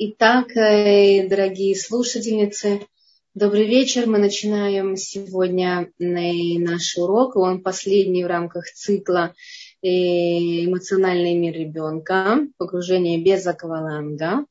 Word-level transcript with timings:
Итак, 0.00 0.56
э, 0.56 1.26
дорогие 1.26 1.74
слушательницы, 1.74 2.86
добрый 3.34 3.66
вечер. 3.66 4.06
Мы 4.06 4.18
начинаем 4.18 4.94
сегодня 4.94 5.90
э, 5.98 6.58
наш 6.60 6.96
урок. 6.96 7.34
Он 7.34 7.64
последний 7.64 8.22
в 8.22 8.28
рамках 8.28 8.66
цикла 8.66 9.34
э, 9.82 9.88
«Эмоциональный 9.88 11.34
мир 11.34 11.52
ребенка. 11.52 12.46
Погружение 12.58 13.20
без 13.20 13.44
акваланга». 13.44 14.46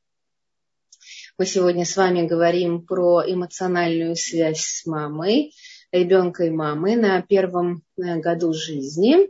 Мы 1.38 1.46
сегодня 1.46 1.86
с 1.86 1.96
вами 1.96 2.28
говорим 2.28 2.86
про 2.86 3.24
эмоциональную 3.26 4.18
связь 4.18 4.66
с 4.66 4.86
мамой, 4.86 5.54
ребенка 5.94 6.44
и 6.44 6.50
мамы 6.50 6.98
на 6.98 7.22
первом 7.22 7.84
году 7.96 8.52
жизни. 8.52 9.30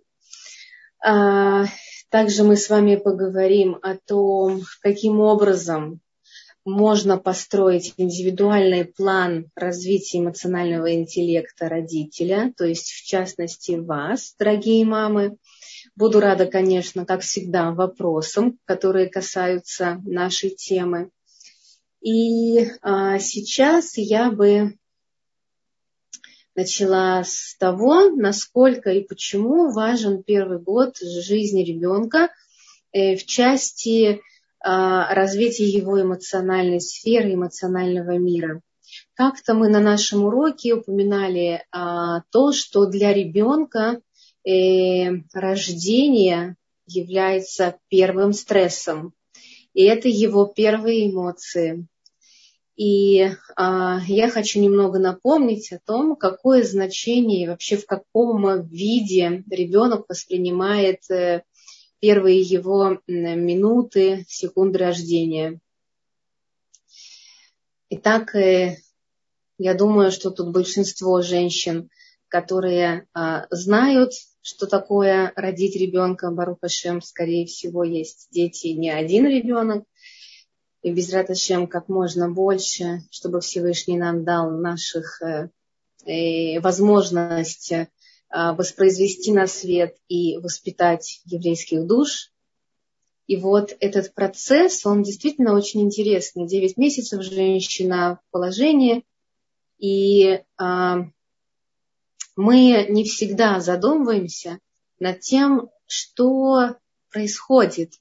А, 0.99 1.65
также 2.09 2.43
мы 2.43 2.57
с 2.57 2.71
вами 2.71 2.95
поговорим 2.95 3.77
о 3.83 3.95
том, 3.97 4.63
каким 4.81 5.19
образом 5.19 6.01
можно 6.67 7.17
построить 7.17 7.93
индивидуальный 7.95 8.83
план 8.83 9.49
развития 9.55 10.19
эмоционального 10.19 10.93
интеллекта 10.93 11.69
родителя, 11.69 12.53
то 12.57 12.65
есть 12.65 12.91
в 12.91 13.05
частности 13.05 13.71
вас, 13.71 14.35
дорогие 14.37 14.83
мамы. 14.85 15.37
Буду 15.95 16.19
рада, 16.19 16.45
конечно, 16.45 17.05
как 17.05 17.21
всегда, 17.21 17.71
вопросам, 17.71 18.59
которые 18.65 19.07
касаются 19.07 20.01
нашей 20.05 20.49
темы. 20.49 21.09
И 22.01 22.67
а, 22.81 23.17
сейчас 23.17 23.97
я 23.97 24.29
бы 24.29 24.77
начала 26.53 27.23
с 27.23 27.55
того, 27.57 28.09
насколько 28.09 28.89
и 28.89 29.03
почему 29.03 29.71
важен 29.71 30.21
первый 30.21 30.59
год 30.59 30.97
жизни 30.97 31.63
ребенка 31.63 32.29
э, 32.91 33.15
в 33.15 33.25
части 33.25 34.21
а, 34.59 35.13
развития 35.13 35.65
его 35.65 36.01
эмоциональной 36.01 36.81
сферы, 36.81 37.33
эмоционального 37.33 38.17
мира. 38.17 38.61
Как-то 39.13 39.53
мы 39.53 39.69
на 39.69 39.79
нашем 39.79 40.25
уроке 40.25 40.73
упоминали 40.73 41.63
а, 41.71 42.21
то, 42.31 42.51
что 42.51 42.85
для 42.85 43.13
ребенка 43.13 44.01
э, 44.45 45.09
рождение 45.33 46.55
является 46.85 47.77
первым 47.89 48.33
стрессом. 48.33 49.13
И 49.73 49.83
это 49.83 50.07
его 50.07 50.45
первые 50.45 51.11
эмоции. 51.11 51.87
И 52.77 53.27
а, 53.55 53.99
я 54.07 54.29
хочу 54.29 54.59
немного 54.59 54.99
напомнить 54.99 55.71
о 55.71 55.79
том, 55.79 56.15
какое 56.15 56.63
значение 56.63 57.43
и 57.43 57.47
вообще 57.47 57.75
в 57.75 57.85
каком 57.87 58.67
виде 58.67 59.43
ребенок 59.49 60.05
воспринимает 60.07 61.09
э, 61.09 61.43
первые 61.99 62.41
его 62.41 62.99
минуты, 63.07 64.25
секунды 64.27 64.79
рождения. 64.79 65.59
Итак, 67.89 68.35
э, 68.35 68.77
я 69.57 69.73
думаю, 69.73 70.11
что 70.11 70.29
тут 70.29 70.51
большинство 70.51 71.21
женщин, 71.21 71.89
которые 72.27 73.07
а, 73.13 73.47
знают, 73.49 74.11
что 74.41 74.67
такое 74.67 75.31
родить 75.35 75.75
ребенка, 75.75 76.29
Барухашем, 76.29 77.01
скорее 77.01 77.45
всего, 77.45 77.83
есть 77.83 78.27
дети, 78.31 78.67
не 78.67 78.89
один 78.89 79.25
ребенок, 79.25 79.85
и 80.83 80.91
без 80.91 81.11
Раташем 81.11 81.67
как 81.67 81.89
можно 81.89 82.29
больше, 82.29 83.01
чтобы 83.09 83.41
Всевышний 83.41 83.97
нам 83.97 84.23
дал 84.23 84.51
наших 84.51 85.21
э, 85.21 85.49
э, 86.05 86.59
возможностей 86.59 87.87
воспроизвести 88.29 89.31
на 89.31 89.47
свет 89.47 89.95
и 90.07 90.37
воспитать 90.37 91.21
еврейских 91.25 91.85
душ. 91.87 92.31
И 93.27 93.35
вот 93.35 93.75
этот 93.79 94.13
процесс, 94.13 94.85
он 94.85 95.03
действительно 95.03 95.53
очень 95.53 95.81
интересный. 95.81 96.47
Девять 96.47 96.77
месяцев 96.77 97.23
женщина 97.23 98.19
в 98.21 98.31
положении, 98.31 99.05
и 99.79 100.41
а, 100.57 101.05
мы 102.35 102.85
не 102.89 103.03
всегда 103.03 103.59
задумываемся 103.59 104.59
над 104.99 105.19
тем, 105.19 105.69
что 105.85 106.75
происходит 107.11 107.93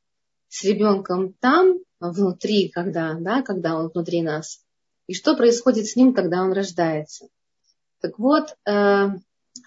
с 0.48 0.64
ребенком 0.64 1.34
там, 1.40 1.78
внутри, 2.00 2.68
когда, 2.68 3.14
да, 3.14 3.42
когда 3.42 3.76
он 3.76 3.88
внутри 3.88 4.22
нас, 4.22 4.62
и 5.06 5.14
что 5.14 5.36
происходит 5.36 5.86
с 5.86 5.96
ним, 5.96 6.14
когда 6.14 6.42
он 6.42 6.52
рождается. 6.52 7.28
Так 8.00 8.18
вот, 8.18 8.56
э, 8.66 9.08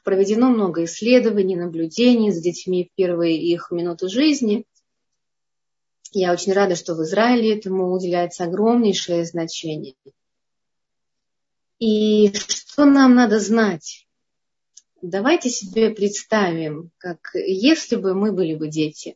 проведено 0.04 0.50
много 0.50 0.84
исследований, 0.86 1.56
наблюдений 1.56 2.32
с 2.32 2.42
детьми 2.42 2.86
в 2.86 2.96
первые 2.96 3.38
их 3.38 3.72
минуты 3.72 4.08
жизни. 4.08 4.66
Я 6.12 6.34
очень 6.34 6.54
рада, 6.54 6.76
что 6.76 6.96
в 6.96 7.04
Израиле 7.04 7.58
этому 7.58 7.92
уделяется 7.92 8.46
огромнейшее 8.46 9.26
значение. 9.26 9.96
И 11.78 12.34
что 12.34 12.86
нам 12.86 13.16
надо 13.16 13.40
знать? 13.40 14.08
Давайте 15.02 15.50
себе 15.50 15.92
представим, 15.92 16.92
как 16.98 17.20
если 17.34 17.96
бы 17.96 18.14
мы 18.16 18.34
были 18.34 18.56
бы 18.56 18.68
дети. 18.68 19.16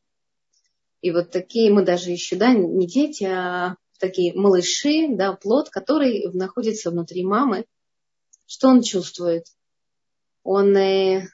И 1.02 1.12
вот 1.12 1.32
такие 1.32 1.72
мы 1.72 1.84
даже 1.84 2.12
еще, 2.12 2.38
да, 2.38 2.54
не 2.54 2.88
дети, 2.88 3.26
а 3.26 3.76
такие 4.00 4.34
малыши, 4.34 5.08
да, 5.10 5.34
плод, 5.34 5.70
который 5.70 6.30
находится 6.34 6.92
внутри 6.92 7.26
мамы. 7.26 7.66
Что 8.46 8.70
он 8.70 8.82
чувствует? 8.82 9.46
Он 10.44 10.76
э, 10.76 11.28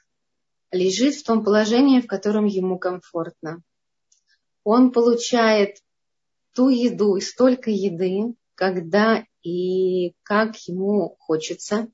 лежит 0.70 1.14
в 1.14 1.24
том 1.24 1.44
положении, 1.44 2.00
в 2.00 2.06
котором 2.06 2.46
ему 2.46 2.78
комфортно. 2.78 3.62
Он 4.64 4.92
получает 4.92 5.78
ту 6.54 6.68
еду 6.68 7.16
и 7.16 7.20
столько 7.20 7.70
еды, 7.70 8.34
когда 8.54 9.24
и 9.42 10.14
как 10.22 10.56
ему 10.68 11.16
хочется, 11.18 11.88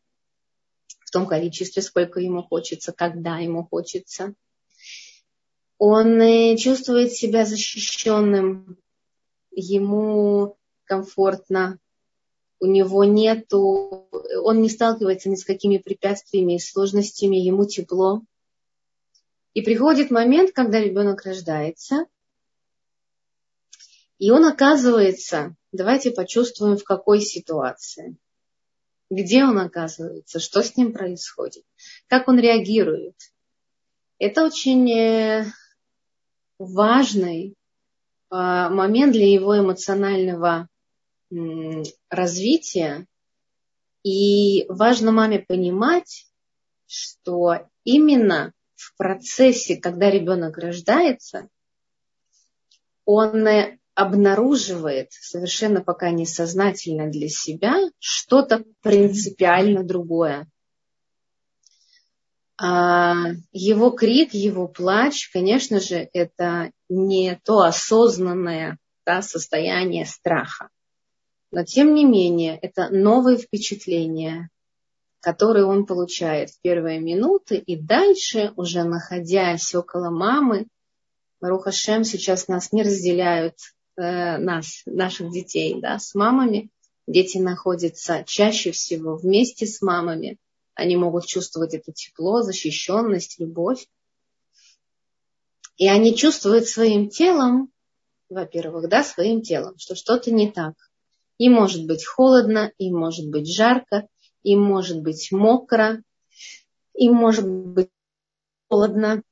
в 1.05 1.11
том 1.11 1.27
количестве, 1.27 1.83
сколько 1.83 2.21
ему 2.21 2.43
хочется, 2.43 2.93
когда 2.93 3.39
ему 3.39 3.65
хочется. 3.65 4.35
Он 5.79 6.21
э, 6.21 6.57
чувствует 6.57 7.13
себя 7.13 7.45
защищенным, 7.45 8.79
ему 9.53 10.59
комфортно, 10.85 11.79
у 12.61 12.67
него 12.67 13.05
нету, 13.05 14.09
он 14.43 14.63
не 14.63 14.69
сталкивается 14.69 15.29
ни 15.29 15.35
с 15.35 15.45
какими 15.45 15.79
препятствиями 15.79 16.57
и 16.57 16.59
сложностями, 16.59 17.37
ему 17.37 17.67
тепло. 17.67 18.23
И 19.55 19.63
приходит 19.63 20.11
момент, 20.11 20.53
когда 20.53 20.81
ребенок 20.81 21.23
рождается, 21.23 22.07
и 24.19 24.31
он 24.31 24.45
оказывается, 24.45 25.55
давайте 25.73 26.11
почувствуем, 26.11 26.77
в 26.77 26.85
какой 26.85 27.21
ситуации. 27.21 28.17
Где 29.11 29.45
он 29.45 29.59
оказывается, 29.59 30.41
что 30.41 30.63
с 30.63 30.77
ним 30.77 30.93
происходит, 30.93 31.65
как 32.09 32.29
он 32.29 32.41
реагирует. 32.41 33.15
Это 34.19 34.45
очень 34.45 34.91
э, 34.91 35.47
важный 36.59 37.55
а, 38.31 38.71
момент 38.71 39.13
для 39.13 39.31
его 39.31 39.59
эмоционального 39.59 40.69
развития. 42.11 43.07
И 44.03 44.67
важно 44.69 45.11
маме 45.13 45.41
понимать, 45.41 46.27
что 46.87 47.69
именно 47.85 48.53
в 48.75 48.97
процессе, 48.97 49.77
когда 49.77 50.11
ребенок 50.11 50.59
рождается, 50.59 51.49
он 53.05 53.47
обнаруживает 53.95 55.09
совершенно 55.13 55.83
пока 55.83 56.11
несознательно 56.11 57.11
для 57.11 57.29
себя 57.29 57.91
что-то 57.99 58.65
принципиально 58.83 59.85
другое. 59.85 60.47
А 62.59 63.15
его 63.53 63.91
крик, 63.91 64.33
его 64.35 64.69
плач, 64.69 65.31
конечно 65.31 65.81
же, 65.81 66.09
это 66.13 66.71
не 66.89 67.41
то 67.45 67.61
осознанное 67.61 68.79
да, 69.05 69.23
состояние 69.23 70.07
страха. 70.07 70.69
Но 71.57 71.65
тем 71.65 71.95
не 71.95 72.05
менее, 72.05 72.59
это 72.61 72.91
новые 72.91 73.39
впечатления, 73.39 74.51
которые 75.21 75.65
он 75.65 75.87
получает 75.87 76.51
в 76.51 76.61
первые 76.61 77.01
минуты, 77.01 77.57
и 77.57 77.77
дальше, 77.77 78.53
уже 78.57 78.85
находясь 78.85 79.75
около 79.75 80.11
мамы, 80.11 80.67
Маруха 81.41 81.73
Шем 81.73 82.05
сейчас 82.05 82.49
нас 82.49 82.73
не 82.73 82.83
разделяют, 82.83 83.55
э, 83.97 84.37
нас, 84.37 84.83
наших 84.85 85.33
детей, 85.33 85.81
да, 85.81 85.99
с 85.99 86.15
мамами. 86.15 86.69
Дети 87.07 87.39
находятся 87.39 88.23
чаще 88.27 88.71
всего 88.73 89.17
вместе 89.17 89.65
с 89.65 89.81
мамами. 89.81 90.37
Они 90.75 90.95
могут 90.95 91.25
чувствовать 91.25 91.73
это 91.73 91.91
тепло, 91.91 92.43
защищенность, 92.43 93.41
любовь. 93.41 93.89
И 95.79 95.89
они 95.89 96.15
чувствуют 96.15 96.69
своим 96.69 97.09
телом, 97.09 97.73
во-первых, 98.29 98.91
да, 98.91 99.03
своим 99.03 99.41
телом, 99.41 99.79
что 99.79 99.95
что-то 99.95 100.31
не 100.31 100.53
так. 100.53 100.75
Им 101.39 101.53
может 101.53 101.87
быть 101.87 102.05
холодно, 102.07 102.73
им 102.79 102.99
может 102.99 103.29
быть 103.29 103.53
жарко, 103.53 104.09
им 104.43 104.63
может 104.63 105.03
быть 105.03 105.31
мокро, 105.33 106.03
им 106.95 107.15
может 107.15 107.49
быть 107.49 107.91
холодно. 108.69 109.23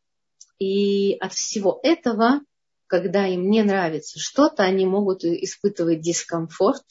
И 0.58 1.14
от 1.14 1.32
всего 1.32 1.80
этого, 1.82 2.40
когда 2.86 3.26
им 3.26 3.50
не 3.50 3.62
нравится 3.62 4.18
что-то, 4.18 4.62
они 4.62 4.86
могут 4.86 5.24
испытывать 5.24 6.00
дискомфорт, 6.00 6.84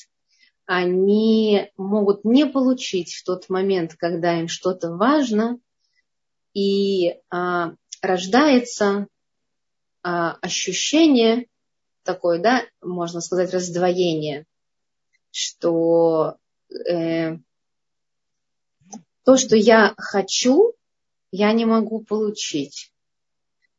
они 0.66 1.72
могут 1.78 2.24
не 2.24 2.46
получить 2.46 3.14
в 3.14 3.24
тот 3.24 3.50
момент, 3.50 3.96
когда 3.96 4.40
им 4.40 4.48
что-то 4.48 4.96
важно, 4.96 5.60
и 6.54 7.16
а, 7.30 7.74
рождается 8.02 9.08
а, 10.02 10.34
ощущение 10.42 11.48
такое, 12.04 12.40
да, 12.40 12.64
можно 12.82 13.22
сказать, 13.22 13.54
раздвоение, 13.54 14.46
что 15.34 16.38
э, 16.88 17.38
то, 19.26 19.38
что 19.38 19.56
я 19.56 19.94
хочу, 19.98 20.74
я 21.32 21.52
не 21.54 21.66
могу 21.66 22.04
получить. 22.04 22.92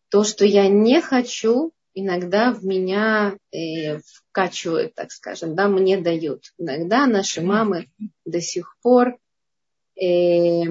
То, 0.09 0.25
что 0.25 0.45
я 0.45 0.69
не 0.69 1.01
хочу, 1.01 1.73
иногда 1.95 2.53
в 2.53 2.65
меня 2.65 3.37
э, 3.53 3.99
вкачивают, 3.99 4.95
так 4.95 5.12
скажем, 5.12 5.55
да, 5.55 5.69
мне 5.69 5.99
дают. 6.01 6.53
Иногда 6.59 7.06
наши 7.06 7.41
мамы 7.41 7.89
до 8.25 8.41
сих 8.41 8.77
пор 8.83 9.17
э, 10.01 10.65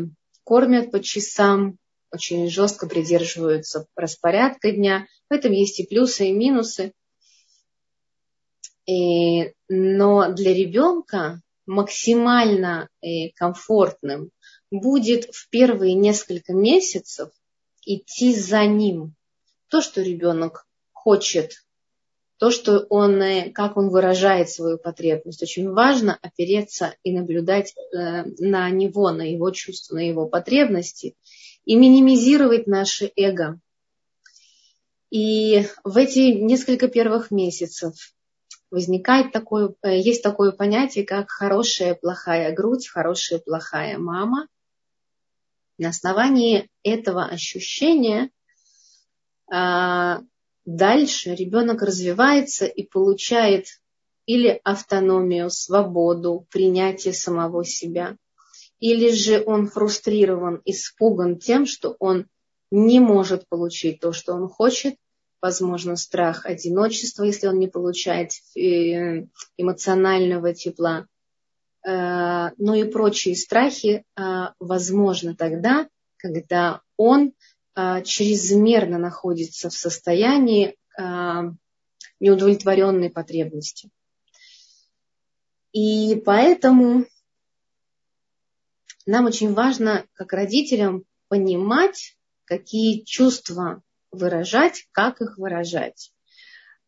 кормят 0.43 0.91
по 0.91 1.01
часам, 1.01 1.77
очень 2.11 2.49
жестко 2.49 2.87
придерживаются 2.87 3.87
распорядка 3.95 4.71
дня. 4.71 5.07
В 5.29 5.33
этом 5.33 5.51
есть 5.51 5.79
и 5.79 5.87
плюсы, 5.87 6.27
и 6.27 6.33
минусы. 6.33 6.91
И, 8.85 9.41
э, 9.41 9.53
но 9.69 10.31
для 10.33 10.53
ребенка 10.53 11.41
максимально 11.65 12.89
э, 13.01 13.29
комфортным 13.35 14.31
будет 14.71 15.33
в 15.33 15.49
первые 15.49 15.93
несколько 15.93 16.53
месяцев 16.53 17.29
идти 17.85 18.35
за 18.35 18.65
ним. 18.65 19.15
То, 19.69 19.81
что 19.81 20.01
ребенок 20.01 20.67
хочет, 20.91 21.65
то, 22.37 22.51
что 22.51 22.85
он, 22.89 23.21
э, 23.21 23.51
как 23.51 23.77
он 23.77 23.89
выражает 23.89 24.49
свою 24.49 24.77
потребность. 24.77 25.41
Очень 25.41 25.69
важно 25.69 26.17
опереться 26.21 26.95
и 27.03 27.11
наблюдать 27.11 27.73
на 27.93 28.69
него, 28.69 29.11
на 29.11 29.31
его 29.31 29.51
чувства, 29.51 29.95
на 29.95 30.07
его 30.07 30.27
потребности 30.27 31.15
и 31.65 31.75
минимизировать 31.75 32.67
наше 32.67 33.11
эго. 33.15 33.59
И 35.09 35.67
в 35.83 35.97
эти 35.97 36.33
несколько 36.33 36.87
первых 36.87 37.31
месяцев 37.31 37.93
возникает 38.73 39.31
такое, 39.31 39.75
э, 39.83 39.99
есть 39.99 40.23
такое 40.23 40.51
понятие, 40.51 41.05
как 41.05 41.29
хорошая 41.29 41.93
плохая 41.93 42.51
грудь, 42.55 42.87
хорошая 42.87 43.37
плохая 43.37 43.99
мама. 43.99 44.47
На 45.77 45.89
основании 45.89 46.71
этого 46.81 47.23
ощущения 47.25 48.31
а, 49.51 50.21
дальше 50.65 51.35
ребенок 51.35 51.83
развивается 51.83 52.65
и 52.65 52.83
получает 52.83 53.67
или 54.25 54.59
автономию, 54.63 55.51
свободу, 55.51 56.47
принятие 56.49 57.13
самого 57.13 57.63
себя, 57.65 58.17
или 58.79 59.11
же 59.11 59.43
он 59.45 59.67
фрустрирован, 59.67 60.61
испуган 60.65 61.37
тем, 61.37 61.67
что 61.67 61.95
он 61.99 62.25
не 62.71 62.99
может 62.99 63.47
получить 63.49 63.99
то, 63.99 64.13
что 64.13 64.33
он 64.33 64.47
хочет, 64.47 64.95
возможно, 65.43 65.97
страх 65.97 66.45
одиночества, 66.45 67.25
если 67.25 67.47
он 67.47 67.59
не 67.59 67.67
получает 67.67 68.31
э, 68.55 69.27
эмоционального 69.57 70.53
тепла, 70.53 71.05
э, 71.85 72.51
ну 72.57 72.73
и 72.73 72.85
прочие 72.85 73.35
страхи 73.35 74.05
э, 74.15 74.21
возможно 74.59 75.35
тогда, 75.35 75.87
когда 76.17 76.81
он 76.97 77.33
чрезмерно 77.75 78.99
находится 78.99 79.71
в 79.71 79.73
состоянии 79.73 80.77
неудовлетворенной 82.19 83.09
потребности. 83.09 83.89
И 85.71 86.21
поэтому 86.23 87.07
нам 89.07 89.25
очень 89.25 89.55
важно, 89.55 90.05
как 90.13 90.33
родителям, 90.33 91.03
понимать, 91.29 92.15
какие 92.45 93.01
чувства 93.05 93.81
выражать, 94.13 94.87
как 94.91 95.21
их 95.21 95.37
выражать. 95.37 96.13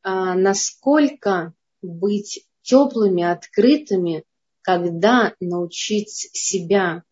А 0.04 0.36
насколько 0.36 1.54
быть 1.82 2.46
теплыми, 2.62 3.24
открытыми, 3.24 4.24
когда 4.62 5.34
научить 5.40 6.10
себя 6.10 7.04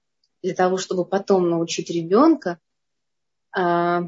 для 0.42 0.54
того, 0.54 0.78
чтобы 0.78 1.06
потом 1.06 1.50
научить 1.50 1.90
ребенка 1.90 2.60
а, 3.52 4.04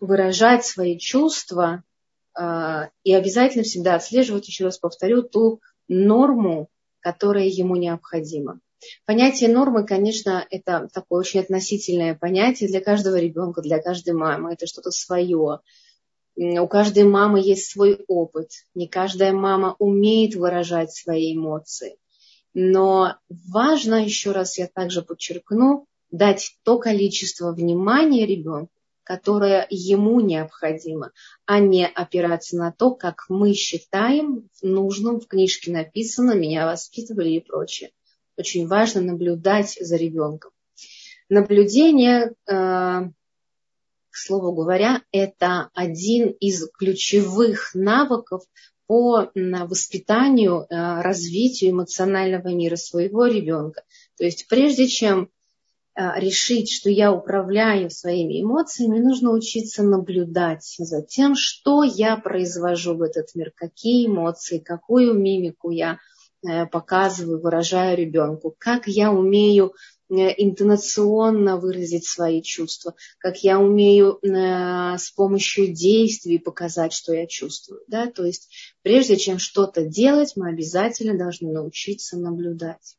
выражать 0.00 0.64
свои 0.64 0.98
чувства 0.98 1.84
а, 2.34 2.90
и 3.04 3.14
обязательно 3.14 3.64
всегда 3.64 3.96
отслеживать, 3.96 4.48
еще 4.48 4.64
раз 4.64 4.78
повторю, 4.78 5.22
ту 5.22 5.60
норму, 5.88 6.68
которая 7.00 7.46
ему 7.46 7.76
необходима. 7.76 8.60
Понятие 9.04 9.50
нормы, 9.50 9.86
конечно, 9.86 10.46
это 10.50 10.88
такое 10.92 11.20
очень 11.20 11.40
относительное 11.40 12.14
понятие 12.14 12.68
для 12.68 12.80
каждого 12.80 13.16
ребенка, 13.16 13.62
для 13.62 13.80
каждой 13.80 14.14
мамы. 14.14 14.52
Это 14.52 14.66
что-то 14.66 14.90
свое. 14.90 15.60
У 16.36 16.68
каждой 16.68 17.04
мамы 17.04 17.40
есть 17.40 17.70
свой 17.70 18.04
опыт. 18.06 18.50
Не 18.74 18.88
каждая 18.88 19.32
мама 19.32 19.76
умеет 19.78 20.34
выражать 20.34 20.92
свои 20.92 21.34
эмоции. 21.34 21.96
Но 22.52 23.16
важно, 23.28 24.04
еще 24.04 24.32
раз 24.32 24.58
я 24.58 24.66
также 24.66 25.02
подчеркну, 25.02 25.86
дать 26.10 26.56
то 26.62 26.78
количество 26.78 27.52
внимания 27.52 28.26
ребенку, 28.26 28.72
которое 29.02 29.66
ему 29.70 30.20
необходимо, 30.20 31.12
а 31.44 31.60
не 31.60 31.86
опираться 31.86 32.56
на 32.56 32.72
то, 32.72 32.92
как 32.94 33.26
мы 33.28 33.52
считаем 33.54 34.48
нужным, 34.62 35.20
в 35.20 35.26
книжке 35.26 35.70
написано, 35.70 36.32
меня 36.32 36.66
воспитывали 36.66 37.30
и 37.30 37.40
прочее 37.40 37.90
очень 38.36 38.66
важно 38.66 39.00
наблюдать 39.00 39.76
за 39.80 39.96
ребенком. 39.96 40.52
Наблюдение, 41.28 42.32
э, 42.46 42.50
к 42.50 44.16
слову 44.16 44.52
говоря, 44.52 45.02
это 45.10 45.70
один 45.74 46.28
из 46.28 46.68
ключевых 46.70 47.74
навыков 47.74 48.44
по 48.86 49.30
воспитанию, 49.34 50.66
э, 50.68 51.00
развитию 51.02 51.72
эмоционального 51.72 52.48
мира 52.48 52.76
своего 52.76 53.26
ребенка. 53.26 53.82
То 54.16 54.24
есть 54.24 54.46
прежде 54.46 54.86
чем 54.86 55.30
э, 55.96 56.20
решить, 56.20 56.70
что 56.70 56.88
я 56.88 57.12
управляю 57.12 57.90
своими 57.90 58.42
эмоциями, 58.42 59.00
нужно 59.00 59.32
учиться 59.32 59.82
наблюдать 59.82 60.76
за 60.78 61.02
тем, 61.02 61.34
что 61.34 61.82
я 61.82 62.16
произвожу 62.16 62.94
в 62.94 63.02
этот 63.02 63.34
мир, 63.34 63.50
какие 63.52 64.06
эмоции, 64.06 64.58
какую 64.58 65.14
мимику 65.14 65.70
я 65.70 65.94
Э, 65.94 66.15
показываю, 66.70 67.40
выражаю 67.40 67.96
ребенку, 67.96 68.54
как 68.58 68.86
я 68.86 69.12
умею 69.12 69.74
э, 70.08 70.14
интонационно 70.36 71.56
выразить 71.56 72.06
свои 72.06 72.42
чувства, 72.42 72.94
как 73.18 73.38
я 73.42 73.58
умею 73.58 74.18
э, 74.22 74.98
с 74.98 75.10
помощью 75.10 75.68
действий 75.68 76.38
показать, 76.38 76.92
что 76.92 77.12
я 77.12 77.26
чувствую. 77.26 77.82
Да? 77.88 78.10
То 78.10 78.24
есть 78.24 78.50
прежде 78.82 79.16
чем 79.16 79.38
что-то 79.38 79.84
делать, 79.84 80.32
мы 80.36 80.48
обязательно 80.48 81.16
должны 81.16 81.52
научиться 81.52 82.16
наблюдать. 82.16 82.96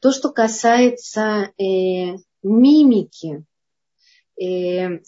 То, 0.00 0.12
что 0.12 0.30
касается 0.30 1.50
э, 1.58 2.16
мимики, 2.42 3.44
Э, 3.46 3.55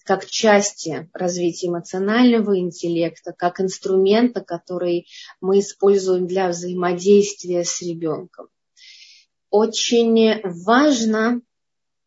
как 0.04 0.26
части 0.26 1.08
развития 1.12 1.68
эмоционального 1.68 2.58
интеллекта, 2.58 3.32
как 3.32 3.60
инструмента, 3.60 4.40
который 4.40 5.06
мы 5.40 5.58
используем 5.58 6.26
для 6.26 6.48
взаимодействия 6.48 7.64
с 7.64 7.82
ребенком. 7.82 8.48
Очень 9.50 10.40
важно 10.64 11.42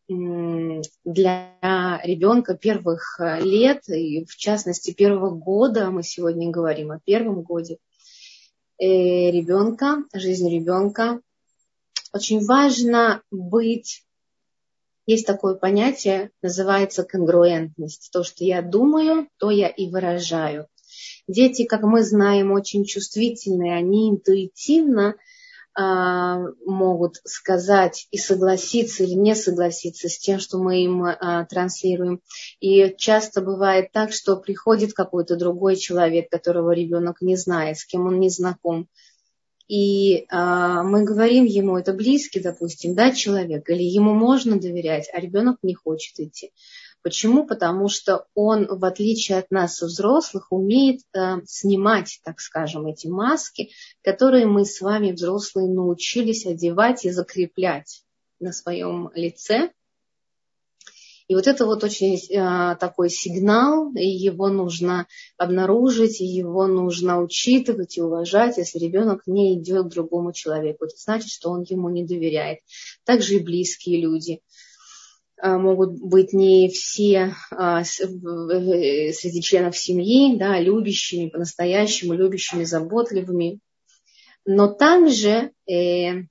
для 0.08 2.00
ребенка 2.02 2.56
первых 2.56 3.20
лет, 3.40 3.88
и 3.88 4.24
в 4.24 4.36
частности 4.36 4.92
первого 4.92 5.30
года, 5.30 5.90
мы 5.90 6.02
сегодня 6.02 6.50
говорим 6.50 6.90
о 6.90 6.98
первом 6.98 7.42
годе 7.42 7.78
э, 8.78 8.84
ребенка, 9.30 10.04
жизни 10.12 10.54
ребенка, 10.54 11.20
очень 12.12 12.44
важно 12.44 13.22
быть 13.30 14.04
есть 15.06 15.26
такое 15.26 15.54
понятие, 15.54 16.30
называется 16.42 17.04
конгруентность. 17.04 18.10
То, 18.12 18.22
что 18.24 18.44
я 18.44 18.62
думаю, 18.62 19.28
то 19.38 19.50
я 19.50 19.68
и 19.68 19.90
выражаю. 19.90 20.66
Дети, 21.26 21.64
как 21.64 21.82
мы 21.82 22.02
знаем, 22.02 22.52
очень 22.52 22.84
чувствительные, 22.84 23.76
они 23.76 24.10
интуитивно 24.10 25.16
а, 25.74 26.38
могут 26.66 27.16
сказать 27.24 28.06
и 28.10 28.18
согласиться 28.18 29.04
или 29.04 29.14
не 29.14 29.34
согласиться 29.34 30.08
с 30.08 30.18
тем, 30.18 30.38
что 30.38 30.58
мы 30.58 30.84
им 30.84 31.02
а, 31.04 31.46
транслируем. 31.46 32.20
И 32.60 32.94
часто 32.98 33.40
бывает 33.40 33.90
так, 33.92 34.12
что 34.12 34.36
приходит 34.36 34.92
какой-то 34.92 35.36
другой 35.36 35.76
человек, 35.76 36.28
которого 36.30 36.72
ребенок 36.72 37.22
не 37.22 37.36
знает, 37.36 37.78
с 37.78 37.86
кем 37.86 38.06
он 38.06 38.20
не 38.20 38.28
знаком, 38.28 38.88
и 39.72 40.26
а, 40.28 40.82
мы 40.82 41.02
говорим 41.02 41.46
ему, 41.46 41.78
это 41.78 41.94
близкий, 41.94 42.40
допустим, 42.40 42.94
да, 42.94 43.10
человек, 43.10 43.70
или 43.70 43.82
ему 43.82 44.12
можно 44.12 44.60
доверять, 44.60 45.08
а 45.14 45.18
ребенок 45.18 45.60
не 45.62 45.72
хочет 45.72 46.20
идти. 46.20 46.52
Почему? 47.00 47.46
Потому 47.46 47.88
что 47.88 48.26
он, 48.34 48.66
в 48.66 48.84
отличие 48.84 49.38
от 49.38 49.50
нас, 49.50 49.80
взрослых, 49.80 50.48
умеет 50.52 51.00
э, 51.14 51.36
снимать, 51.46 52.20
так 52.22 52.40
скажем, 52.40 52.86
эти 52.86 53.06
маски, 53.06 53.70
которые 54.02 54.44
мы 54.44 54.66
с 54.66 54.82
вами, 54.82 55.12
взрослые, 55.12 55.70
научились 55.70 56.44
одевать 56.44 57.06
и 57.06 57.10
закреплять 57.10 58.04
на 58.40 58.52
своем 58.52 59.10
лице. 59.14 59.70
И 61.32 61.34
вот 61.34 61.46
это 61.46 61.64
вот 61.64 61.82
очень 61.82 62.16
э, 62.16 62.76
такой 62.78 63.08
сигнал, 63.08 63.90
и 63.94 64.06
его 64.06 64.48
нужно 64.48 65.06
обнаружить, 65.38 66.20
и 66.20 66.26
его 66.26 66.66
нужно 66.66 67.22
учитывать 67.22 67.96
и 67.96 68.02
уважать, 68.02 68.58
если 68.58 68.78
ребенок 68.78 69.22
не 69.24 69.54
идет 69.54 69.86
к 69.86 69.94
другому 69.94 70.34
человеку. 70.34 70.84
Это 70.84 70.94
значит, 70.98 71.30
что 71.30 71.48
он 71.48 71.64
ему 71.66 71.88
не 71.88 72.04
доверяет. 72.04 72.58
Также 73.04 73.36
и 73.36 73.42
близкие 73.42 74.02
люди 74.02 74.40
э, 75.42 75.56
могут 75.56 75.98
быть 76.02 76.34
не 76.34 76.68
все 76.68 77.34
а, 77.50 77.82
среди 77.82 79.40
членов 79.40 79.74
семьи, 79.74 80.36
да, 80.36 80.60
любящими, 80.60 81.30
по-настоящему 81.30 82.12
любящими, 82.12 82.64
заботливыми. 82.64 83.58
Но 84.44 84.68
также 84.68 85.52
э, 85.66 86.24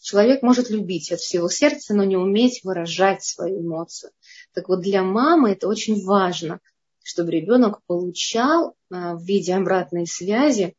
Человек 0.00 0.42
может 0.42 0.70
любить 0.70 1.12
от 1.12 1.20
всего 1.20 1.48
сердца, 1.50 1.94
но 1.94 2.04
не 2.04 2.16
уметь 2.16 2.64
выражать 2.64 3.22
свою 3.22 3.60
эмоцию. 3.60 4.12
Так 4.54 4.68
вот, 4.68 4.80
для 4.80 5.02
мамы 5.02 5.52
это 5.52 5.68
очень 5.68 6.04
важно, 6.04 6.60
чтобы 7.02 7.30
ребенок 7.30 7.80
получал 7.86 8.74
а, 8.90 9.14
в 9.14 9.22
виде 9.22 9.54
обратной 9.54 10.06
связи 10.06 10.74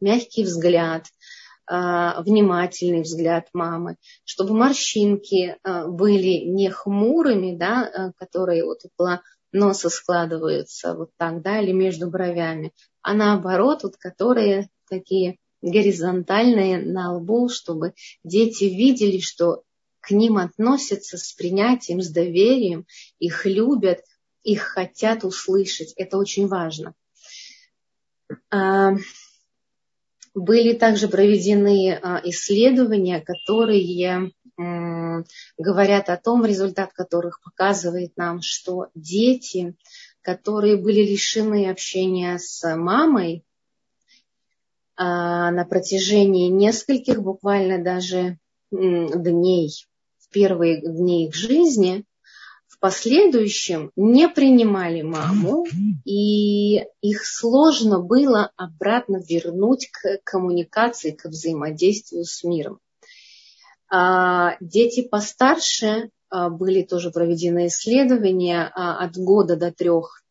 мягкий 0.00 0.44
взгляд, 0.44 1.06
а, 1.66 2.22
внимательный 2.22 3.02
взгляд 3.02 3.48
мамы, 3.52 3.96
чтобы 4.24 4.54
морщинки 4.54 5.56
а, 5.62 5.86
были 5.86 6.44
не 6.44 6.70
хмурыми, 6.70 7.56
да, 7.56 8.12
которые 8.16 8.64
вот 8.64 8.80
около 8.84 9.22
носа 9.52 9.88
складываются 9.90 10.94
вот 10.94 11.10
так, 11.16 11.42
да, 11.42 11.60
или 11.60 11.72
между 11.72 12.08
бровями, 12.08 12.72
а 13.02 13.14
наоборот, 13.14 13.82
вот 13.82 13.96
которые 13.96 14.68
такие 14.88 15.38
горизонтальные 15.62 16.78
на 16.78 17.14
лбу, 17.14 17.48
чтобы 17.48 17.94
дети 18.24 18.64
видели, 18.64 19.18
что 19.18 19.62
к 20.00 20.10
ним 20.10 20.38
относятся 20.38 21.18
с 21.18 21.32
принятием, 21.32 22.00
с 22.00 22.10
доверием, 22.10 22.86
их 23.18 23.46
любят, 23.46 24.00
их 24.42 24.62
хотят 24.62 25.24
услышать. 25.24 25.92
Это 25.96 26.16
очень 26.16 26.48
важно. 26.48 26.94
А, 28.50 28.94
были 30.34 30.72
также 30.74 31.08
проведены 31.08 31.92
а, 31.92 32.20
исследования, 32.24 33.20
которые 33.20 34.32
говорят 35.56 36.10
о 36.10 36.18
том, 36.18 36.44
результат 36.44 36.92
которых 36.92 37.40
показывает 37.42 38.14
нам, 38.16 38.42
что 38.42 38.88
дети, 38.94 39.74
которые 40.20 40.76
были 40.76 41.00
лишены 41.00 41.70
общения 41.70 42.38
с 42.38 42.76
мамой, 42.76 43.42
а, 45.02 45.50
на 45.50 45.64
протяжении 45.64 46.48
нескольких, 46.48 47.22
буквально 47.22 47.82
даже 47.82 48.38
дней, 48.70 49.70
в 50.18 50.28
первые 50.30 50.80
дни 50.80 51.26
их 51.26 51.34
жизни, 51.34 52.04
в 52.68 52.78
последующем 52.78 53.90
не 53.96 54.28
принимали 54.28 55.02
маму, 55.02 55.66
и 56.04 56.76
их 57.02 57.26
сложно 57.26 58.00
было 58.00 58.52
обратно 58.56 59.20
вернуть 59.28 59.90
к 59.90 60.20
коммуникации, 60.24 61.10
к 61.10 61.26
взаимодействию 61.26 62.24
с 62.24 62.42
миром. 62.44 62.78
А 63.92 64.56
дети 64.60 65.02
постарше 65.02 66.10
а, 66.30 66.48
были 66.48 66.82
тоже 66.82 67.10
проведены 67.10 67.66
исследования 67.66 68.70
а, 68.74 69.04
от 69.04 69.16
года 69.16 69.56
до 69.56 69.72
трех, 69.72 70.22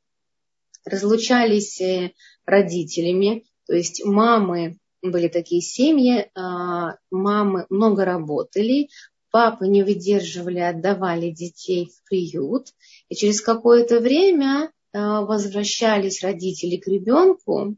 разлучались 0.86 1.82
э, 1.82 2.14
родителями, 2.46 3.46
то 3.68 3.76
есть 3.76 4.04
мамы, 4.06 4.78
были 5.02 5.28
такие 5.28 5.62
семьи, 5.62 6.30
а, 6.36 6.98
мамы 7.12 7.66
много 7.70 8.06
работали, 8.06 8.90
папы 9.32 9.68
не 9.68 9.84
выдерживали, 9.84 10.60
отдавали 10.60 11.32
детей 11.32 11.92
в 11.94 12.04
приют, 12.08 12.68
и 13.10 13.16
через 13.16 13.42
какое-то 13.42 14.00
время 14.00 14.72
а, 14.92 15.22
возвращались 15.22 16.24
родители 16.24 16.78
к 16.78 16.88
ребенку, 16.88 17.76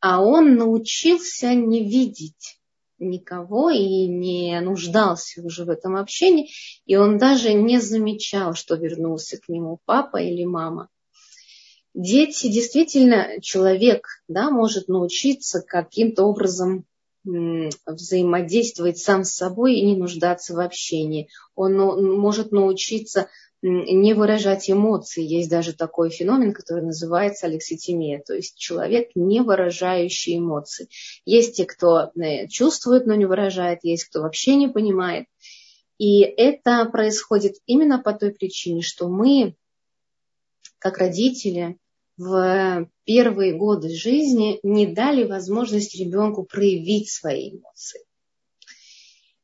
а 0.00 0.22
он 0.22 0.56
научился 0.56 1.54
не 1.54 1.84
видеть 1.84 2.58
никого 2.98 3.70
и 3.70 4.06
не 4.06 4.60
нуждался 4.60 5.42
уже 5.42 5.64
в 5.64 5.70
этом 5.70 5.96
общении, 5.96 6.50
и 6.86 6.96
он 6.96 7.18
даже 7.18 7.54
не 7.54 7.80
замечал, 7.80 8.54
что 8.54 8.76
вернулся 8.76 9.38
к 9.38 9.48
нему 9.48 9.80
папа 9.84 10.18
или 10.18 10.44
мама 10.44 10.88
дети 11.94 12.48
действительно 12.48 13.40
человек 13.40 14.06
да, 14.28 14.50
может 14.50 14.88
научиться 14.88 15.62
каким-то 15.62 16.24
образом 16.24 16.84
взаимодействовать 17.24 18.98
сам 18.98 19.24
с 19.24 19.34
собой 19.34 19.74
и 19.74 19.84
не 19.84 19.96
нуждаться 19.96 20.54
в 20.54 20.60
общении. 20.60 21.28
Он 21.54 21.76
может 22.18 22.50
научиться 22.50 23.28
не 23.62 24.14
выражать 24.14 24.70
эмоции. 24.70 25.22
Есть 25.22 25.50
даже 25.50 25.74
такой 25.74 26.10
феномен, 26.10 26.54
который 26.54 26.82
называется 26.82 27.46
алекситимия, 27.46 28.22
то 28.26 28.34
есть 28.34 28.56
человек, 28.56 29.10
не 29.14 29.40
выражающий 29.40 30.38
эмоции. 30.38 30.88
Есть 31.26 31.56
те, 31.56 31.66
кто 31.66 32.10
э, 32.16 32.48
чувствует, 32.48 33.06
но 33.06 33.14
не 33.14 33.26
выражает, 33.26 33.80
есть 33.82 34.04
кто 34.04 34.22
вообще 34.22 34.54
не 34.54 34.68
понимает. 34.68 35.26
И 35.98 36.20
это 36.22 36.86
происходит 36.86 37.56
именно 37.66 37.98
по 37.98 38.14
той 38.14 38.30
причине, 38.30 38.80
что 38.80 39.10
мы 39.10 39.54
как 40.80 40.98
родители, 40.98 41.78
в 42.16 42.88
первые 43.04 43.54
годы 43.56 43.88
жизни 43.88 44.58
не 44.62 44.86
дали 44.86 45.24
возможность 45.24 45.98
ребенку 45.98 46.44
проявить 46.44 47.10
свои 47.10 47.52
эмоции. 47.52 48.00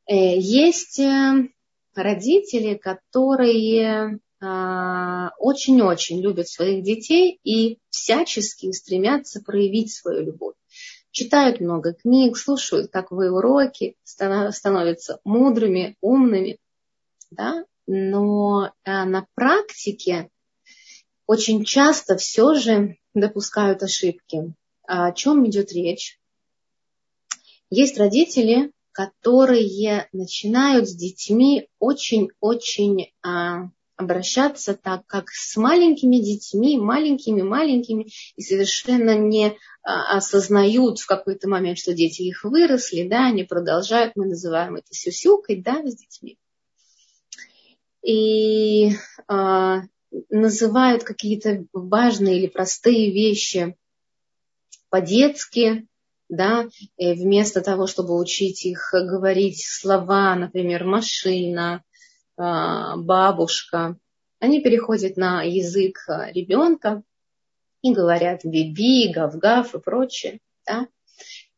Э, 0.07 0.37
есть 0.37 0.99
э, 0.99 1.49
родители, 1.95 2.75
которые 2.75 4.19
а, 4.39 5.31
очень-очень 5.39 6.21
любят 6.21 6.47
своих 6.47 6.83
детей 6.83 7.39
и 7.43 7.79
всячески 7.89 8.71
стремятся 8.71 9.41
проявить 9.41 9.93
свою 9.93 10.25
любовь. 10.25 10.53
Читают 11.09 11.59
много 11.59 11.93
книг, 11.93 12.37
слушают, 12.37 12.91
как 12.91 13.09
вы 13.09 13.31
уроки, 13.31 13.95
становятся 14.03 15.19
мудрыми, 15.23 15.95
умными. 16.01 16.59
Да? 17.31 17.65
Но 17.87 18.71
а, 18.83 19.05
на 19.05 19.25
практике 19.33 20.29
очень 21.27 21.65
часто 21.65 22.17
все 22.17 22.55
же 22.55 22.97
допускают 23.13 23.83
ошибки. 23.83 24.53
О 24.87 25.11
чем 25.11 25.47
идет 25.47 25.73
речь? 25.73 26.19
Есть 27.69 27.97
родители, 27.97 28.71
которые 28.93 30.07
начинают 30.13 30.87
с 30.87 30.95
детьми 30.95 31.67
очень-очень 31.79 33.11
а, 33.21 33.69
обращаться 33.97 34.73
так, 34.73 35.05
как 35.05 35.29
с 35.29 35.57
маленькими 35.57 36.17
детьми, 36.17 36.79
маленькими-маленькими, 36.79 38.07
и 38.35 38.41
совершенно 38.41 39.17
не 39.17 39.57
а, 39.83 40.17
осознают 40.17 40.99
в 40.99 41.07
какой-то 41.07 41.49
момент, 41.49 41.77
что 41.77 41.93
дети 41.93 42.21
их 42.21 42.45
выросли, 42.45 43.07
да, 43.07 43.27
они 43.27 43.43
продолжают, 43.43 44.13
мы 44.15 44.27
называем 44.27 44.75
это 44.75 44.93
сюсюкой, 44.93 45.61
да, 45.61 45.83
с 45.85 45.95
детьми. 45.95 46.37
И 48.01 48.91
а, 49.27 49.81
называют 50.29 51.03
какие-то 51.03 51.65
важные 51.73 52.39
или 52.39 52.47
простые 52.47 53.11
вещи 53.11 53.75
по-детски, 54.89 55.87
да, 56.29 56.67
и 56.97 57.13
вместо 57.13 57.61
того, 57.61 57.87
чтобы 57.87 58.19
учить 58.19 58.65
их 58.65 58.89
говорить 58.91 59.65
слова, 59.65 60.35
например, 60.35 60.83
машина, 60.83 61.83
а, 62.37 62.97
бабушка, 62.97 63.97
они 64.39 64.61
переходят 64.61 65.17
на 65.17 65.43
язык 65.43 65.97
ребенка 66.33 67.01
и 67.81 67.93
говорят 67.93 68.41
биби, 68.43 69.11
гав-гав 69.11 69.73
и 69.73 69.79
прочее. 69.79 70.39
Да? 70.65 70.87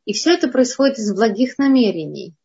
И 0.06 0.13
все 0.13 0.34
это 0.34 0.48
происходит 0.48 0.98
из 0.98 1.13
благих 1.13 1.58
намерений. 1.58 2.36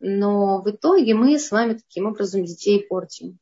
Но 0.00 0.62
в 0.62 0.70
итоге 0.70 1.14
мы 1.14 1.38
с 1.38 1.50
вами 1.50 1.74
таким 1.74 2.06
образом 2.06 2.44
детей 2.44 2.84
портим 2.86 3.38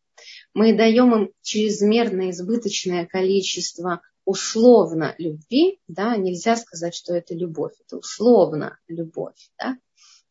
мы 0.55 0.75
даем 0.75 1.15
им 1.15 1.31
чрезмерно 1.43 2.31
избыточное 2.31 3.07
количество 3.07 4.03
условно 4.25 5.15
любви, 5.19 5.81
да, 5.89 6.17
нельзя 6.17 6.57
сказать, 6.57 6.95
что 6.95 7.15
это 7.15 7.35
любовь, 7.35 7.73
это 7.85 7.97
условно 7.97 8.79
любовь, 8.87 9.51
да, 9.59 9.77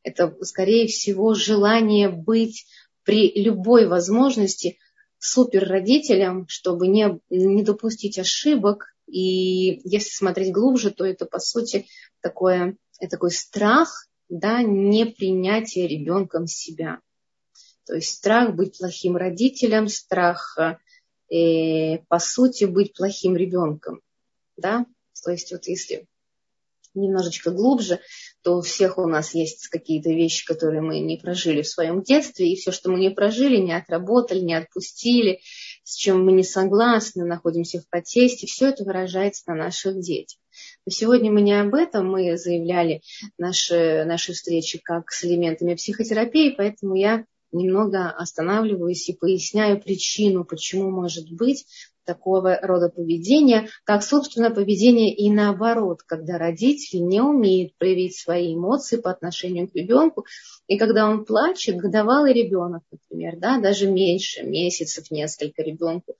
это, 0.03 0.35
скорее 0.43 0.87
всего, 0.87 1.33
желание 1.33 2.09
быть 2.09 2.65
при 3.03 3.31
любой 3.41 3.87
возможности 3.87 4.77
супер 5.19 5.67
родителям, 5.67 6.47
чтобы 6.47 6.87
не, 6.87 7.19
не 7.29 7.63
допустить 7.63 8.17
ошибок. 8.17 8.95
И 9.07 9.81
если 9.87 10.09
смотреть 10.09 10.53
глубже, 10.53 10.91
то 10.91 11.05
это, 11.05 11.25
по 11.25 11.39
сути, 11.39 11.85
такое, 12.21 12.77
такой 13.09 13.31
страх, 13.31 14.07
да, 14.29 14.63
непринятия 14.63 15.87
ребенком 15.87 16.47
себя. 16.47 16.99
То 17.91 17.95
есть 17.95 18.13
страх 18.13 18.55
быть 18.55 18.77
плохим 18.77 19.17
родителем, 19.17 19.89
страх 19.89 20.57
э, 21.29 21.97
по 22.07 22.19
сути, 22.19 22.63
быть 22.63 22.93
плохим 22.93 23.35
ребенком. 23.35 23.99
Да? 24.55 24.85
То 25.21 25.31
есть 25.31 25.51
вот 25.51 25.67
если 25.67 26.07
немножечко 26.93 27.51
глубже, 27.51 27.99
то 28.43 28.55
у 28.55 28.61
всех 28.61 28.97
у 28.97 29.07
нас 29.07 29.33
есть 29.33 29.67
какие-то 29.67 30.09
вещи, 30.09 30.45
которые 30.45 30.79
мы 30.79 31.01
не 31.01 31.17
прожили 31.17 31.63
в 31.63 31.67
своем 31.67 32.01
детстве, 32.01 32.53
и 32.53 32.55
все, 32.55 32.71
что 32.71 32.89
мы 32.89 32.97
не 32.97 33.09
прожили, 33.09 33.57
не 33.57 33.73
отработали, 33.73 34.39
не 34.39 34.53
отпустили, 34.53 35.41
с 35.83 35.95
чем 35.95 36.23
мы 36.23 36.31
не 36.31 36.43
согласны, 36.43 37.25
находимся 37.25 37.81
в 37.81 37.89
протесте, 37.89 38.47
все 38.47 38.69
это 38.69 38.85
выражается 38.85 39.43
на 39.47 39.55
наших 39.55 39.99
детях. 39.99 40.39
Но 40.85 40.93
сегодня 40.93 41.29
мы 41.29 41.41
не 41.41 41.59
об 41.59 41.75
этом, 41.75 42.09
мы 42.09 42.37
заявляли 42.37 43.01
наши, 43.37 44.05
наши 44.05 44.31
встречи 44.31 44.79
как 44.81 45.11
с 45.11 45.25
элементами 45.25 45.75
психотерапии, 45.75 46.55
поэтому 46.57 46.95
я 46.95 47.25
немного 47.51 48.09
останавливаюсь 48.09 49.09
и 49.09 49.15
поясняю 49.15 49.81
причину, 49.81 50.45
почему 50.45 50.89
может 50.89 51.31
быть 51.31 51.65
такого 52.05 52.59
рода 52.61 52.89
поведения, 52.89 53.69
как, 53.83 54.03
собственно, 54.03 54.51
поведение 54.51 55.13
и 55.13 55.29
наоборот, 55.29 56.01
когда 56.05 56.37
родители 56.37 56.99
не 56.99 57.21
умеют 57.21 57.77
проявить 57.77 58.17
свои 58.17 58.55
эмоции 58.55 58.97
по 58.97 59.11
отношению 59.11 59.69
к 59.69 59.75
ребенку, 59.75 60.25
и 60.67 60.77
когда 60.77 61.07
он 61.07 61.25
плачет, 61.25 61.77
годовалый 61.77 62.33
ребенок, 62.33 62.83
например, 62.91 63.37
да, 63.37 63.59
даже 63.59 63.89
меньше, 63.89 64.43
месяцев 64.43 65.11
несколько 65.11 65.61
ребенку, 65.61 66.15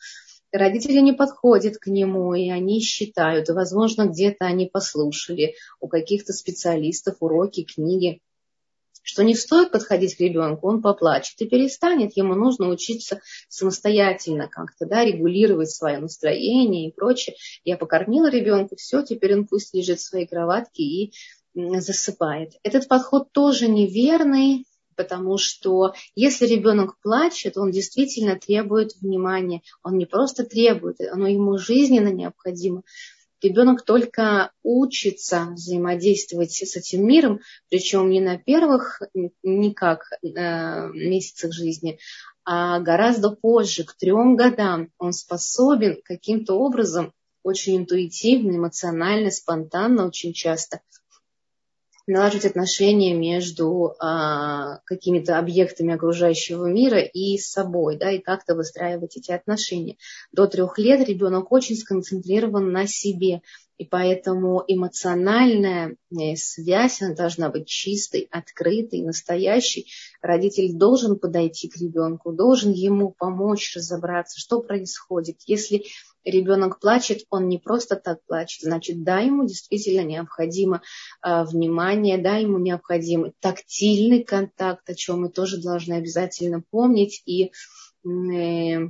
родители 0.52 1.00
не 1.00 1.14
подходят 1.14 1.78
к 1.78 1.88
нему, 1.88 2.34
и 2.34 2.50
они 2.50 2.80
считают, 2.82 3.50
возможно, 3.50 4.08
где-то 4.08 4.46
они 4.46 4.68
послушали 4.68 5.56
у 5.80 5.88
каких-то 5.88 6.34
специалистов 6.34 7.18
уроки, 7.20 7.64
книги, 7.64 8.22
что 9.02 9.24
не 9.24 9.36
стоит 9.36 9.72
подходить 9.72 10.16
к 10.16 10.20
ребенку, 10.20 10.68
он 10.68 10.82
поплачет 10.82 11.40
и 11.42 11.48
перестанет, 11.48 12.16
ему 12.16 12.36
нужно 12.36 12.70
учиться 12.70 13.22
самостоятельно 13.50 14.48
как-то, 14.48 14.86
да, 14.86 15.04
регулировать 15.04 15.72
свое 15.72 16.00
настроение 16.00 16.90
и 16.90 16.94
прочее. 16.94 17.36
Я 17.64 17.78
покормила 17.78 18.30
ребенка, 18.30 18.76
все, 18.76 19.02
теперь 19.02 19.36
он 19.36 19.48
пусть 19.48 19.74
лежит 19.74 20.00
в 20.00 20.06
своей 20.06 20.28
кроватке 20.28 20.84
и 20.84 21.14
засыпает. 21.54 22.54
Этот 22.64 22.88
подход 22.88 23.32
тоже 23.32 23.68
неверный, 23.68 24.66
потому 24.96 25.38
что 25.38 25.94
если 26.16 26.46
ребенок 26.46 27.00
плачет, 27.02 27.58
он 27.58 27.72
действительно 27.72 28.38
требует 28.38 28.94
внимания. 29.02 29.62
Он 29.84 29.98
не 29.98 30.06
просто 30.06 30.44
требует, 30.44 31.02
оно 31.02 31.28
ему 31.28 31.58
жизненно 31.58 32.10
необходимо 32.10 32.84
ребенок 33.42 33.84
только 33.84 34.52
учится 34.64 35.48
взаимодействовать 35.52 36.52
с 36.52 36.76
этим 36.76 37.06
миром, 37.06 37.40
причем 37.70 38.10
не 38.10 38.20
на 38.22 38.38
первых 38.38 39.02
никак 39.44 40.04
э, 40.24 40.90
месяцах 40.94 41.54
жизни, 41.54 42.00
а 42.44 42.80
гораздо 42.80 43.32
позже, 43.32 43.84
к 43.84 43.94
трем 43.94 44.36
годам, 44.36 44.90
он 44.98 45.14
способен 45.14 46.02
каким-то 46.04 46.56
образом 46.56 47.14
очень 47.44 47.78
интуитивно, 47.78 48.58
эмоционально, 48.58 49.32
спонтанно 49.32 50.08
очень 50.08 50.34
часто 50.34 50.82
наладить 52.08 52.46
отношения 52.46 53.14
между 53.14 53.96
а, 54.00 54.80
какими-то 54.86 55.38
объектами 55.38 55.94
окружающего 55.94 56.66
мира 56.66 57.00
и 57.00 57.38
собой, 57.38 57.98
да, 57.98 58.12
и 58.12 58.20
как-то 58.20 58.56
выстраивать 58.56 59.18
эти 59.18 59.32
отношения. 59.32 59.98
До 60.32 60.48
трех 60.48 60.78
лет 60.78 61.08
ребенок 61.08 61.52
очень 61.52 61.76
сконцентрирован 61.76 62.72
на 62.72 62.88
себе, 62.88 63.42
и 63.82 63.86
поэтому 63.86 64.64
эмоциональная 64.68 65.96
э, 66.12 66.36
связь 66.36 67.02
она 67.02 67.16
должна 67.16 67.50
быть 67.50 67.68
чистой, 67.68 68.28
открытой, 68.30 69.02
настоящей. 69.02 69.88
Родитель 70.22 70.74
должен 70.74 71.18
подойти 71.18 71.68
к 71.68 71.78
ребенку, 71.78 72.32
должен 72.32 72.74
ему 72.74 73.10
помочь 73.18 73.76
разобраться, 73.76 74.40
что 74.40 74.62
происходит. 74.62 75.38
Если 75.48 75.86
ребенок 76.24 76.80
плачет, 76.80 77.26
он 77.30 77.48
не 77.48 77.58
просто 77.58 77.96
так 77.96 78.20
плачет, 78.26 78.62
значит, 78.62 79.04
да, 79.04 79.20
ему 79.20 79.46
действительно 79.46 80.06
необходимо 80.06 80.82
э, 81.24 81.44
внимание, 81.44 82.18
да, 82.18 82.38
ему 82.38 82.58
необходим 82.58 83.34
тактильный 83.40 84.24
контакт, 84.24 84.90
о 84.90 84.96
чем 84.96 85.22
мы 85.22 85.30
тоже 85.30 85.62
должны 85.62 85.94
обязательно 85.94 86.64
помнить 86.70 87.22
и 87.26 87.52
э, 88.06 88.90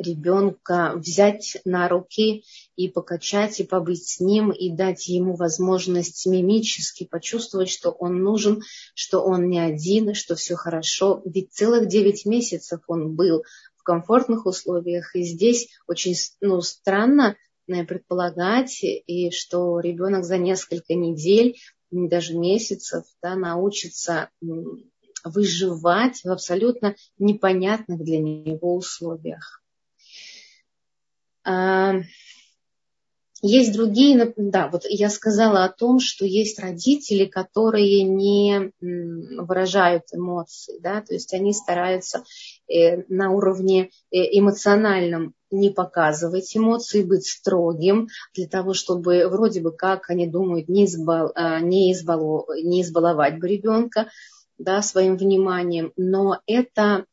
ребенка 0.00 0.94
взять 0.96 1.58
на 1.64 1.88
руки 1.88 2.44
и 2.76 2.88
покачать, 2.88 3.60
и 3.60 3.64
побыть 3.64 4.06
с 4.06 4.20
ним, 4.20 4.50
и 4.50 4.70
дать 4.70 5.06
ему 5.08 5.36
возможность 5.36 6.26
мимически 6.26 7.04
почувствовать, 7.04 7.68
что 7.68 7.90
он 7.90 8.22
нужен, 8.22 8.62
что 8.94 9.20
он 9.20 9.48
не 9.48 9.58
один, 9.58 10.14
что 10.14 10.34
все 10.34 10.56
хорошо. 10.56 11.22
Ведь 11.24 11.52
целых 11.52 11.88
девять 11.88 12.24
месяцев 12.24 12.80
он 12.86 13.14
был 13.14 13.44
комфортных 13.90 14.46
условиях. 14.46 15.16
И 15.16 15.24
здесь 15.24 15.68
очень 15.88 16.14
ну, 16.40 16.60
странно 16.60 17.36
э, 17.66 17.84
предполагать, 17.84 18.84
и 18.84 19.32
что 19.32 19.80
ребенок 19.80 20.24
за 20.24 20.38
несколько 20.38 20.94
недель, 20.94 21.56
даже 21.90 22.38
месяцев, 22.38 23.04
да, 23.20 23.34
научится 23.34 24.30
выживать 25.24 26.22
в 26.22 26.30
абсолютно 26.30 26.94
непонятных 27.18 28.04
для 28.04 28.20
него 28.20 28.76
условиях. 28.76 29.60
А, 31.42 31.94
есть 33.42 33.72
другие, 33.72 34.34
да, 34.36 34.68
вот 34.68 34.84
я 34.84 35.08
сказала 35.08 35.64
о 35.64 35.72
том, 35.72 35.98
что 35.98 36.26
есть 36.26 36.58
родители, 36.58 37.24
которые 37.24 38.02
не 38.02 38.72
выражают 38.80 40.04
эмоции, 40.12 40.78
да, 40.80 41.00
то 41.00 41.14
есть 41.14 41.32
они 41.32 41.54
стараются 41.54 42.22
на 43.08 43.32
уровне 43.32 43.90
э, 44.10 44.18
эмоциональном 44.38 45.34
не 45.50 45.70
показывать 45.70 46.56
эмоции, 46.56 47.02
быть 47.02 47.26
строгим, 47.26 48.08
для 48.34 48.46
того, 48.46 48.74
чтобы 48.74 49.26
вроде 49.28 49.60
бы 49.60 49.72
как 49.72 50.08
они 50.10 50.28
думают, 50.28 50.68
не, 50.68 50.84
избал, 50.84 51.32
а, 51.34 51.60
не, 51.60 51.92
избало, 51.92 52.46
не 52.62 52.82
избаловать 52.82 53.38
бы 53.40 53.48
ребенка 53.48 54.08
да, 54.58 54.82
своим 54.82 55.16
вниманием, 55.16 55.92
но 55.96 56.40
это 56.46 57.04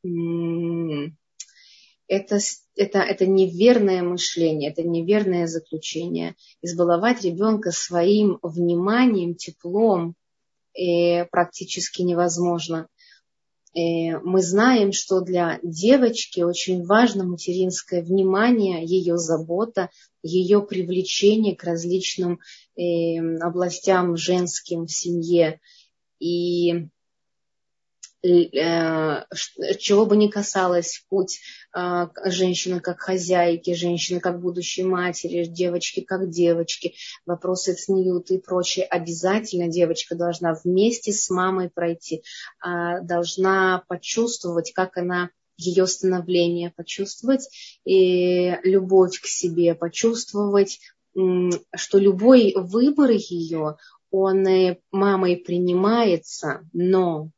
это, 2.08 2.40
это, 2.76 3.00
это 3.00 3.26
неверное 3.26 4.02
мышление, 4.02 4.72
это 4.72 4.84
неверное 4.84 5.48
заключение. 5.48 6.36
Избаловать 6.62 7.24
ребенка 7.24 7.72
своим 7.72 8.40
вниманием, 8.42 9.36
теплом 9.36 10.16
э, 10.74 11.26
практически 11.26 12.02
невозможно. 12.04 12.88
Э, 13.76 14.20
мы 14.20 14.42
знаем, 14.42 14.92
что 14.92 15.22
для 15.22 15.60
девочки 15.64 16.42
очень 16.42 16.86
важно 16.86 17.24
материнское 17.24 18.02
внимание, 18.02 18.86
ее 18.86 19.18
забота, 19.18 19.90
ее 20.24 20.62
привлечение 20.62 21.56
к 21.56 21.64
различным 21.64 22.40
э, 22.76 23.18
областям 23.40 24.18
женским 24.18 24.86
в 24.86 24.92
семье. 24.92 25.60
И 26.20 26.88
чего 28.24 30.06
бы 30.06 30.18
ни 30.18 30.28
касалось 30.28 31.06
путь 31.10 31.40
а, 31.72 32.10
женщины 32.26 32.80
как 32.80 33.00
хозяйки, 33.00 33.74
женщины 33.74 34.20
как 34.20 34.42
будущей 34.42 34.84
матери, 34.84 35.46
девочки 35.46 36.02
как 36.02 36.30
девочки, 36.30 36.96
вопросы 37.26 37.74
цниют 37.74 38.32
и 38.32 38.40
прочее, 38.40 38.86
обязательно 38.86 39.68
девочка 39.68 40.16
должна 40.16 40.56
вместе 40.56 41.12
с 41.12 41.30
мамой 41.30 41.70
пройти, 41.70 42.24
а, 42.60 43.02
должна 43.02 43.84
почувствовать, 43.88 44.74
как 44.74 44.98
она 44.98 45.30
ее 45.58 45.88
становление, 45.88 46.72
почувствовать 46.76 47.50
и 47.84 48.56
любовь 48.64 49.20
к 49.20 49.26
себе, 49.26 49.74
почувствовать, 49.76 50.80
что 51.76 51.98
любой 51.98 52.54
выбор 52.56 53.10
ее, 53.10 53.78
он 54.12 54.46
мамой 54.92 55.38
принимается, 55.38 56.62
но 56.74 57.32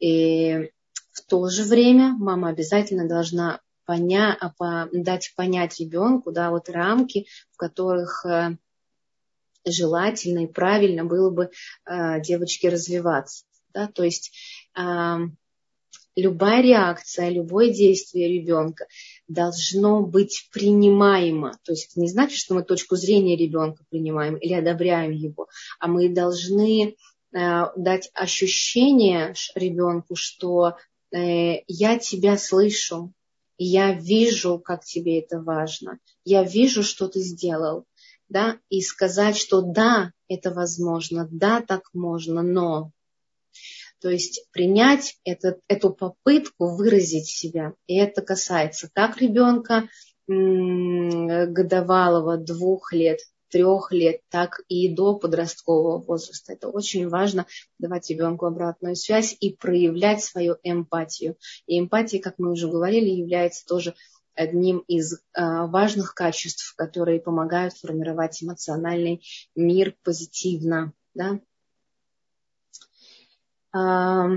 и 0.00 0.70
в 1.12 1.22
то 1.26 1.48
же 1.48 1.64
время 1.64 2.16
мама 2.18 2.48
обязательно 2.48 3.06
должна 3.06 3.60
поня, 3.84 4.38
по, 4.58 4.88
дать 4.92 5.32
понять 5.36 5.80
ребенку, 5.80 6.32
да, 6.32 6.50
вот 6.50 6.68
рамки, 6.68 7.26
в 7.52 7.56
которых 7.56 8.24
э, 8.24 8.56
желательно 9.66 10.44
и 10.44 10.46
правильно 10.46 11.04
было 11.04 11.30
бы 11.30 11.50
э, 11.86 12.20
девочке 12.20 12.68
развиваться. 12.68 13.44
Да? 13.74 13.88
То 13.88 14.04
есть 14.04 14.32
э, 14.78 15.16
любая 16.16 16.62
реакция, 16.62 17.30
любое 17.30 17.70
действие 17.70 18.32
ребенка 18.32 18.86
должно 19.28 20.02
быть 20.02 20.48
принимаемо. 20.52 21.58
То 21.64 21.72
есть 21.72 21.90
это 21.90 22.00
не 22.00 22.08
значит, 22.08 22.38
что 22.38 22.54
мы 22.54 22.62
точку 22.62 22.96
зрения 22.96 23.36
ребенка 23.36 23.84
принимаем 23.90 24.36
или 24.36 24.54
одобряем 24.54 25.12
его, 25.12 25.48
а 25.78 25.88
мы 25.88 26.08
должны 26.08 26.96
дать 27.32 28.10
ощущение 28.14 29.34
ребенку, 29.54 30.16
что 30.16 30.76
э, 31.12 31.62
я 31.66 31.98
тебя 31.98 32.36
слышу, 32.36 33.12
я 33.58 33.92
вижу, 33.92 34.58
как 34.58 34.84
тебе 34.84 35.20
это 35.20 35.40
важно, 35.40 35.98
я 36.24 36.42
вижу, 36.42 36.82
что 36.82 37.08
ты 37.08 37.20
сделал, 37.20 37.84
да, 38.28 38.58
и 38.68 38.80
сказать, 38.80 39.36
что 39.36 39.60
да, 39.60 40.12
это 40.28 40.50
возможно, 40.50 41.28
да, 41.30 41.60
так 41.60 41.82
можно, 41.92 42.42
но. 42.42 42.90
То 44.00 44.08
есть 44.08 44.46
принять 44.50 45.18
этот, 45.24 45.60
эту 45.68 45.90
попытку 45.90 46.74
выразить 46.74 47.26
себя. 47.26 47.74
И 47.86 47.96
это 47.96 48.22
касается 48.22 48.88
как 48.94 49.18
ребенка, 49.18 49.88
годовалого, 50.26 52.38
двух 52.38 52.92
лет, 52.92 53.18
трех 53.50 53.92
лет, 53.92 54.20
так 54.28 54.62
и 54.68 54.88
до 54.94 55.14
подросткового 55.14 55.98
возраста. 55.98 56.52
Это 56.52 56.68
очень 56.68 57.08
важно 57.08 57.46
давать 57.78 58.08
ребенку 58.10 58.46
обратную 58.46 58.96
связь 58.96 59.36
и 59.40 59.54
проявлять 59.54 60.22
свою 60.24 60.56
эмпатию. 60.62 61.36
И 61.66 61.78
эмпатия, 61.78 62.20
как 62.20 62.38
мы 62.38 62.52
уже 62.52 62.68
говорили, 62.68 63.10
является 63.10 63.66
тоже 63.66 63.94
одним 64.34 64.78
из 64.88 65.20
а, 65.34 65.66
важных 65.66 66.14
качеств, 66.14 66.74
которые 66.76 67.20
помогают 67.20 67.74
формировать 67.74 68.42
эмоциональный 68.42 69.22
мир 69.54 69.94
позитивно. 70.02 70.92
Да? 71.14 71.40
А, 73.72 74.28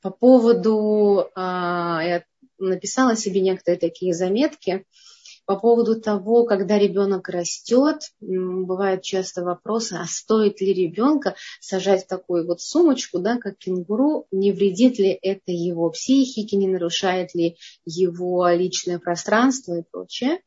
по 0.00 0.10
поводу, 0.10 1.30
а, 1.34 2.00
я 2.04 2.24
написала 2.58 3.16
себе 3.16 3.40
некоторые 3.40 3.80
такие 3.80 4.14
заметки, 4.14 4.86
по 5.46 5.56
поводу 5.56 5.98
того, 6.00 6.44
когда 6.44 6.76
ребенок 6.76 7.28
растет, 7.28 8.12
бывают 8.20 9.02
часто 9.02 9.44
вопросы, 9.44 9.94
а 9.94 10.04
стоит 10.06 10.60
ли 10.60 10.74
ребенка 10.74 11.36
сажать 11.60 12.04
в 12.04 12.08
такую 12.08 12.46
вот 12.46 12.60
сумочку, 12.60 13.20
да, 13.20 13.38
как 13.38 13.56
кенгуру, 13.56 14.26
не 14.32 14.50
вредит 14.50 14.98
ли 14.98 15.10
это 15.10 15.52
его 15.52 15.88
психике, 15.90 16.56
не 16.56 16.66
нарушает 16.66 17.34
ли 17.34 17.56
его 17.84 18.48
личное 18.48 18.98
пространство 18.98 19.78
и 19.78 19.84
прочее. 19.88 20.40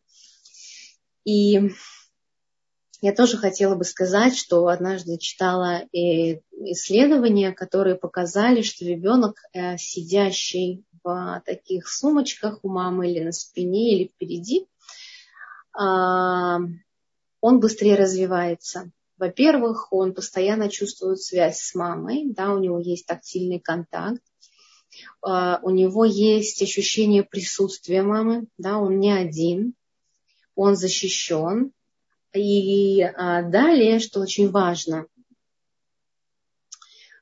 И 1.23 1.71
я 3.01 3.15
тоже 3.15 3.38
хотела 3.38 3.75
бы 3.75 3.85
сказать, 3.85 4.35
что 4.35 4.67
однажды 4.67 5.17
читала 5.17 5.83
исследования, 5.93 7.53
которые 7.53 7.95
показали, 7.95 8.62
что 8.62 8.83
ребенок, 8.83 9.38
э, 9.53 9.77
сидящий 9.77 10.83
в 11.01 11.41
таких 11.45 11.88
сумочках 11.88 12.59
у 12.63 12.69
мамы 12.69 13.09
или 13.09 13.23
на 13.23 13.31
спине, 13.31 13.95
или 13.95 14.07
впереди, 14.07 14.67
он 15.75 17.60
быстрее 17.60 17.95
развивается. 17.95 18.91
Во-первых, 19.17 19.91
он 19.91 20.13
постоянно 20.13 20.69
чувствует 20.69 21.21
связь 21.21 21.60
с 21.60 21.75
мамой, 21.75 22.23
да, 22.27 22.53
у 22.53 22.60
него 22.60 22.79
есть 22.79 23.05
тактильный 23.05 23.60
контакт, 23.60 24.21
а, 25.21 25.60
у 25.62 25.69
него 25.71 26.05
есть 26.05 26.62
ощущение 26.62 27.23
присутствия 27.23 28.01
мамы, 28.01 28.47
да, 28.58 28.77
он 28.77 28.99
не 28.99 29.12
один, 29.12 29.73
он 30.55 30.75
защищен. 30.75 31.73
И 32.34 33.01
а, 33.01 33.41
далее, 33.41 33.99
что 33.99 34.21
очень 34.21 34.51
важно, 34.51 35.08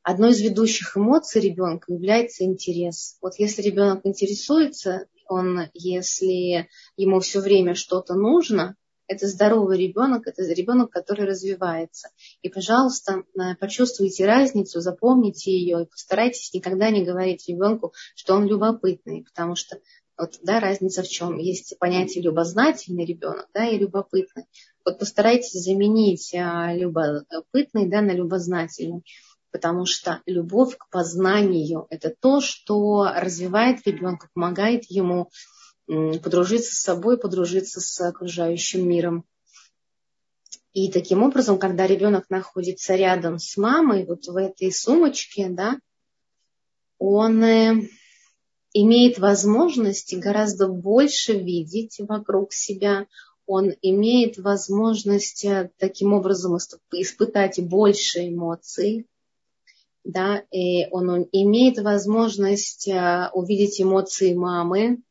одной 0.04 0.32
из 0.32 0.42
ведущих 0.42 0.98
эмоций 0.98 1.42
ребенка 1.42 1.92
является 1.92 2.44
интерес. 2.44 3.18
Вот 3.22 3.40
если 3.40 3.62
ребенок 3.62 4.02
интересуется 4.06 5.08
он, 5.30 5.70
если 5.74 6.70
ему 6.96 7.20
все 7.20 7.40
время 7.40 7.76
что-то 7.76 8.16
нужно, 8.16 8.76
это 9.08 9.28
здоровый 9.28 9.78
ребенок, 9.78 10.28
это 10.28 10.44
ребенок, 10.44 10.92
который 10.92 11.26
развивается. 11.26 12.10
И, 12.42 12.50
пожалуйста, 12.50 13.24
почувствуйте 13.60 14.26
разницу, 14.26 14.82
запомните 14.82 15.52
ее 15.52 15.84
и 15.84 15.90
постарайтесь 15.90 16.54
никогда 16.54 16.90
не 16.90 17.06
говорить 17.06 17.48
ребенку, 17.48 17.94
что 18.16 18.36
он 18.36 18.48
любопытный, 18.48 19.24
потому 19.24 19.56
что 19.56 19.80
вот, 20.18 20.40
да, 20.42 20.60
разница 20.60 21.04
в 21.04 21.08
чем? 21.08 21.38
Есть 21.38 21.78
понятие 21.78 22.24
любознательный 22.24 23.06
ребенок, 23.06 23.48
да, 23.54 23.68
и 23.68 23.78
любопытный. 23.78 24.46
Вот 24.84 24.98
постарайтесь 24.98 25.64
заменить 25.64 26.34
а, 26.34 26.74
любопытный, 26.74 27.88
да, 27.88 28.02
на 28.02 28.12
любознательный 28.12 29.04
потому 29.52 29.86
что 29.86 30.22
любовь 30.26 30.78
к 30.78 30.90
познанию– 30.90 31.88
это 31.90 32.14
то, 32.20 32.42
что 32.42 33.08
развивает 33.16 33.86
ребенка, 33.86 34.30
помогает 34.34 34.86
ему 34.86 35.30
подружиться 35.88 36.76
с 36.76 36.80
собой, 36.80 37.18
подружиться 37.18 37.80
с 37.80 38.00
окружающим 38.02 38.88
миром. 38.88 39.26
И 40.74 40.92
таким 40.92 41.24
образом, 41.24 41.58
когда 41.58 41.88
ребенок 41.88 42.30
находится 42.30 42.96
рядом 42.96 43.40
с 43.40 43.58
мамой, 43.58 44.06
вот 44.06 44.28
в 44.28 44.36
этой 44.36 44.72
сумочке, 44.72 45.48
да, 45.50 45.80
он 47.00 47.44
э, 47.44 47.90
имеет 48.74 49.18
возможность 49.18 50.16
гораздо 50.16 50.68
больше 50.68 51.34
видеть 51.34 52.00
вокруг 52.00 52.54
себя, 52.54 53.08
он 53.46 53.74
имеет 53.82 54.38
возможность 54.38 55.46
э, 55.46 55.72
таким 55.78 56.14
образом 56.14 56.58
испытать 56.92 57.60
больше 57.66 58.28
эмоций, 58.28 59.08
да, 60.08 60.44
и 60.52 60.88
он 60.90 61.28
имеет 61.34 61.80
возможность 61.80 62.88
э, 62.88 63.30
увидеть 63.34 63.82
эмоции 63.82 64.34
мамы. 64.34 65.02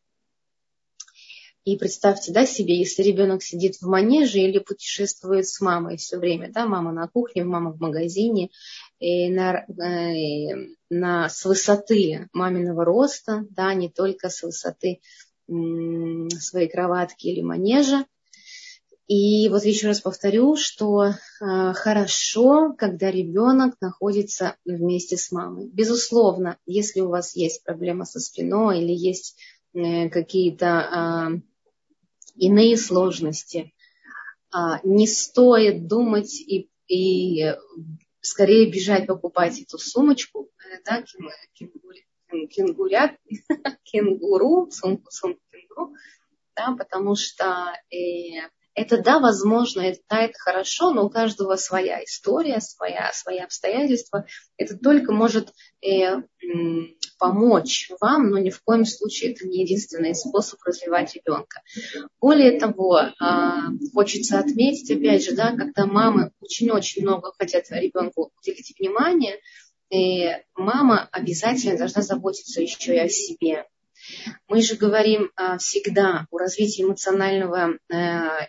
И 1.65 1.77
представьте, 1.77 2.33
да, 2.33 2.47
себе, 2.47 2.79
если 2.79 3.03
ребенок 3.03 3.43
сидит 3.43 3.77
в 3.77 3.87
манеже 3.89 4.39
или 4.39 4.59
путешествует 4.59 5.47
с 5.49 5.61
мамой 5.61 5.99
все 5.99 6.17
время, 6.17 6.51
да, 6.51 6.67
мама 6.67 6.93
на 6.93 7.09
кухне, 7.09 7.45
мама 7.45 7.73
в 7.73 7.81
магазине, 7.81 8.51
и 8.99 9.29
на, 9.29 9.67
и 9.69 10.51
э, 10.51 10.69
на, 10.89 11.29
с 11.29 11.45
высоты 11.45 12.29
маминого 12.33 12.85
роста, 12.85 13.45
да, 13.51 13.75
не 13.75 13.91
только 13.91 14.31
с 14.31 14.43
высоты 14.43 15.01
своей 15.47 16.69
кроватки 16.69 17.29
или 17.29 17.43
манежа, 17.43 18.07
и 19.09 19.49
вот 19.49 19.65
еще 19.65 19.87
раз 19.87 20.01
повторю, 20.01 20.57
что 20.57 21.05
э, 21.05 21.15
хорошо, 21.75 22.75
когда 22.77 23.09
ребенок 23.09 23.77
находится 23.81 24.57
вместе 24.65 25.17
с 25.17 25.31
мамой. 25.31 25.69
Безусловно, 25.69 26.59
если 26.67 27.01
у 27.01 27.09
вас 27.09 27.37
есть 27.37 27.63
проблема 27.63 28.05
со 28.05 28.19
спиной 28.19 28.81
или 28.81 28.93
есть 28.93 29.39
э, 29.75 30.09
какие-то 30.09 30.67
э, 30.67 31.41
иные 32.35 32.77
сложности, 32.77 33.73
э, 34.53 34.59
не 34.83 35.07
стоит 35.07 35.87
думать 35.87 36.35
и, 36.41 36.69
и 36.89 37.55
скорее 38.21 38.69
бежать 38.69 39.07
покупать 39.07 39.61
эту 39.61 39.79
сумочку, 39.79 40.51
э, 40.59 40.83
да, 40.85 41.05
кенгуря, 41.55 42.03
кенгуря, 42.49 43.17
кенгуру, 43.85 44.69
сумку, 44.73 45.13
сумку 45.13 45.41
кенгуру, 45.53 45.95
да, 46.57 46.75
потому 46.77 47.15
что 47.15 47.73
э, 47.93 48.49
это 48.77 49.03
да, 49.03 49.19
возможно, 49.19 49.81
это 49.81 50.01
да, 50.09 50.21
это 50.21 50.39
хорошо, 50.39 50.93
но 50.93 51.07
у 51.07 51.11
каждого 51.11 51.57
своя 51.57 52.05
история, 52.05 52.61
своя, 52.61 53.11
свои 53.15 53.39
обстоятельства. 53.39 54.27
Это 54.59 54.77
только 54.77 55.13
может 55.13 55.55
э, 55.83 56.17
помочь 57.19 57.91
вам, 58.01 58.29
но 58.29 58.39
ни 58.39 58.51
в 58.51 58.63
коем 58.63 58.85
случае 58.85 59.33
это 59.33 59.49
не 59.49 59.63
единственный 59.63 60.15
способ 60.15 60.63
развивать 60.63 61.15
ребенка. 61.15 61.63
Более 62.21 62.61
того, 62.61 63.01
э, 63.01 63.13
хочется 63.95 64.39
отметить, 64.39 64.91
опять 64.91 65.25
же, 65.25 65.35
да, 65.35 65.57
когда 65.57 65.87
мамы 65.87 66.33
очень-очень 66.41 67.03
много 67.03 67.33
хотят 67.39 67.65
ребенку 67.71 68.31
уделить 68.39 68.75
внимание, 68.79 69.41
и 69.89 70.29
мама 70.55 71.09
обязательно 71.13 71.79
должна 71.79 72.03
заботиться 72.03 72.61
еще 72.61 72.95
и 72.95 72.99
о 72.99 73.09
себе. 73.09 73.65
Мы 74.49 74.63
же 74.63 74.77
говорим 74.77 75.31
а, 75.37 75.59
всегда 75.59 76.27
о 76.31 76.39
развитии 76.39 76.83
эмоционального 76.83 77.79
э, 77.89 77.97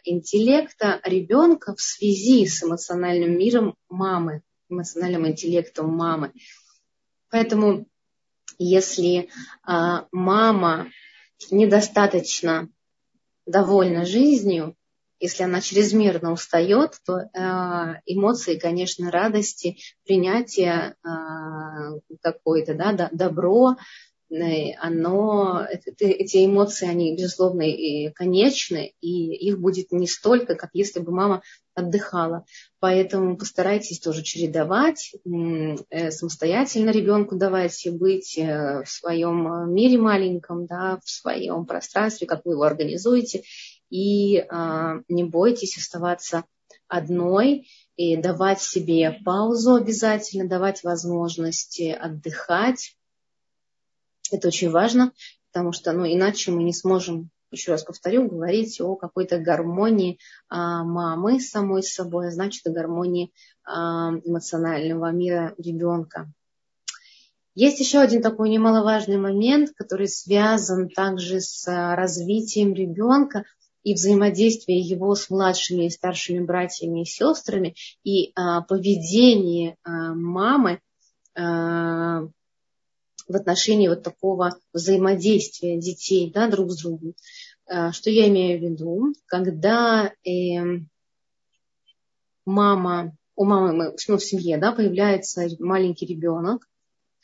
интеллекта 0.06 1.00
ребенка 1.04 1.76
в 1.76 1.82
связи 1.82 2.46
с 2.46 2.64
эмоциональным 2.64 3.38
миром 3.38 3.76
мамы, 3.90 4.42
эмоциональным 4.70 5.28
интеллектом 5.28 5.90
мамы. 5.90 6.34
Поэтому 7.30 7.88
если 8.58 9.30
а, 9.64 10.08
мама 10.12 10.90
недостаточно 11.52 12.70
довольна 13.46 14.06
жизнью, 14.06 14.76
если 15.20 15.44
она 15.44 15.62
чрезмерно 15.62 16.32
устает, 16.32 17.00
то 17.06 17.18
э, 17.18 18.02
эмоции, 18.06 18.60
конечно, 18.60 19.10
радости, 19.10 19.78
принятия 20.06 20.96
э, 21.04 22.18
какое-то, 22.22 22.76
да, 22.76 23.10
добро, 23.12 23.78
оно, 24.30 25.66
эти 26.00 26.46
эмоции, 26.46 26.88
они, 26.88 27.16
безусловно, 27.16 27.62
и 27.62 28.10
конечны, 28.12 28.94
и 29.00 29.34
их 29.34 29.60
будет 29.60 29.92
не 29.92 30.08
столько, 30.08 30.56
как 30.56 30.72
если 30.74 31.00
бы 31.00 31.12
мама 31.12 31.42
отдыхала. 31.74 32.46
Поэтому 32.80 33.38
постарайтесь 33.38 34.00
тоже 34.00 34.24
чередовать, 34.24 35.14
э, 35.90 36.12
самостоятельно 36.12 36.90
ребенку 36.90 37.36
давайте 37.36 37.92
быть 37.92 38.38
э, 38.38 38.84
в 38.84 38.90
своем 38.90 39.74
мире 39.74 39.98
маленьком, 39.98 40.66
да, 40.66 41.00
в 41.04 41.10
своем 41.10 41.66
пространстве, 41.66 42.28
как 42.28 42.46
вы 42.46 42.54
его 42.54 42.64
организуете, 42.64 43.44
и 43.90 44.40
а, 44.50 44.98
не 45.08 45.24
бойтесь 45.24 45.78
оставаться 45.78 46.44
одной, 46.90 47.68
и 47.96 48.16
давать 48.16 48.62
себе 48.62 49.20
паузу 49.26 49.76
обязательно, 49.76 50.48
давать 50.48 50.84
возможности 50.84 51.90
отдыхать, 51.92 52.97
это 54.32 54.48
очень 54.48 54.70
важно, 54.70 55.12
потому 55.52 55.72
что 55.72 55.92
ну, 55.92 56.06
иначе 56.06 56.52
мы 56.52 56.64
не 56.64 56.74
сможем, 56.74 57.30
еще 57.52 57.72
раз 57.72 57.84
повторю, 57.84 58.28
говорить 58.28 58.80
о 58.82 58.96
какой-то 58.96 59.40
гармонии 59.40 60.20
а, 60.50 60.84
мамы 60.84 61.40
самой 61.40 61.84
собой, 61.84 62.28
а 62.28 62.32
значит, 62.32 62.66
о 62.68 62.72
гармонии 62.72 63.32
а, 63.64 64.12
эмоционального 64.24 65.12
мира 65.12 65.54
ребенка. 65.58 66.32
Есть 67.56 67.80
еще 67.80 68.00
один 68.00 68.22
такой 68.22 68.50
немаловажный 68.50 69.18
момент, 69.18 69.72
который 69.76 70.08
связан 70.08 70.90
также 70.90 71.42
с 71.42 71.66
развитием 71.68 72.76
ребенка 72.76 73.46
и 73.82 73.94
взаимодействие 73.94 74.80
его 74.80 75.16
с 75.16 75.30
младшими 75.30 75.86
и 75.86 75.90
старшими 75.90 76.40
братьями 76.40 77.02
и 77.02 77.06
сестрами, 77.06 77.74
и 78.04 78.32
а, 78.36 78.62
поведение 78.62 79.78
а, 79.84 80.14
мамы 80.14 80.82
а, 81.36 82.28
в 83.28 83.36
отношении 83.36 83.88
вот 83.88 84.04
такого 84.04 84.58
взаимодействия 84.74 85.78
детей 85.78 86.32
да, 86.34 86.48
друг 86.48 86.72
с 86.72 86.82
другом. 86.82 87.14
А, 87.66 87.92
что 87.92 88.10
я 88.10 88.28
имею 88.28 88.60
в 88.60 88.64
виду? 88.64 89.14
Когда 89.26 90.14
э, 90.26 90.80
мама, 92.46 93.16
у 93.36 93.46
мамы 93.46 93.96
ну, 94.08 94.18
в 94.18 94.24
семье 94.24 94.58
да, 94.58 94.72
появляется 94.72 95.48
маленький 95.60 96.06
ребенок, 96.06 96.68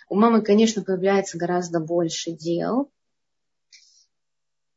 у 0.09 0.15
мамы, 0.15 0.41
конечно, 0.41 0.83
появляется 0.83 1.37
гораздо 1.37 1.79
больше 1.79 2.31
дел, 2.31 2.91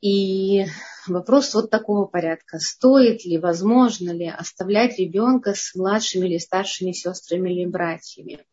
и 0.00 0.66
вопрос 1.08 1.52
вот 1.54 1.70
такого 1.70 2.04
порядка. 2.04 2.58
Стоит 2.58 3.24
ли, 3.24 3.38
возможно 3.38 4.10
ли 4.10 4.28
оставлять 4.28 4.98
ребенка 4.98 5.54
с 5.54 5.74
младшими 5.74 6.28
или 6.28 6.38
старшими 6.38 6.92
сестрами 6.92 7.50
или 7.50 7.66
братьями? 7.66 8.44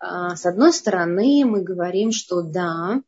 А, 0.00 0.34
с 0.34 0.46
одной 0.46 0.72
стороны, 0.72 1.44
мы 1.44 1.62
говорим, 1.62 2.10
что 2.10 2.40
да, 2.40 3.02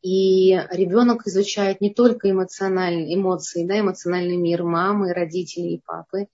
и 0.00 0.52
ребенок 0.70 1.26
изучает 1.26 1.80
не 1.80 1.92
только 1.92 2.30
эмоциональные 2.30 3.16
эмоции, 3.16 3.66
да, 3.66 3.80
эмоциональный 3.80 4.36
мир 4.36 4.62
мамы, 4.62 5.12
родителей 5.12 5.74
и 5.74 5.82
папы, 5.84 6.28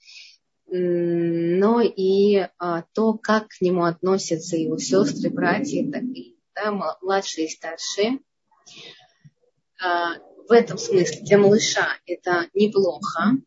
но 0.66 1.81
и 1.81 2.47
а, 2.59 2.85
то, 2.92 3.14
как 3.14 3.49
к 3.49 3.61
нему 3.62 3.85
относятся 3.85 4.57
его 4.57 4.79
сестры, 4.79 5.31
братья, 5.31 5.90
так 5.90 6.03
и 6.03 6.37
да, 6.55 6.73
младшие 7.01 7.47
и 7.47 7.51
старшие. 7.51 8.20
А, 9.83 10.18
в 10.47 10.53
этом 10.53 10.77
смысле 10.77 11.23
для 11.23 11.38
малыша 11.38 11.88
это 12.07 12.49
неплохо. 12.53 13.38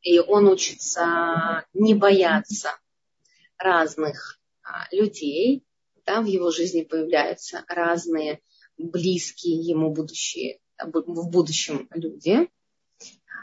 И 0.00 0.18
он 0.18 0.46
учится 0.46 1.64
не 1.74 1.94
бояться 1.94 2.70
разных 3.58 4.40
а, 4.62 4.86
людей. 4.94 5.64
Да, 6.06 6.22
в 6.22 6.26
его 6.26 6.50
жизни 6.50 6.82
появляются 6.82 7.64
разные 7.68 8.40
близкие 8.78 9.60
ему 9.60 9.92
будущие, 9.92 10.60
в 10.82 11.30
будущем 11.30 11.88
люди. 11.90 12.48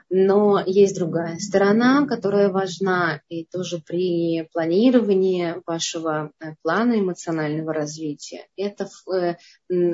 Но 0.10 0.63
есть 0.65 0.95
другая 0.95 1.39
сторона, 1.39 2.06
которая 2.06 2.49
важна 2.49 3.21
и 3.28 3.45
тоже 3.45 3.80
при 3.80 4.47
планировании 4.54 5.62
вашего 5.65 6.32
э, 6.39 6.54
плана 6.62 6.99
эмоционального 6.99 7.73
развития. 7.73 8.47
Это 8.56 8.88
э, 9.12 9.36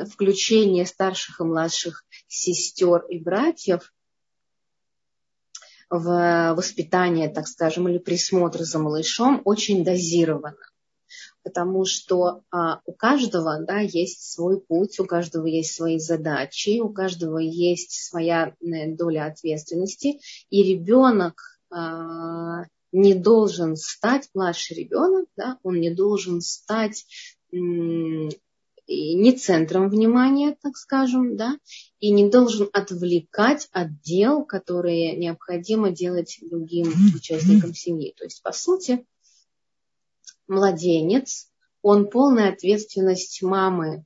включение 0.06 0.86
старших 0.86 1.40
и 1.40 1.44
младших 1.44 2.04
сестер 2.28 3.06
и 3.08 3.20
братьев 3.20 3.94
в 5.92 6.54
воспитание, 6.56 7.30
так 7.30 7.48
скажем, 7.48 7.88
или 7.88 8.00
присмотр 8.00 8.64
за 8.64 8.80
малышом 8.80 9.42
очень 9.46 9.84
дозировано 9.84 10.56
потому 11.44 11.86
что 11.86 12.44
а, 12.52 12.82
у 12.86 12.94
каждого 12.94 13.60
да, 13.60 13.80
есть 13.80 14.32
свой 14.32 14.60
путь, 14.62 15.00
у 15.00 15.06
каждого 15.06 15.46
есть 15.46 15.76
свои 15.76 16.00
задачи, 16.00 16.80
у 16.80 16.90
каждого 16.90 17.40
есть 17.40 18.08
своя 18.08 18.56
доля 18.62 19.26
ответственности, 19.26 20.20
и 20.50 20.64
ребенок 20.64 21.42
а, 21.72 22.66
не 22.92 23.16
должен 23.16 23.76
стать, 23.76 24.30
младший 24.34 24.78
ребенок, 24.78 25.26
да, 25.36 25.58
он 25.64 25.80
не 25.80 25.92
должен 25.92 26.42
стать 26.42 27.06
не 28.92 29.34
центром 29.34 29.90
внимания, 29.90 30.58
так 30.62 30.78
скажем, 30.78 31.36
да, 31.36 31.58
и 32.00 32.12
не 32.12 32.30
должен 32.30 32.70
отвлекать 32.74 33.68
от 33.72 34.02
дел, 34.02 34.46
которые 34.46 35.16
необходимо 35.16 35.92
делать 35.92 36.40
другим 36.42 36.92
участникам 37.16 37.74
семьи. 37.74 38.14
То 38.18 38.24
есть, 38.24 38.42
по 38.42 38.52
сути, 38.52 39.06
младенец, 40.48 41.50
он 41.82 42.10
полная 42.10 42.54
ответственность 42.54 43.42
мамы. 43.42 44.06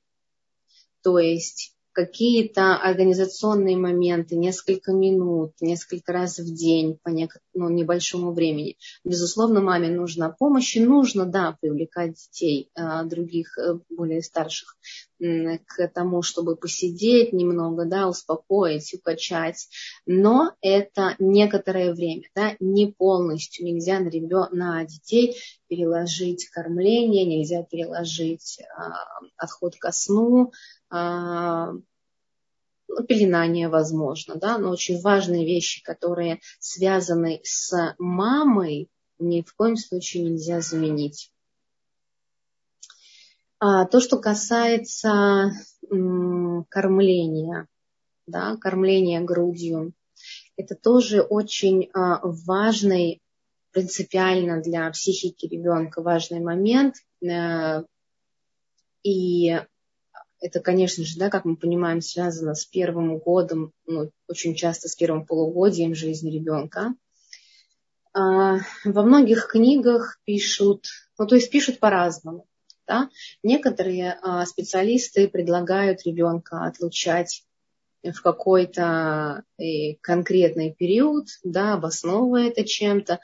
То 1.02 1.20
есть 1.20 1.75
какие-то 1.96 2.76
организационные 2.76 3.78
моменты, 3.78 4.36
несколько 4.36 4.92
минут, 4.92 5.54
несколько 5.62 6.12
раз 6.12 6.38
в 6.38 6.54
день 6.54 7.00
по 7.02 7.10
ну, 7.10 7.70
небольшому 7.70 8.34
времени. 8.34 8.78
Безусловно, 9.06 9.62
маме 9.62 9.90
нужна 9.90 10.30
помощь, 10.30 10.76
и 10.76 10.84
нужно, 10.84 11.26
да, 11.26 11.58
привлекать 11.62 12.16
детей 12.16 12.70
а, 12.76 13.04
других, 13.06 13.58
э, 13.58 13.80
более 13.90 14.22
старших, 14.22 14.78
к 15.18 15.88
тому, 15.94 16.22
чтобы 16.22 16.58
посидеть 16.58 17.32
немного, 17.32 17.86
да, 17.86 18.10
успокоить, 18.10 18.94
укачать. 18.94 19.70
Но 20.06 20.52
это 20.62 21.16
некоторое 21.20 21.94
время, 21.94 22.24
да, 22.36 22.56
не 22.60 22.88
полностью. 22.88 23.66
Нельзя 23.66 24.00
на, 24.00 24.10
ребен... 24.10 24.48
на 24.52 24.84
детей 24.84 25.38
переложить 25.68 26.50
кормление, 26.50 27.26
нельзя 27.26 27.64
переложить 27.64 28.60
а, 28.78 28.92
отход 29.38 29.76
ко 29.78 29.94
сну, 29.94 30.52
пеленание 33.08 33.70
возможно, 33.70 34.36
да, 34.36 34.58
но 34.58 34.72
очень 34.72 35.02
важные 35.02 35.46
вещи, 35.46 35.84
которые 35.84 36.40
связаны 36.60 37.42
с 37.44 37.96
мамой, 37.98 38.90
ни 39.20 39.42
в 39.42 39.54
коем 39.56 39.78
случае 39.78 40.24
нельзя 40.24 40.62
заменить. 40.62 41.32
А, 43.60 43.86
то, 43.86 44.00
что 44.00 44.18
касается 44.20 45.52
кормления, 46.70 47.68
да, 48.28 48.58
кормления 48.58 49.22
грудью, 49.22 49.94
это 50.58 50.76
тоже 50.76 51.22
очень 51.22 51.90
а, 51.94 52.20
важный, 52.24 53.22
принципиально 53.72 54.62
для 54.62 54.90
психики 54.92 55.46
ребенка 55.48 56.02
важный 56.02 56.40
момент. 56.40 56.96
Э, 57.22 57.84
и 59.04 59.62
это, 60.40 60.60
конечно 60.60 61.04
же, 61.04 61.18
да, 61.18 61.30
как 61.30 61.46
мы 61.46 61.56
понимаем, 61.56 62.02
связано 62.02 62.56
с 62.56 62.66
первым 62.66 63.18
годом, 63.18 63.72
ну, 63.86 64.12
очень 64.28 64.56
часто 64.56 64.88
с 64.88 64.96
первым 64.96 65.26
полугодием 65.26 65.96
жизни 65.96 66.32
ребенка. 66.32 66.94
А, 68.14 68.60
во 68.84 69.04
многих 69.04 69.48
книгах 69.48 70.20
пишут, 70.24 70.86
ну, 71.18 71.28
то 71.28 71.36
есть 71.36 71.50
пишут 71.50 71.80
по-разному. 71.80 72.48
Да? 72.88 73.10
Некоторые 73.44 74.20
а, 74.22 74.46
специалисты 74.46 75.28
предлагают 75.28 76.06
ребенка 76.06 76.66
отлучать 76.66 77.44
в 78.04 78.22
какой-то 78.22 79.44
э, 79.58 79.96
конкретный 80.02 80.74
период, 80.74 81.28
да, 81.44 81.74
обосновывая 81.74 82.50
это 82.50 82.64
чем-то. 82.64 83.20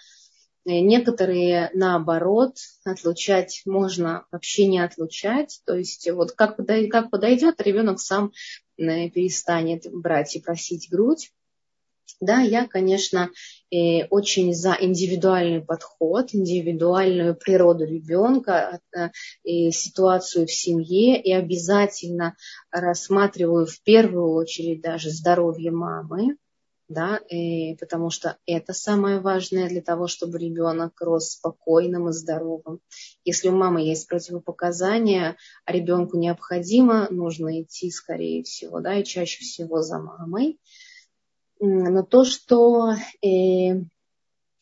Э, 0.63 0.79
некоторые, 0.79 1.71
наоборот, 1.73 2.55
отлучать 2.83 3.63
можно 3.65 4.25
вообще 4.31 4.67
не 4.67 4.79
отлучать. 4.79 5.61
То 5.65 5.75
есть 5.75 6.09
вот 6.11 6.33
как 6.33 6.57
подойдет, 6.57 6.91
как 6.91 7.09
подойдет 7.09 7.61
ребенок 7.61 7.99
сам 7.99 8.31
э, 8.77 9.09
перестанет 9.09 9.87
брать 9.91 10.35
и 10.35 10.41
просить 10.41 10.89
грудь. 10.91 11.31
Да, 12.19 12.41
я, 12.41 12.67
конечно, 12.67 13.31
э, 13.71 14.05
очень 14.09 14.53
за 14.53 14.77
индивидуальный 14.79 15.61
подход, 15.61 16.35
индивидуальную 16.35 17.35
природу 17.35 17.85
ребенка, 17.85 18.79
ситуацию 19.43 20.45
в 20.45 20.51
семье, 20.51 21.19
и 21.19 21.31
обязательно 21.31 22.35
рассматриваю 22.69 23.65
в 23.65 23.81
первую 23.81 24.33
очередь 24.33 24.81
даже 24.81 25.09
здоровье 25.09 25.71
мамы, 25.71 26.35
да, 26.91 27.17
и 27.17 27.75
потому 27.75 28.09
что 28.09 28.37
это 28.45 28.73
самое 28.73 29.19
важное 29.19 29.69
для 29.69 29.81
того, 29.81 30.07
чтобы 30.07 30.37
ребенок 30.37 30.99
рос 31.01 31.31
спокойным 31.31 32.09
и 32.09 32.13
здоровым. 32.13 32.79
Если 33.25 33.49
у 33.49 33.55
мамы 33.55 33.81
есть 33.81 34.07
противопоказания, 34.07 35.37
а 35.65 35.71
ребенку 35.71 36.17
необходимо, 36.17 37.07
нужно 37.09 37.61
идти, 37.61 37.91
скорее 37.91 38.43
всего, 38.43 38.79
да, 38.79 38.95
и 38.95 39.03
чаще 39.03 39.39
всего 39.41 39.81
за 39.81 39.99
мамой. 39.99 40.59
Но 41.59 42.03
то, 42.03 42.25
что 42.25 42.93
э, 43.21 43.83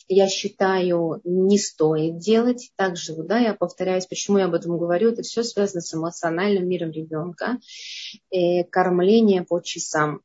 я 0.09 0.27
считаю, 0.27 1.21
не 1.23 1.59
стоит 1.59 2.17
делать. 2.17 2.71
Также, 2.75 3.13
да, 3.23 3.37
я 3.37 3.53
повторяюсь, 3.53 4.07
почему 4.07 4.39
я 4.39 4.45
об 4.45 4.55
этом 4.55 4.77
говорю, 4.77 5.11
это 5.11 5.21
все 5.21 5.43
связано 5.43 5.81
с 5.81 5.93
эмоциональным 5.93 6.67
миром 6.67 6.91
ребенка. 6.91 7.59
Э, 8.31 8.63
кормление 8.63 9.43
по 9.43 9.61
часам. 9.61 10.21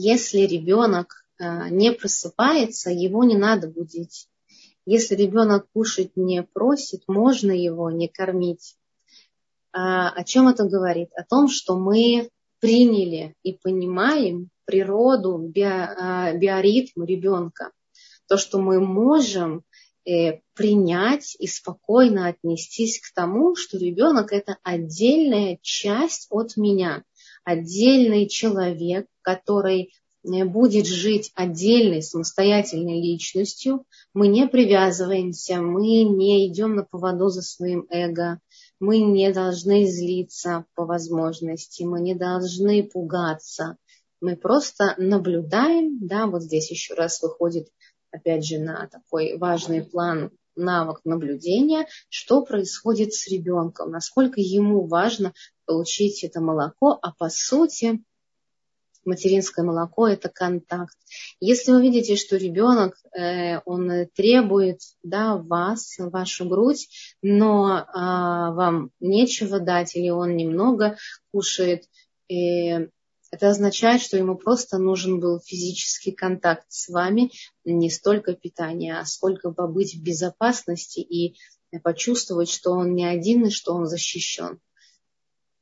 Если 0.00 0.42
ребенок 0.42 1.24
э, 1.40 1.70
не 1.70 1.90
просыпается, 1.90 2.90
его 2.90 3.24
не 3.24 3.36
надо 3.36 3.66
будить. 3.66 4.28
Если 4.86 5.16
ребенок 5.16 5.66
кушать 5.72 6.12
не 6.14 6.44
просит, 6.44 7.02
можно 7.08 7.50
его 7.50 7.90
не 7.90 8.06
кормить. 8.06 8.76
А, 9.72 10.10
о 10.10 10.22
чем 10.22 10.46
это 10.46 10.66
говорит? 10.66 11.08
О 11.16 11.24
том, 11.24 11.48
что 11.48 11.76
мы 11.76 12.30
приняли 12.60 13.34
и 13.42 13.54
понимаем 13.54 14.50
природу, 14.66 15.36
био, 15.36 15.96
а, 15.98 16.32
биоритм 16.32 17.02
ребенка. 17.02 17.72
То, 18.28 18.36
что 18.36 18.60
мы 18.60 18.78
можем 18.78 19.64
э, 20.06 20.42
принять 20.54 21.34
и 21.40 21.48
спокойно 21.48 22.28
отнестись 22.28 23.00
к 23.00 23.12
тому, 23.12 23.56
что 23.56 23.76
ребенок 23.76 24.32
это 24.32 24.58
отдельная 24.62 25.58
часть 25.60 26.28
от 26.30 26.56
меня, 26.56 27.02
отдельный 27.48 28.28
человек, 28.28 29.06
который 29.22 29.90
э, 30.22 30.44
будет 30.44 30.86
жить 30.86 31.32
отдельной 31.34 32.02
самостоятельной 32.02 33.00
личностью, 33.00 33.86
мы 34.12 34.28
не 34.28 34.46
привязываемся, 34.46 35.62
мы 35.62 36.02
не 36.02 36.46
идем 36.46 36.76
на 36.76 36.84
поводу 36.84 37.28
за 37.28 37.40
своим 37.40 37.86
эго, 37.88 38.38
мы 38.80 38.98
не 38.98 39.32
должны 39.32 39.86
злиться 39.86 40.66
по 40.74 40.84
возможности, 40.84 41.84
мы 41.84 42.00
не 42.00 42.14
должны 42.14 42.82
пугаться, 42.82 43.78
мы 44.20 44.36
просто 44.36 44.94
наблюдаем, 44.98 46.06
да, 46.06 46.26
вот 46.26 46.42
здесь 46.42 46.70
еще 46.70 46.92
раз 46.94 47.22
выходит, 47.22 47.68
опять 48.10 48.44
же, 48.44 48.58
на 48.58 48.88
такой 48.88 49.38
важный 49.38 49.82
план 49.82 50.32
навык 50.54 51.00
наблюдения, 51.04 51.86
что 52.10 52.44
происходит 52.44 53.14
с 53.14 53.26
ребенком, 53.28 53.90
насколько 53.90 54.38
ему 54.38 54.86
важно 54.86 55.32
получить 55.68 56.24
это 56.24 56.40
молоко, 56.40 56.98
а 57.02 57.12
по 57.12 57.28
сути 57.28 58.02
материнское 59.04 59.64
молоко– 59.64 60.08
это 60.08 60.28
контакт. 60.28 60.96
Если 61.40 61.72
вы 61.72 61.82
видите, 61.82 62.16
что 62.16 62.36
ребенок, 62.36 62.96
э, 63.12 63.60
он 63.64 64.06
требует 64.14 64.80
да, 65.02 65.36
вас, 65.36 65.96
вашу 65.98 66.48
грудь, 66.48 66.88
но 67.22 67.86
а, 67.92 68.52
вам 68.52 68.90
нечего 69.00 69.60
дать 69.60 69.94
или 69.94 70.10
он 70.10 70.36
немного 70.36 70.96
кушает, 71.32 71.84
э, 72.30 72.88
это 73.30 73.50
означает, 73.50 74.00
что 74.00 74.16
ему 74.16 74.36
просто 74.36 74.78
нужен 74.78 75.20
был 75.20 75.40
физический 75.40 76.12
контакт 76.12 76.64
с 76.68 76.88
вами, 76.88 77.30
не 77.64 77.90
столько 77.90 78.32
питание, 78.32 78.98
а 78.98 79.04
сколько 79.04 79.50
побыть 79.50 79.94
в 79.94 80.02
безопасности 80.02 81.00
и 81.00 81.36
почувствовать, 81.82 82.48
что 82.48 82.72
он 82.72 82.94
не 82.94 83.04
один 83.04 83.46
и 83.46 83.50
что 83.50 83.74
он 83.74 83.86
защищен. 83.86 84.60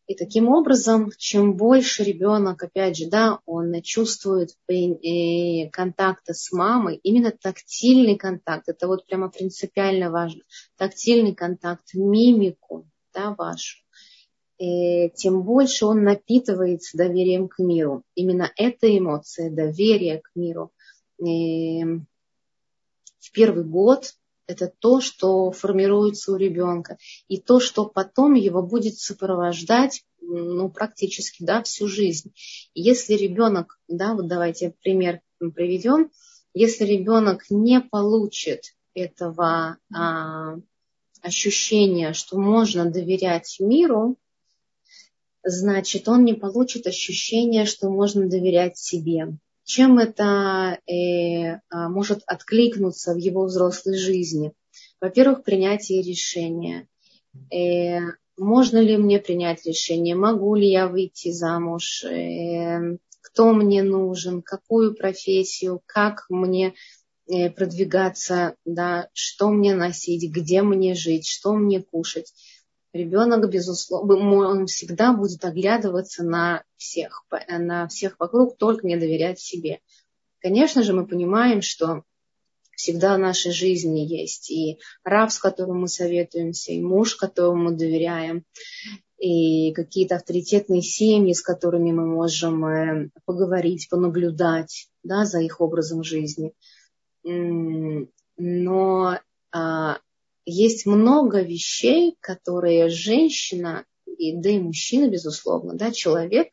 И 0.06 0.14
таким 0.14 0.48
образом, 0.48 1.10
чем 1.18 1.56
больше 1.56 2.04
ребенок, 2.04 2.62
опять 2.62 2.96
же, 2.96 3.08
да, 3.08 3.40
он 3.44 3.82
чувствует 3.82 4.50
э, 4.68 5.68
контакта 5.70 6.32
с 6.32 6.52
мамой, 6.52 7.00
именно 7.02 7.32
тактильный 7.32 8.16
контакт, 8.16 8.68
это 8.68 8.86
вот 8.86 9.04
прямо 9.06 9.28
принципиально 9.28 10.12
важно, 10.12 10.42
тактильный 10.76 11.34
контакт, 11.34 11.92
мимику, 11.94 12.88
да, 13.12 13.34
вашу, 13.36 13.78
и 14.58 15.10
тем 15.10 15.42
больше 15.42 15.86
он 15.86 16.04
напитывается 16.04 16.96
доверием 16.96 17.48
к 17.48 17.58
миру. 17.58 18.04
Именно 18.14 18.52
эта 18.56 18.96
эмоция, 18.96 19.50
доверие 19.50 20.20
к 20.20 20.30
миру, 20.36 20.72
и 21.18 21.84
в 23.18 23.32
первый 23.32 23.64
год 23.64 24.14
это 24.46 24.72
то, 24.78 25.00
что 25.00 25.50
формируется 25.50 26.32
у 26.32 26.36
ребенка, 26.36 26.98
и 27.28 27.40
то, 27.40 27.60
что 27.60 27.86
потом 27.86 28.34
его 28.34 28.62
будет 28.62 28.98
сопровождать 28.98 30.04
ну, 30.20 30.70
практически 30.70 31.44
да, 31.44 31.62
всю 31.62 31.86
жизнь. 31.86 32.32
Если 32.74 33.14
ребенок, 33.14 33.78
да, 33.88 34.14
вот 34.14 34.28
давайте 34.28 34.74
пример 34.82 35.20
приведем, 35.38 36.10
если 36.54 36.84
ребенок 36.84 37.44
не 37.50 37.80
получит 37.80 38.74
этого 38.94 39.76
а, 39.94 40.56
ощущения, 41.20 42.12
что 42.12 42.38
можно 42.38 42.90
доверять 42.90 43.56
миру, 43.60 44.16
значит, 45.44 46.08
он 46.08 46.24
не 46.24 46.34
получит 46.34 46.86
ощущения, 46.86 47.66
что 47.66 47.90
можно 47.90 48.28
доверять 48.28 48.78
себе 48.78 49.36
чем 49.66 49.98
это 49.98 50.78
э, 50.86 51.58
а, 51.70 51.88
может 51.88 52.22
откликнуться 52.26 53.14
в 53.14 53.16
его 53.16 53.44
взрослой 53.44 53.98
жизни. 53.98 54.52
Во-первых, 55.00 55.42
принятие 55.42 56.02
решения. 56.02 56.88
Э, 57.52 57.98
можно 58.38 58.78
ли 58.78 58.96
мне 58.96 59.18
принять 59.18 59.66
решение? 59.66 60.14
Могу 60.14 60.54
ли 60.54 60.70
я 60.70 60.86
выйти 60.86 61.32
замуж? 61.32 62.04
Э, 62.04 62.96
кто 63.20 63.52
мне 63.52 63.82
нужен? 63.82 64.40
Какую 64.40 64.94
профессию? 64.94 65.82
Как 65.84 66.26
мне 66.28 66.74
э, 67.26 67.50
продвигаться? 67.50 68.54
Да, 68.64 69.08
что 69.14 69.50
мне 69.50 69.74
носить? 69.74 70.30
Где 70.30 70.62
мне 70.62 70.94
жить? 70.94 71.26
Что 71.26 71.54
мне 71.54 71.82
кушать? 71.82 72.32
Ребенок, 72.96 73.48
безусловно, 73.50 74.48
он 74.48 74.66
всегда 74.66 75.12
будет 75.12 75.44
оглядываться 75.44 76.24
на 76.24 76.64
всех, 76.76 77.24
на 77.48 77.88
всех 77.88 78.16
вокруг, 78.18 78.56
только 78.56 78.86
не 78.86 78.96
доверять 78.96 79.38
себе. 79.38 79.80
Конечно 80.40 80.82
же, 80.82 80.92
мы 80.92 81.06
понимаем, 81.06 81.62
что 81.62 82.02
всегда 82.76 83.16
в 83.16 83.18
нашей 83.18 83.52
жизни 83.52 84.00
есть 84.00 84.50
и 84.50 84.78
раб, 85.02 85.30
с 85.30 85.38
которым 85.38 85.80
мы 85.80 85.88
советуемся, 85.88 86.72
и 86.72 86.80
муж, 86.80 87.16
которому 87.16 87.70
мы 87.70 87.76
доверяем, 87.76 88.44
и 89.18 89.72
какие-то 89.72 90.16
авторитетные 90.16 90.82
семьи, 90.82 91.32
с 91.32 91.40
которыми 91.40 91.90
мы 91.90 92.06
можем 92.06 92.64
э, 92.66 93.08
поговорить, 93.24 93.88
понаблюдать 93.88 94.88
да, 95.02 95.24
за 95.24 95.40
их 95.40 95.60
образом 95.60 96.04
жизни. 96.04 96.52
Но 98.38 99.18
а, 99.52 99.98
есть 100.46 100.86
много 100.86 101.42
вещей, 101.42 102.16
которые 102.20 102.88
женщина, 102.88 103.84
и, 104.06 104.34
да 104.36 104.50
и 104.50 104.58
мужчина, 104.58 105.08
безусловно, 105.08 105.74
да, 105.74 105.90
человек 105.90 106.48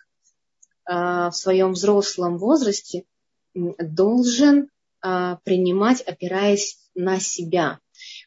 э, 0.90 0.94
в 0.94 1.32
своем 1.32 1.74
взрослом 1.74 2.38
возрасте 2.38 3.06
должен 3.54 4.70
э, 5.06 5.38
принимать, 5.44 6.02
опираясь 6.02 6.80
на 6.96 7.20
себя. 7.20 7.80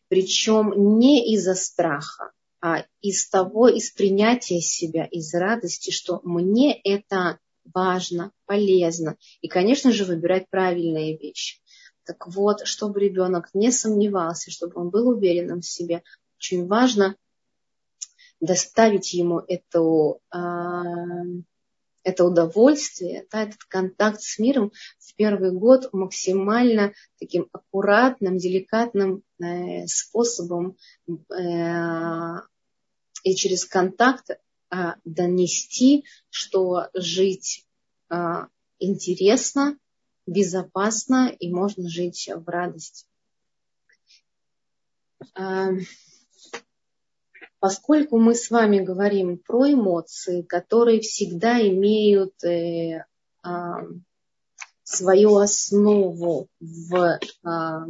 Причем 0.08 0.98
не 0.98 1.34
из-за 1.34 1.54
страха, 1.54 2.30
а 2.60 2.84
из 3.00 3.28
того, 3.28 3.68
из 3.68 3.90
принятия 3.90 4.60
себя, 4.60 5.04
из 5.04 5.34
радости, 5.34 5.90
что 5.90 6.20
мне 6.22 6.80
это 6.80 7.38
важно, 7.74 8.30
полезно. 8.46 9.16
И, 9.40 9.48
конечно 9.48 9.92
же, 9.92 10.04
выбирать 10.04 10.48
правильные 10.48 11.16
вещи. 11.16 11.60
Так 12.06 12.28
вот, 12.28 12.66
чтобы 12.66 13.00
ребенок 13.00 13.50
не 13.52 13.72
сомневался, 13.72 14.50
чтобы 14.52 14.80
он 14.80 14.90
был 14.90 15.08
уверенным 15.08 15.60
в 15.60 15.66
себе, 15.66 16.04
очень 16.38 16.66
важно 16.68 17.16
доставить 18.40 19.12
ему 19.12 19.40
эту, 19.40 20.20
а, 20.30 20.82
это 22.04 22.24
удовольствие, 22.24 23.26
да, 23.32 23.42
этот 23.42 23.64
контакт 23.64 24.20
с 24.20 24.38
миром 24.38 24.70
в 25.00 25.14
первый 25.16 25.50
год 25.50 25.92
максимально 25.92 26.92
таким 27.18 27.48
аккуратным, 27.50 28.38
деликатным 28.38 29.22
э, 29.42 29.86
способом 29.88 30.76
э, 31.08 32.34
и 33.24 33.34
через 33.34 33.64
контакт 33.64 34.30
э, 34.30 34.76
донести, 35.04 36.04
что 36.30 36.88
жить 36.94 37.66
э, 38.10 38.14
интересно, 38.78 39.76
безопасно 40.26 41.28
и 41.38 41.52
можно 41.52 41.88
жить 41.88 42.28
в 42.34 42.48
радости. 42.48 43.06
А, 45.34 45.70
поскольку 47.60 48.18
мы 48.18 48.34
с 48.34 48.50
вами 48.50 48.80
говорим 48.80 49.38
про 49.38 49.72
эмоции, 49.72 50.42
которые 50.42 51.00
всегда 51.00 51.60
имеют 51.60 52.42
э, 52.44 53.04
а, 53.42 53.82
свою 54.82 55.36
основу 55.36 56.48
в 56.60 57.18
а, 57.42 57.86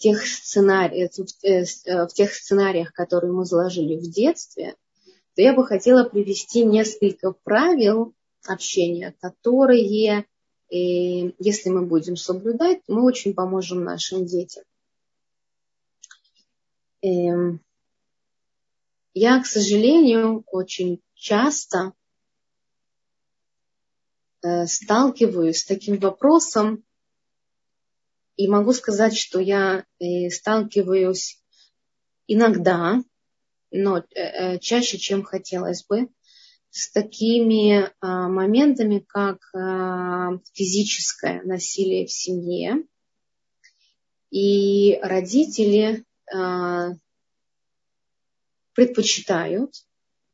тех 0.00 0.22
э, 0.22 1.64
э, 1.84 2.06
в 2.06 2.08
тех 2.14 2.32
сценариях, 2.32 2.92
которые 2.92 3.32
мы 3.32 3.44
заложили 3.44 3.96
в 3.96 4.10
детстве, 4.10 4.76
то 5.34 5.42
я 5.42 5.52
бы 5.52 5.66
хотела 5.66 6.04
привести 6.04 6.64
несколько 6.64 7.32
правил 7.32 8.14
общения, 8.46 9.14
которые 9.20 10.24
и 10.70 11.34
если 11.38 11.68
мы 11.68 11.84
будем 11.84 12.16
соблюдать, 12.16 12.80
мы 12.86 13.04
очень 13.04 13.34
поможем 13.34 13.82
нашим 13.82 14.24
детям. 14.24 14.62
Эм, 17.02 17.60
я, 19.14 19.42
к 19.42 19.46
сожалению, 19.46 20.44
очень 20.46 21.02
часто 21.14 21.92
э, 24.42 24.66
сталкиваюсь 24.66 25.58
с 25.58 25.66
таким 25.66 25.98
вопросом, 25.98 26.84
и 28.36 28.48
могу 28.48 28.72
сказать, 28.72 29.16
что 29.16 29.38
я 29.40 29.84
э, 29.98 30.30
сталкиваюсь 30.30 31.42
иногда, 32.26 33.02
но 33.70 33.98
э, 33.98 34.58
чаще, 34.60 34.98
чем 34.98 35.24
хотелось 35.24 35.84
бы, 35.84 36.08
с 36.70 36.90
такими 36.90 37.90
а, 38.00 38.28
моментами, 38.28 39.04
как 39.06 39.38
а, 39.54 40.38
физическое 40.54 41.42
насилие 41.42 42.06
в 42.06 42.12
семье. 42.12 42.84
И 44.30 44.98
родители 45.02 46.04
а, 46.32 46.92
предпочитают, 48.74 49.74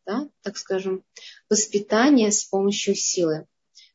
да, 0.05 0.29
так 0.43 0.59
скажем, 0.59 1.03
воспитание 1.49 2.31
с 2.31 2.45
помощью 2.45 2.95
силы. 2.95 3.47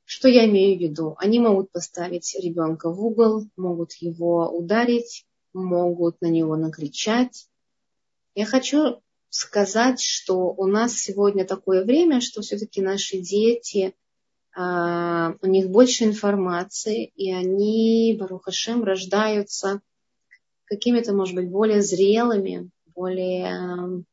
Что 0.04 0.28
я 0.28 0.46
имею 0.46 0.78
в 0.78 0.82
виду? 0.82 1.16
Они 1.20 1.40
могут 1.40 1.72
поставить 1.72 2.36
ребенка 2.38 2.90
в 2.92 3.00
угол, 3.06 3.46
могут 3.56 3.94
его 3.94 4.50
ударить, 4.50 5.26
могут 5.54 6.20
на 6.22 6.28
него 6.28 6.58
накричать. 6.58 7.48
Я 8.36 8.46
хочу 8.46 9.02
сказать, 9.32 10.02
что 10.02 10.54
у 10.54 10.68
нас 10.68 10.94
сегодня 10.94 11.46
такое 11.46 11.86
время, 11.86 12.20
что 12.20 12.42
все-таки 12.42 12.82
наши 12.82 13.18
дети, 13.18 13.96
а, 14.54 15.36
у 15.42 15.48
них 15.48 15.70
больше 15.70 16.04
информации, 16.04 17.06
и 17.16 17.32
они, 17.32 18.16
Барухашем, 18.20 18.84
рождаются 18.84 19.82
какими-то, 20.66 21.14
может 21.14 21.36
быть, 21.36 21.50
более 21.50 21.82
зрелыми, 21.82 22.70
более 22.94 24.04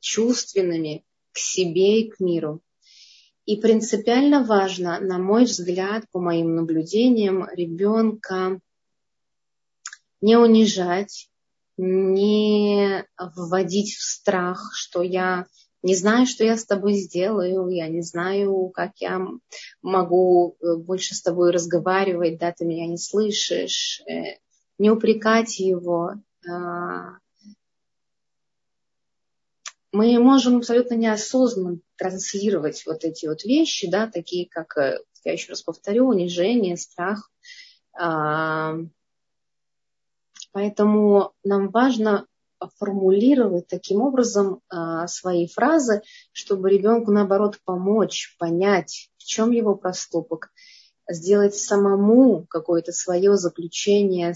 чувственными 0.00 1.04
к 1.32 1.38
себе 1.38 2.02
и 2.02 2.10
к 2.10 2.20
миру. 2.20 2.60
И 3.46 3.56
принципиально 3.56 4.44
важно, 4.44 5.00
на 5.00 5.18
мой 5.18 5.44
взгляд, 5.44 6.04
по 6.12 6.20
моим 6.20 6.54
наблюдениям, 6.54 7.48
ребенка 7.52 8.60
не 10.20 10.36
унижать, 10.36 11.28
не 11.78 13.06
вводить 13.16 13.94
в 13.94 14.02
страх, 14.02 14.72
что 14.74 15.02
я 15.02 15.46
не 15.82 15.94
знаю, 15.94 16.26
что 16.26 16.44
я 16.44 16.56
с 16.56 16.66
тобой 16.66 16.94
сделаю, 16.94 17.68
я 17.68 17.88
не 17.88 18.02
знаю, 18.02 18.68
как 18.70 18.92
я 18.96 19.24
могу 19.80 20.56
э, 20.60 20.76
больше 20.76 21.14
с 21.14 21.22
тобой 21.22 21.52
разговаривать, 21.52 22.38
да, 22.38 22.52
ты 22.52 22.64
меня 22.64 22.86
не 22.86 22.98
слышишь, 22.98 24.02
э, 24.08 24.38
не 24.78 24.90
упрекать 24.90 25.60
его. 25.60 26.14
А. 26.50 27.18
Мы 29.92 30.18
можем 30.18 30.58
абсолютно 30.58 30.94
неосознанно 30.94 31.78
транслировать 31.96 32.84
вот 32.84 33.04
эти 33.04 33.26
вот 33.26 33.44
вещи, 33.44 33.88
да, 33.88 34.08
такие 34.08 34.48
как, 34.48 34.76
э, 34.76 34.98
я 35.24 35.32
еще 35.32 35.50
раз 35.50 35.62
повторю, 35.62 36.08
унижение, 36.08 36.76
страх, 36.76 37.30
а. 37.96 38.78
Поэтому 40.58 41.34
нам 41.44 41.70
важно 41.70 42.26
формулировать 42.78 43.68
таким 43.68 44.00
образом 44.00 44.60
а, 44.68 45.06
свои 45.06 45.46
фразы, 45.46 46.02
чтобы 46.32 46.68
ребенку, 46.68 47.12
наоборот, 47.12 47.60
помочь 47.64 48.34
понять, 48.40 49.08
в 49.18 49.24
чем 49.24 49.52
его 49.52 49.76
проступок, 49.76 50.50
сделать 51.08 51.54
самому 51.54 52.44
какое-то 52.50 52.90
свое 52.90 53.36
заключение, 53.36 54.34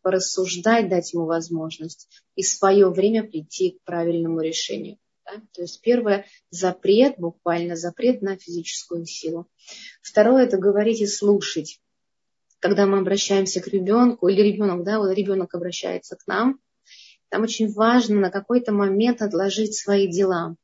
порассуждать, 0.00 0.88
дать 0.88 1.12
ему 1.12 1.24
возможность 1.24 2.08
и 2.36 2.44
свое 2.44 2.88
время 2.88 3.24
прийти 3.24 3.72
к 3.72 3.82
правильному 3.82 4.42
решению. 4.42 4.98
Да? 5.26 5.42
То 5.54 5.62
есть 5.62 5.80
первое– 5.80 6.24
запрет, 6.50 7.16
буквально 7.18 7.74
запрет 7.74 8.22
на 8.22 8.36
физическую 8.36 9.06
силу. 9.06 9.48
Второе– 10.02 10.44
это 10.46 10.56
говорить 10.56 11.00
и 11.00 11.06
слушать 11.08 11.80
когда 12.64 12.86
мы 12.86 12.96
обращаемся 12.96 13.60
к 13.60 13.68
ребенку, 13.68 14.26
или 14.26 14.40
ребенок, 14.40 14.84
да, 14.84 14.98
вот 14.98 15.10
ребенок 15.10 15.54
обращается 15.54 16.16
к 16.16 16.26
нам, 16.26 16.60
там 17.28 17.42
очень 17.42 17.70
важно 17.70 18.18
на 18.18 18.30
какой-то 18.30 18.72
момент 18.72 19.20
отложить 19.20 19.76
свои 19.76 20.08
дела. 20.08 20.56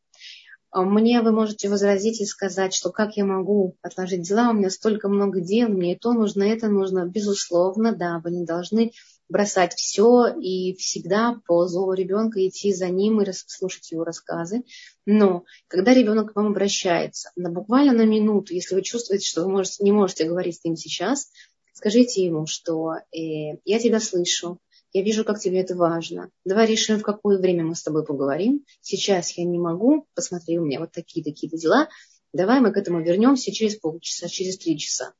Мне 0.72 1.20
вы 1.20 1.30
можете 1.32 1.68
возразить 1.68 2.22
и 2.22 2.24
сказать, 2.24 2.72
что 2.72 2.90
как 2.90 3.18
я 3.18 3.26
могу 3.26 3.76
отложить 3.82 4.22
дела, 4.22 4.48
у 4.48 4.54
меня 4.54 4.70
столько 4.70 5.10
много 5.10 5.42
дел, 5.42 5.68
мне 5.68 5.92
и 5.94 5.98
то 5.98 6.14
нужно, 6.14 6.44
это 6.44 6.68
нужно. 6.68 7.04
Безусловно, 7.04 7.94
да, 7.94 8.22
вы 8.24 8.30
не 8.30 8.46
должны 8.46 8.92
бросать 9.28 9.74
все 9.74 10.26
и 10.26 10.74
всегда 10.76 11.40
по 11.46 11.66
зову 11.66 11.92
ребенка 11.92 12.46
идти 12.46 12.72
за 12.72 12.88
ним 12.88 13.20
и 13.20 13.32
слушать 13.32 13.90
его 13.92 14.04
рассказы. 14.04 14.64
Но 15.04 15.44
когда 15.68 15.92
ребенок 15.92 16.32
к 16.32 16.36
вам 16.36 16.48
обращается, 16.48 17.30
на 17.36 17.50
буквально 17.50 17.92
на 17.92 18.06
минуту, 18.06 18.54
если 18.54 18.74
вы 18.74 18.82
чувствуете, 18.82 19.26
что 19.26 19.42
вы 19.42 19.50
можете, 19.50 19.84
не 19.84 19.92
можете 19.92 20.24
говорить 20.24 20.60
с 20.60 20.64
ним 20.64 20.76
сейчас, 20.76 21.30
Скажите 21.72 22.24
ему, 22.24 22.46
что 22.46 22.94
э, 23.12 23.58
я 23.64 23.78
тебя 23.78 24.00
слышу, 24.00 24.58
я 24.92 25.02
вижу, 25.02 25.24
как 25.24 25.38
тебе 25.38 25.60
это 25.60 25.76
важно. 25.76 26.30
Давай 26.44 26.66
решим, 26.66 26.98
в 26.98 27.02
какое 27.02 27.38
время 27.38 27.64
мы 27.64 27.74
с 27.74 27.82
тобой 27.82 28.04
поговорим. 28.04 28.64
Сейчас 28.80 29.30
я 29.38 29.44
не 29.44 29.58
могу, 29.58 30.06
посмотри, 30.14 30.58
у 30.58 30.64
меня 30.64 30.80
вот 30.80 30.90
такие-такие 30.90 31.50
дела. 31.50 31.88
Давай 32.32 32.60
мы 32.60 32.72
к 32.72 32.76
этому 32.76 33.00
вернемся 33.02 33.52
через 33.52 33.76
полчаса, 33.76 34.28
через 34.28 34.58
три 34.58 34.78
часа. 34.78 35.12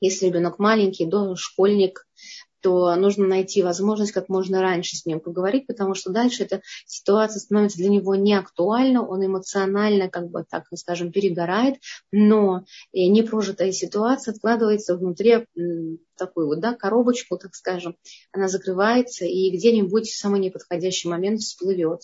Если 0.00 0.26
ребенок 0.26 0.58
маленький, 0.58 1.06
до 1.06 1.36
школьник, 1.36 2.06
то 2.60 2.94
нужно 2.96 3.26
найти 3.26 3.62
возможность 3.62 4.12
как 4.12 4.28
можно 4.28 4.60
раньше 4.60 4.96
с 4.96 5.06
ним 5.06 5.20
поговорить, 5.20 5.66
потому 5.66 5.94
что 5.94 6.10
дальше 6.10 6.44
эта 6.44 6.62
ситуация 6.86 7.40
становится 7.40 7.78
для 7.78 7.88
него 7.88 8.14
не 8.14 8.34
актуальна, 8.34 9.06
он 9.06 9.24
эмоционально, 9.24 10.08
как 10.08 10.30
бы 10.30 10.44
так 10.48 10.64
скажем, 10.74 11.12
перегорает, 11.12 11.76
но 12.12 12.64
непрожитая 12.92 13.72
ситуация 13.72 14.32
откладывается 14.32 14.96
внутри 14.96 15.46
такую 16.16 16.48
вот, 16.48 16.60
да, 16.60 16.74
коробочку, 16.74 17.38
так 17.38 17.54
скажем, 17.54 17.96
она 18.32 18.48
закрывается 18.48 19.24
и 19.24 19.50
где-нибудь 19.50 20.08
в 20.08 20.18
самый 20.18 20.40
неподходящий 20.40 21.08
момент 21.08 21.40
всплывет 21.40 22.02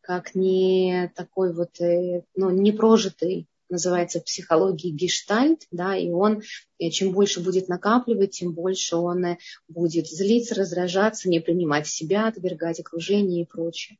как 0.00 0.34
не 0.34 1.12
такой 1.14 1.54
вот, 1.54 1.80
э, 1.80 2.24
ну, 2.34 2.50
непрожитый 2.50 3.46
называется 3.70 4.20
психологией 4.20 4.94
гештальт, 4.94 5.66
да, 5.70 5.96
и 5.96 6.10
он, 6.10 6.42
э, 6.78 6.90
чем 6.90 7.12
больше 7.12 7.40
будет 7.40 7.68
накапливать, 7.68 8.32
тем 8.32 8.52
больше 8.52 8.96
он 8.96 9.24
э, 9.24 9.38
будет 9.68 10.06
злиться, 10.08 10.54
раздражаться, 10.54 11.28
не 11.28 11.40
принимать 11.40 11.86
себя, 11.86 12.28
отвергать 12.28 12.80
окружение 12.80 13.42
и 13.42 13.46
прочее. 13.46 13.98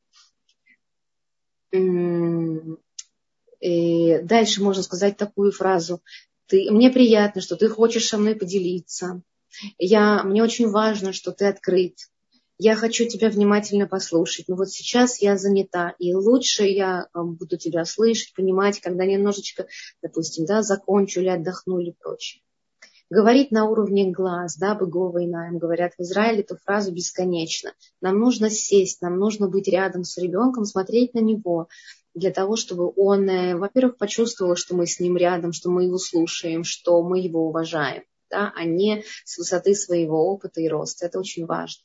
И 3.61 4.19
дальше 4.23 4.61
можно 4.61 4.83
сказать 4.83 5.17
такую 5.17 5.51
фразу. 5.51 6.01
Ты, 6.47 6.69
мне 6.71 6.89
приятно, 6.89 7.41
что 7.41 7.55
ты 7.55 7.69
хочешь 7.69 8.07
со 8.07 8.17
мной 8.17 8.35
поделиться. 8.35 9.21
Я, 9.77 10.23
мне 10.23 10.43
очень 10.43 10.69
важно, 10.69 11.13
что 11.13 11.31
ты 11.31 11.45
открыт 11.45 11.95
я 12.63 12.75
хочу 12.75 13.07
тебя 13.07 13.31
внимательно 13.31 13.87
послушать, 13.87 14.47
но 14.47 14.55
вот 14.55 14.69
сейчас 14.69 15.19
я 15.19 15.35
занята, 15.35 15.95
и 15.97 16.13
лучше 16.13 16.63
я 16.65 17.07
э, 17.11 17.19
буду 17.19 17.57
тебя 17.57 17.85
слышать, 17.85 18.35
понимать, 18.35 18.79
когда 18.79 19.03
немножечко, 19.03 19.65
допустим, 20.03 20.45
да, 20.45 20.61
закончу 20.61 21.21
или 21.21 21.29
отдохну 21.29 21.79
или 21.79 21.95
прочее. 21.99 22.43
Говорить 23.09 23.49
на 23.49 23.65
уровне 23.67 24.11
глаз, 24.11 24.57
да, 24.57 24.75
быгова 24.75 25.25
инаем, 25.25 25.57
говорят 25.57 25.93
в 25.97 26.01
Израиле 26.03 26.41
эту 26.41 26.55
фразу 26.55 26.93
бесконечно. 26.93 27.73
Нам 27.99 28.19
нужно 28.19 28.51
сесть, 28.51 29.01
нам 29.01 29.17
нужно 29.17 29.47
быть 29.47 29.67
рядом 29.67 30.03
с 30.03 30.19
ребенком, 30.19 30.65
смотреть 30.65 31.15
на 31.15 31.19
него, 31.19 31.67
для 32.13 32.29
того, 32.29 32.57
чтобы 32.57 32.93
он, 32.95 33.27
э, 33.27 33.55
во-первых, 33.55 33.97
почувствовал, 33.97 34.55
что 34.55 34.75
мы 34.75 34.85
с 34.85 34.99
ним 34.99 35.17
рядом, 35.17 35.51
что 35.51 35.71
мы 35.71 35.85
его 35.85 35.97
слушаем, 35.97 36.63
что 36.63 37.01
мы 37.01 37.21
его 37.21 37.47
уважаем, 37.47 38.03
да, 38.29 38.53
а 38.55 38.65
не 38.65 39.03
с 39.25 39.39
высоты 39.39 39.73
своего 39.73 40.27
опыта 40.31 40.61
и 40.61 40.67
роста. 40.67 41.07
Это 41.07 41.17
очень 41.19 41.47
важно. 41.47 41.81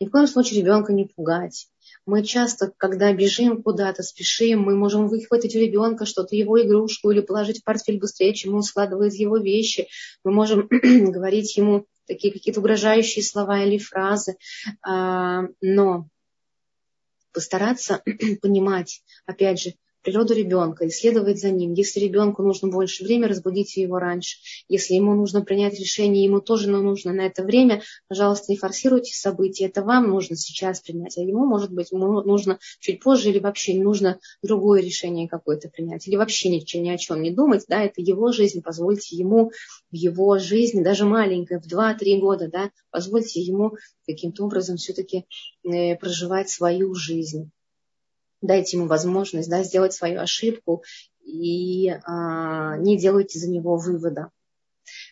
Ни 0.00 0.06
в 0.06 0.10
коем 0.10 0.26
случае 0.26 0.60
ребенка 0.60 0.92
не 0.92 1.04
пугать. 1.04 1.68
Мы 2.06 2.22
часто, 2.22 2.72
когда 2.76 3.12
бежим 3.12 3.62
куда-то, 3.62 4.02
спешим, 4.02 4.62
мы 4.62 4.76
можем 4.76 5.08
выхватить 5.08 5.54
у 5.54 5.58
ребенка 5.58 6.04
что-то, 6.04 6.36
его 6.36 6.60
игрушку, 6.60 7.10
или 7.10 7.20
положить 7.20 7.60
в 7.60 7.64
портфель 7.64 7.98
быстрее, 7.98 8.34
чем 8.34 8.54
он 8.54 8.62
складывает 8.62 9.14
его 9.14 9.38
вещи. 9.38 9.88
Мы 10.24 10.32
можем 10.32 10.68
говорить 10.70 11.56
ему 11.56 11.86
такие 12.06 12.32
какие-то 12.32 12.60
угрожающие 12.60 13.24
слова 13.24 13.62
или 13.62 13.78
фразы. 13.78 14.36
А, 14.82 15.44
но 15.60 16.08
постараться 17.32 18.02
понимать, 18.42 19.02
опять 19.26 19.60
же, 19.60 19.74
природу 20.04 20.34
ребенка, 20.34 20.86
исследовать 20.86 21.40
за 21.40 21.50
ним. 21.50 21.72
Если 21.72 21.98
ребенку 21.98 22.42
нужно 22.42 22.68
больше 22.68 23.02
времени, 23.02 23.30
разбудите 23.30 23.82
его 23.82 23.98
раньше. 23.98 24.36
Если 24.68 24.94
ему 24.94 25.14
нужно 25.14 25.42
принять 25.42 25.80
решение, 25.80 26.22
ему 26.22 26.40
тоже 26.40 26.70
нужно 26.70 27.12
на 27.12 27.22
это 27.22 27.42
время, 27.42 27.82
пожалуйста, 28.06 28.52
не 28.52 28.58
форсируйте 28.58 29.14
события. 29.14 29.64
Это 29.66 29.82
вам 29.82 30.10
нужно 30.10 30.36
сейчас 30.36 30.80
принять, 30.80 31.16
а 31.16 31.22
ему, 31.22 31.46
может 31.46 31.72
быть, 31.72 31.90
ему 31.90 32.20
нужно 32.22 32.58
чуть 32.78 33.02
позже 33.02 33.30
или 33.30 33.38
вообще 33.38 33.74
нужно 33.74 34.20
другое 34.42 34.82
решение 34.82 35.26
какое-то 35.26 35.70
принять. 35.70 36.06
Или 36.06 36.16
вообще 36.16 36.50
ни, 36.50 36.76
ни 36.78 36.90
о 36.90 36.98
чем 36.98 37.22
не 37.22 37.30
думать. 37.30 37.64
Да, 37.66 37.82
это 37.82 38.00
его 38.00 38.30
жизнь, 38.30 38.62
позвольте 38.62 39.16
ему 39.16 39.50
в 39.90 39.94
его 39.94 40.38
жизни, 40.38 40.82
даже 40.82 41.06
маленькой, 41.06 41.60
в 41.60 41.66
2-3 41.66 42.18
года, 42.18 42.48
да, 42.52 42.70
позвольте 42.90 43.40
ему 43.40 43.72
каким-то 44.06 44.44
образом 44.44 44.76
все-таки 44.76 45.24
э, 45.64 45.96
проживать 45.96 46.50
свою 46.50 46.94
жизнь 46.94 47.50
дайте 48.46 48.76
ему 48.76 48.86
возможность 48.86 49.48
да, 49.48 49.62
сделать 49.62 49.92
свою 49.92 50.20
ошибку 50.20 50.82
и 51.24 51.88
а, 51.88 52.76
не 52.76 52.98
делайте 52.98 53.38
за 53.38 53.50
него 53.50 53.76
вывода. 53.76 54.30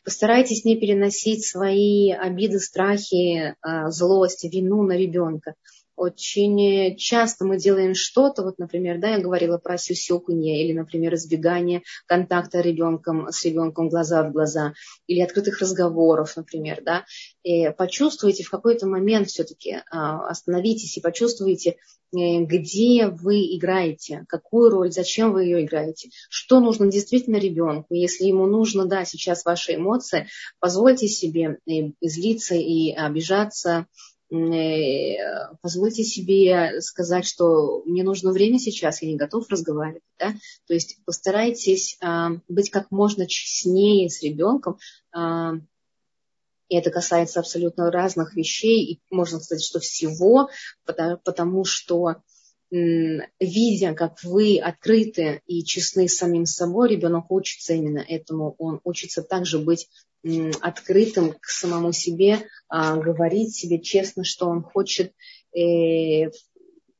Постарайтесь 0.05 0.64
не 0.64 0.76
переносить 0.76 1.47
свои 1.47 2.11
обиды, 2.11 2.59
страхи, 2.59 3.57
а, 3.62 3.91
злость, 3.91 4.45
вину 4.45 4.83
на 4.83 4.97
ребенка. 4.97 5.55
Очень 6.03 6.96
часто 6.96 7.44
мы 7.44 7.59
делаем 7.59 7.94
что-то, 7.94 8.42
вот, 8.42 8.59
например, 8.59 8.98
да, 8.98 9.11
я 9.11 9.20
говорила 9.20 9.59
про 9.59 9.78
сюсюканье 9.78 10.64
или, 10.64 10.76
например, 10.76 11.14
избегание 11.14 11.82
контакта 12.07 12.61
ребенком, 12.61 13.28
с 13.30 13.44
ребенком 13.44 13.88
глаза 13.88 14.24
в 14.24 14.32
глаза 14.32 14.74
или 15.07 15.20
открытых 15.20 15.61
разговоров, 15.61 16.36
например, 16.36 16.82
да. 16.84 17.05
И 17.44 17.70
почувствуйте 17.70 18.42
в 18.42 18.50
какой-то 18.50 18.88
момент 18.88 19.28
все-таки, 19.28 19.82
а, 19.92 20.26
остановитесь 20.28 20.96
и 20.96 21.00
почувствуйте, 21.00 21.76
э, 22.12 22.40
где 22.40 23.07
вы 23.07 23.57
играете, 23.57 24.24
какую 24.28 24.70
роль, 24.70 24.90
зачем 24.90 25.32
вы 25.32 25.44
ее 25.44 25.64
играете, 25.64 26.11
что 26.28 26.59
нужно 26.59 26.90
действительно 26.90 27.36
ребенку. 27.36 27.94
Если 27.94 28.24
ему 28.24 28.46
нужно, 28.46 28.86
да, 28.86 29.05
сейчас 29.05 29.44
ваши 29.44 29.76
эмоции, 29.76 30.26
позвольте 30.59 31.07
себе 31.07 31.59
и 31.64 31.94
злиться 32.00 32.57
и 32.57 32.90
обижаться, 32.90 33.86
Э, 33.86 34.11
позвольте 35.61 36.05
себе 36.05 36.80
сказать, 36.80 37.26
что 37.26 37.83
мне 37.85 38.03
нужно 38.03 38.33
время 38.33 38.59
сейчас, 38.59 39.03
я 39.03 39.09
не 39.09 39.16
готов 39.16 39.49
разговаривать. 39.51 40.03
Да? 40.18 40.35
То 40.66 40.74
есть 40.74 40.99
постарайтесь 41.05 41.99
а, 42.01 42.30
быть 42.49 42.70
как 42.70 42.91
можно 42.91 43.26
честнее 43.26 44.09
с 44.09 44.22
ребенком. 44.22 44.78
А, 45.12 45.53
и 46.68 46.76
это 46.76 46.91
касается 46.91 47.41
абсолютно 47.41 47.91
разных 47.91 48.35
вещей. 48.35 48.85
И 48.85 49.01
можно 49.11 49.39
сказать, 49.39 49.62
что 49.62 49.80
всего, 49.80 50.49
потому 50.87 51.64
что 51.64 52.22
видя, 52.70 53.93
как 53.93 54.22
вы 54.24 54.59
открыты 54.59 55.43
и 55.47 55.62
честны 55.62 56.09
с 56.09 56.16
самим 56.16 56.47
собой, 56.47 56.89
ребенок 56.89 57.30
учится 57.30 57.74
именно 57.74 57.99
этому. 57.99 58.55
Он 58.57 58.80
учится 58.85 59.22
также 59.22 59.59
быть 59.59 59.91
открытым 60.60 61.32
к 61.32 61.46
самому 61.46 61.92
себе, 61.92 62.46
а, 62.68 62.96
говорить 62.96 63.54
себе 63.54 63.80
честно, 63.80 64.24
что 64.24 64.48
он 64.48 64.62
хочет 64.62 65.12
э, 65.56 66.30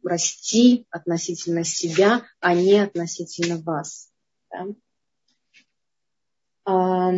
расти 0.03 0.87
относительно 0.91 1.65
себя, 1.65 2.25
а 2.41 2.55
не 2.55 2.81
относительно 2.81 3.59
вас. 3.59 4.11
Да? 4.51 4.67
А, 6.65 7.13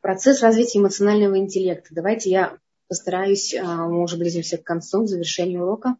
процесс 0.00 0.42
развития 0.42 0.78
эмоционального 0.78 1.38
интеллекта. 1.38 1.92
Давайте 1.92 2.30
я 2.30 2.58
постараюсь, 2.86 3.54
а, 3.54 3.88
мы 3.88 4.02
уже 4.02 4.16
близимся 4.16 4.58
к 4.58 4.64
концу, 4.64 5.04
к 5.04 5.08
завершению 5.08 5.62
урока, 5.62 5.96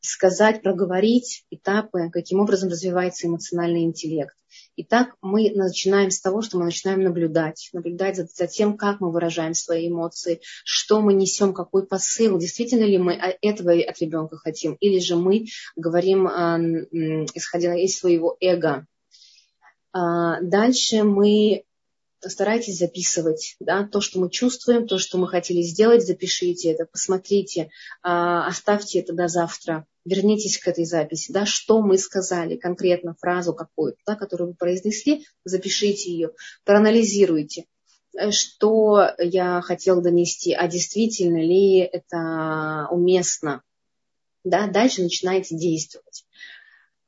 сказать, 0.00 0.62
проговорить 0.62 1.44
этапы, 1.50 2.08
каким 2.10 2.38
образом 2.38 2.70
развивается 2.70 3.26
эмоциональный 3.26 3.82
интеллект. 3.82 4.34
Итак, 4.80 5.16
мы 5.22 5.50
начинаем 5.56 6.12
с 6.12 6.20
того, 6.20 6.40
что 6.40 6.56
мы 6.56 6.66
начинаем 6.66 7.02
наблюдать, 7.02 7.68
наблюдать 7.72 8.14
за, 8.14 8.46
тем, 8.46 8.76
как 8.76 9.00
мы 9.00 9.10
выражаем 9.10 9.52
свои 9.52 9.88
эмоции, 9.88 10.40
что 10.64 11.00
мы 11.00 11.14
несем, 11.14 11.52
какой 11.52 11.84
посыл, 11.84 12.38
действительно 12.38 12.84
ли 12.84 12.96
мы 12.96 13.14
этого 13.42 13.72
от 13.72 13.98
ребенка 14.00 14.36
хотим, 14.36 14.74
или 14.74 15.00
же 15.00 15.16
мы 15.16 15.46
говорим, 15.74 16.28
исходя 16.28 17.74
из 17.74 17.98
своего 17.98 18.36
эго. 18.38 18.86
А, 19.92 20.40
дальше 20.42 21.02
мы 21.02 21.64
старайтесь 22.20 22.78
записывать 22.78 23.56
да, 23.60 23.86
то, 23.86 24.00
что 24.00 24.20
мы 24.20 24.30
чувствуем, 24.30 24.86
то, 24.86 24.98
что 24.98 25.18
мы 25.18 25.28
хотели 25.28 25.62
сделать, 25.62 26.04
запишите 26.04 26.72
это, 26.72 26.84
посмотрите, 26.84 27.70
а, 28.02 28.46
оставьте 28.46 29.00
это 29.00 29.12
до 29.12 29.28
завтра, 29.28 29.86
вернитесь 30.04 30.58
к 30.58 30.66
этой 30.68 30.84
записи, 30.84 31.32
да, 31.32 31.46
что 31.46 31.80
мы 31.80 31.98
сказали, 31.98 32.56
конкретно 32.56 33.14
фразу 33.20 33.54
какую-то, 33.54 33.98
да, 34.06 34.16
которую 34.16 34.50
вы 34.50 34.54
произнесли, 34.54 35.26
запишите 35.44 36.10
ее, 36.10 36.30
проанализируйте, 36.64 37.66
э, 38.18 38.30
что 38.30 39.10
я 39.18 39.60
хотел 39.60 40.00
донести, 40.00 40.52
а 40.54 40.66
действительно 40.66 41.38
ли 41.38 41.78
это 41.78 42.88
уместно. 42.90 43.62
Да, 44.44 44.66
дальше 44.66 45.02
начинаете 45.02 45.56
действовать 45.56 46.24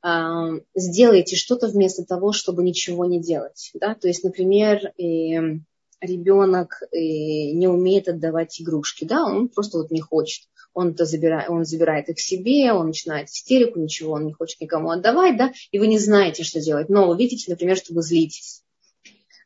сделайте 0.03 1.35
что-то 1.35 1.67
вместо 1.67 2.03
того, 2.03 2.31
чтобы 2.31 2.63
ничего 2.63 3.05
не 3.05 3.21
делать. 3.21 3.71
Да? 3.75 3.95
То 3.95 4.07
есть, 4.07 4.23
например, 4.23 4.93
ребенок 4.97 6.81
не 6.91 7.67
умеет 7.67 8.07
отдавать 8.07 8.59
игрушки, 8.59 9.05
да, 9.05 9.23
он 9.23 9.49
просто 9.49 9.77
вот 9.77 9.91
не 9.91 10.01
хочет. 10.01 10.47
Он, 10.73 10.91
-то 10.91 11.03
забирает, 11.03 11.49
он 11.49 11.65
забирает 11.65 12.07
их 12.09 12.19
себе, 12.19 12.71
он 12.71 12.87
начинает 12.87 13.27
истерику, 13.27 13.77
ничего 13.79 14.13
он 14.13 14.25
не 14.25 14.31
хочет 14.31 14.61
никому 14.61 14.89
отдавать, 14.89 15.37
да, 15.37 15.51
и 15.69 15.79
вы 15.79 15.87
не 15.87 15.99
знаете, 15.99 16.43
что 16.43 16.61
делать. 16.61 16.87
Но 16.87 17.07
вы 17.07 17.17
видите, 17.17 17.51
например, 17.51 17.75
что 17.75 17.93
вы 17.93 18.01
злитесь. 18.01 18.63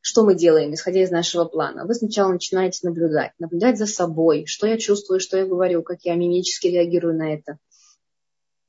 Что 0.01 0.23
мы 0.23 0.35
делаем, 0.35 0.71
исходя 0.71 1.01
из 1.01 1.09
нашего 1.09 1.45
плана? 1.45 1.87
Вы 1.87 1.95
сначала 1.95 2.31
начинаете 2.31 2.81
наблюдать, 2.83 3.31
наблюдать 3.39 3.79
за 3.79 3.87
собой, 3.87 4.45
что 4.45 4.67
я 4.67 4.77
чувствую, 4.77 5.19
что 5.19 5.35
я 5.35 5.47
говорю, 5.47 5.81
как 5.81 6.01
я 6.03 6.13
мимически 6.13 6.67
реагирую 6.67 7.17
на 7.17 7.33
это 7.33 7.57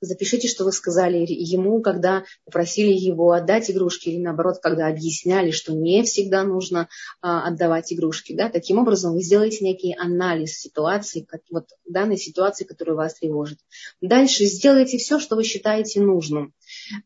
запишите, 0.00 0.48
что 0.48 0.64
вы 0.64 0.72
сказали 0.72 1.24
ему, 1.28 1.80
когда 1.80 2.24
попросили 2.44 2.92
его 2.92 3.32
отдать 3.32 3.70
игрушки, 3.70 4.08
или 4.08 4.20
наоборот, 4.20 4.58
когда 4.62 4.88
объясняли, 4.88 5.50
что 5.50 5.72
не 5.72 6.02
всегда 6.02 6.44
нужно 6.44 6.88
а, 7.20 7.46
отдавать 7.46 7.92
игрушки. 7.92 8.34
Да? 8.34 8.48
Таким 8.48 8.78
образом, 8.78 9.14
вы 9.14 9.22
сделаете 9.22 9.64
некий 9.64 9.94
анализ 9.98 10.58
ситуации, 10.58 11.20
как, 11.20 11.40
вот, 11.50 11.68
данной 11.86 12.18
ситуации, 12.18 12.64
которая 12.64 12.96
вас 12.96 13.14
тревожит. 13.14 13.58
Дальше 14.00 14.44
сделайте 14.44 14.98
все, 14.98 15.18
что 15.18 15.36
вы 15.36 15.44
считаете 15.44 16.00
нужным. 16.00 16.52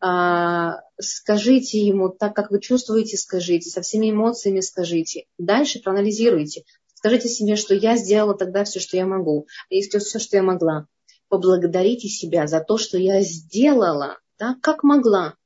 А, 0.01 0.81
скажите 0.99 1.79
ему 1.79 2.09
так, 2.09 2.35
как 2.35 2.51
вы 2.51 2.61
чувствуете, 2.61 3.17
скажите, 3.17 3.71
со 3.71 3.83
всеми 3.83 4.11
эмоциями 4.11 4.61
скажите. 4.61 5.27
Дальше 5.39 5.81
проанализируйте. 5.81 6.65
Скажите 6.95 7.29
себе, 7.29 7.57
что 7.57 7.75
я 7.75 7.97
сделала 7.97 8.37
тогда 8.37 8.65
все, 8.65 8.79
что 8.79 8.97
я 8.97 9.07
могу, 9.07 9.47
и 9.71 9.81
все, 9.81 10.19
что 10.19 10.37
я 10.37 10.43
могла 10.43 10.87
поблагодарите 11.31 12.09
себя 12.09 12.47
за 12.47 12.61
то, 12.61 12.77
что 12.77 12.99
я 12.99 13.23
сделала, 13.23 14.19
да, 14.39 14.57
как 14.61 14.83
могла. 14.83 15.37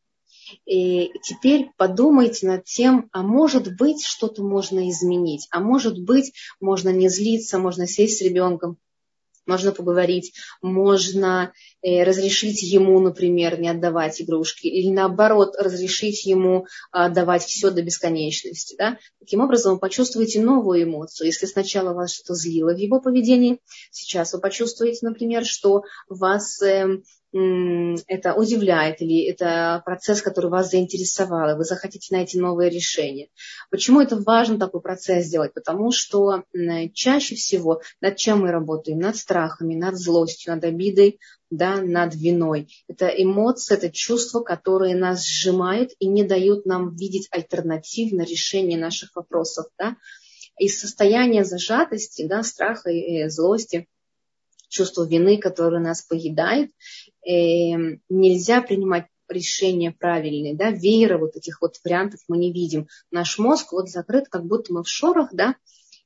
И 0.67 1.13
теперь 1.23 1.71
подумайте 1.77 2.47
над 2.47 2.65
тем, 2.65 3.09
а 3.13 3.23
может 3.23 3.77
быть 3.77 4.05
что-то 4.05 4.43
можно 4.43 4.91
изменить, 4.91 5.47
а 5.51 5.61
может 5.61 5.99
быть 5.99 6.33
можно 6.61 6.89
не 6.89 7.09
злиться, 7.09 7.59
можно 7.59 7.87
сесть 7.87 8.19
с 8.19 8.23
ребенком, 8.23 8.79
можно 9.47 9.73
поговорить, 9.73 10.35
можно 10.63 11.53
э, 11.83 12.03
разрешить 12.05 12.63
ему, 12.63 12.99
например, 13.01 13.61
не 13.61 13.69
отдавать 13.69 14.21
игрушки, 14.21 14.67
или 14.67 14.91
наоборот, 14.91 15.55
разрешить 15.59 16.25
ему 16.27 16.67
отдавать 16.91 17.45
все 17.45 17.71
до 17.71 17.83
бесконечности. 17.83 18.77
Да? 18.79 18.99
Таким 19.21 19.41
образом, 19.41 19.75
вы 19.75 19.81
почувствуете 19.81 20.41
новую 20.41 20.85
эмоцию. 20.85 21.27
Если 21.27 21.47
сначала 21.47 21.93
вас 21.93 22.15
что-то 22.15 22.35
злило 22.35 22.75
в 22.75 22.79
его 22.79 23.01
поведении, 23.01 23.61
сейчас 23.91 24.33
вы 24.33 24.41
почувствуете, 24.41 25.07
например, 25.07 25.45
что 25.45 25.83
вас 26.09 26.61
эм, 26.63 27.05
это 27.37 28.35
удивляет, 28.35 29.03
или 29.03 29.29
это 29.29 29.83
процесс, 29.85 30.23
который 30.23 30.51
вас 30.51 30.71
заинтересовал, 30.71 31.51
и 31.51 31.57
вы 31.57 31.65
захотите 31.65 32.15
найти 32.15 32.39
новое 32.39 32.69
решение. 32.69 33.29
Почему 33.71 34.01
это 34.01 34.17
важно 34.17 34.57
такой 34.57 34.81
процесс 34.81 35.27
сделать? 35.27 35.53
Потому 35.53 35.91
что 35.91 36.45
чаще 36.93 37.35
всего 37.35 37.83
над 38.01 38.17
чем 38.17 38.43
мы 38.43 38.53
работаем? 38.53 39.01
Над 39.01 39.17
страхами, 39.17 39.75
над 39.75 39.97
злостью, 39.97 40.55
над 40.55 40.63
обидой, 40.65 41.19
да, 41.51 41.81
над 41.81 42.15
виной. 42.15 42.69
Это 42.87 43.09
эмоции, 43.09 43.75
это 43.75 43.91
чувства, 43.91 44.41
которые 44.41 44.95
нас 44.95 45.27
сжимают 45.27 45.91
и 45.99 46.07
не 46.07 46.23
дают 46.23 46.67
нам 46.67 46.95
видеть 46.95 47.27
альтернативное 47.33 48.27
решение 48.27 48.79
наших 48.79 49.17
вопросов. 49.17 49.67
Да? 49.77 49.97
Из 50.57 50.79
состояния 50.79 51.45
зажатости, 51.45 52.29
да, 52.29 52.45
страха 52.45 52.91
и 52.91 53.29
злости– 53.29 53.89
чувство 54.75 55.07
вины, 55.07 55.39
которое 55.39 55.81
нас 55.81 56.03
поедает, 56.03 56.73
э, 57.27 57.99
нельзя 58.09 58.63
принимать 58.63 59.07
решения 59.29 59.91
правильные, 59.91 60.55
да, 60.55 60.71
веера 60.71 61.19
вот 61.19 61.37
этих 61.37 61.61
вот 61.61 61.77
вариантов 61.83 62.21
мы 62.29 62.37
не 62.39 62.53
видим. 62.53 62.89
Наш 63.11 63.39
мозг 63.39 63.73
вот 63.73 63.89
закрыт, 63.89 64.29
как 64.29 64.45
будто 64.45 64.73
мы 64.73 64.83
в 64.83 64.89
шорах, 64.89 65.31
да, 65.33 65.57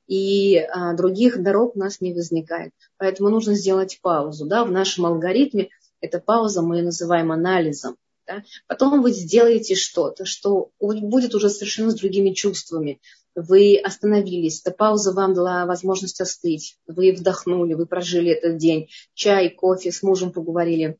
и 0.07 0.57
а, 0.57 0.93
других 0.95 1.43
дорог 1.43 1.75
у 1.75 1.79
нас 1.79 2.01
не 2.01 2.13
возникает. 2.13 2.71
Поэтому 2.97 3.29
нужно 3.29 3.53
сделать 3.53 3.99
паузу, 4.01 4.45
да, 4.45 4.63
в 4.63 4.71
нашем 4.71 5.05
алгоритме 5.05 5.69
эта 6.01 6.19
пауза 6.19 6.61
мы 6.61 6.77
ее 6.77 6.83
называем 6.83 7.31
анализом. 7.31 7.97
Да? 8.25 8.43
Потом 8.67 9.01
вы 9.01 9.11
сделаете 9.11 9.75
что-то, 9.75 10.25
что 10.25 10.71
будет 10.79 11.35
уже 11.35 11.49
совершенно 11.49 11.91
с 11.91 11.95
другими 11.95 12.31
чувствами 12.31 13.01
вы 13.35 13.77
остановились, 13.77 14.61
эта 14.61 14.75
пауза 14.75 15.13
вам 15.13 15.33
дала 15.33 15.65
возможность 15.65 16.21
остыть, 16.21 16.77
вы 16.87 17.11
вдохнули, 17.13 17.73
вы 17.73 17.85
прожили 17.85 18.31
этот 18.31 18.57
день, 18.57 18.89
чай, 19.13 19.49
кофе, 19.49 19.91
с 19.91 20.03
мужем 20.03 20.31
поговорили, 20.31 20.97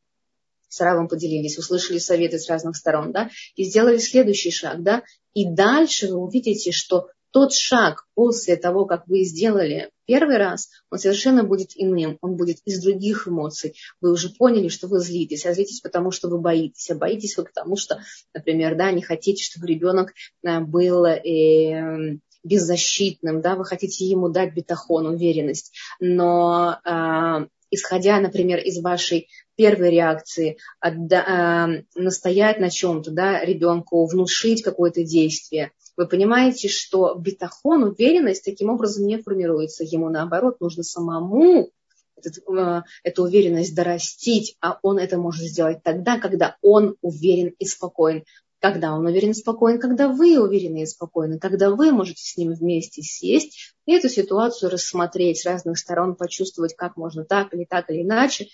с 0.70 0.80
Равом 0.80 1.08
поделились, 1.08 1.58
услышали 1.58 1.98
советы 1.98 2.38
с 2.38 2.48
разных 2.48 2.76
сторон, 2.76 3.12
да, 3.12 3.28
и 3.56 3.64
сделали 3.64 3.98
следующий 3.98 4.50
шаг, 4.50 4.82
да, 4.82 5.02
и 5.34 5.46
дальше 5.46 6.08
вы 6.08 6.16
увидите, 6.16 6.72
что 6.72 7.08
тот 7.32 7.52
шаг 7.52 8.06
после 8.14 8.56
того, 8.56 8.86
как 8.86 9.06
вы 9.06 9.24
сделали 9.24 9.90
первый 10.06 10.38
раз, 10.38 10.68
он 10.90 10.98
совершенно 10.98 11.44
будет 11.44 11.70
иным, 11.76 12.18
он 12.20 12.36
будет 12.36 12.58
из 12.64 12.82
других 12.82 13.28
эмоций. 13.28 13.76
Вы 14.00 14.12
уже 14.12 14.30
поняли, 14.30 14.68
что 14.68 14.88
вы 14.88 14.98
злитесь, 14.98 15.46
а 15.46 15.54
злитесь 15.54 15.80
потому, 15.80 16.10
что 16.10 16.28
вы 16.28 16.40
боитесь, 16.40 16.90
а 16.90 16.96
боитесь 16.96 17.36
вы 17.36 17.44
потому, 17.44 17.76
что, 17.76 18.00
например, 18.34 18.76
да, 18.76 18.90
не 18.90 19.02
хотите, 19.02 19.44
чтобы 19.44 19.68
ребенок 19.68 20.12
э, 20.42 20.60
был 20.60 21.04
э, 21.04 22.18
беззащитным, 22.42 23.40
да, 23.40 23.54
вы 23.54 23.64
хотите 23.64 24.04
ему 24.06 24.28
дать 24.28 24.54
бетахон, 24.54 25.06
уверенность, 25.06 25.72
но 26.00 26.78
э, 26.84 27.46
исходя, 27.70 28.18
например, 28.20 28.58
из 28.58 28.80
вашей 28.82 29.28
первой 29.60 29.90
реакции, 29.90 30.56
отда, 30.80 31.76
э, 31.76 32.00
настоять 32.00 32.60
на 32.60 32.70
чем-то, 32.70 33.10
да, 33.10 33.44
ребенку, 33.44 34.06
внушить 34.06 34.62
какое-то 34.62 35.04
действие, 35.04 35.72
вы 35.98 36.06
понимаете, 36.06 36.68
что 36.68 37.14
бетахон, 37.14 37.82
уверенность 37.82 38.42
таким 38.42 38.70
образом 38.70 39.04
не 39.04 39.18
формируется. 39.18 39.84
Ему 39.84 40.08
наоборот 40.08 40.58
нужно 40.58 40.82
самому 40.82 41.72
этот, 42.16 42.38
э, 42.48 42.82
эту 43.04 43.24
уверенность 43.24 43.74
дорастить, 43.74 44.56
а 44.62 44.78
он 44.80 44.98
это 44.98 45.18
может 45.18 45.42
сделать 45.42 45.82
тогда, 45.82 46.18
когда 46.18 46.56
он 46.62 46.96
уверен 47.02 47.54
и 47.58 47.66
спокоен. 47.66 48.24
Когда 48.60 48.94
он 48.94 49.04
уверен 49.04 49.32
и 49.32 49.34
спокоен, 49.34 49.78
когда 49.78 50.08
вы 50.08 50.40
уверены 50.40 50.84
и 50.84 50.86
спокойны, 50.86 51.38
когда 51.38 51.68
вы 51.68 51.92
можете 51.92 52.22
с 52.22 52.34
ним 52.38 52.54
вместе 52.54 53.02
сесть 53.02 53.74
и 53.84 53.92
эту 53.92 54.08
ситуацию 54.08 54.70
рассмотреть 54.70 55.40
с 55.40 55.44
разных 55.44 55.76
сторон, 55.78 56.14
почувствовать, 56.14 56.74
как 56.76 56.96
можно 56.96 57.26
так 57.26 57.52
или 57.52 57.64
так 57.64 57.90
или 57.90 58.02
иначе. 58.02 58.48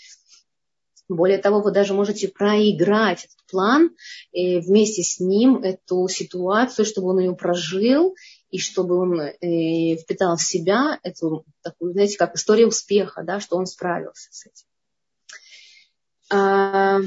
Более 1.08 1.38
того, 1.38 1.60
вы 1.60 1.70
даже 1.70 1.94
можете 1.94 2.28
проиграть 2.28 3.26
этот 3.26 3.46
план 3.48 3.90
и 4.32 4.58
вместе 4.58 5.02
с 5.02 5.20
ним 5.20 5.58
эту 5.58 6.08
ситуацию, 6.08 6.84
чтобы 6.84 7.10
он 7.10 7.20
ее 7.20 7.36
прожил 7.36 8.16
и 8.50 8.58
чтобы 8.58 8.96
он 8.96 9.20
э, 9.20 9.96
впитал 9.96 10.36
в 10.36 10.42
себя 10.42 10.98
эту 11.02 11.44
такую, 11.62 11.92
знаете, 11.92 12.18
как 12.18 12.34
история 12.34 12.66
успеха, 12.66 13.22
да, 13.22 13.38
что 13.38 13.56
он 13.56 13.66
справился 13.66 14.28
с 14.32 14.46
этим. 14.46 14.66
А, 16.32 16.98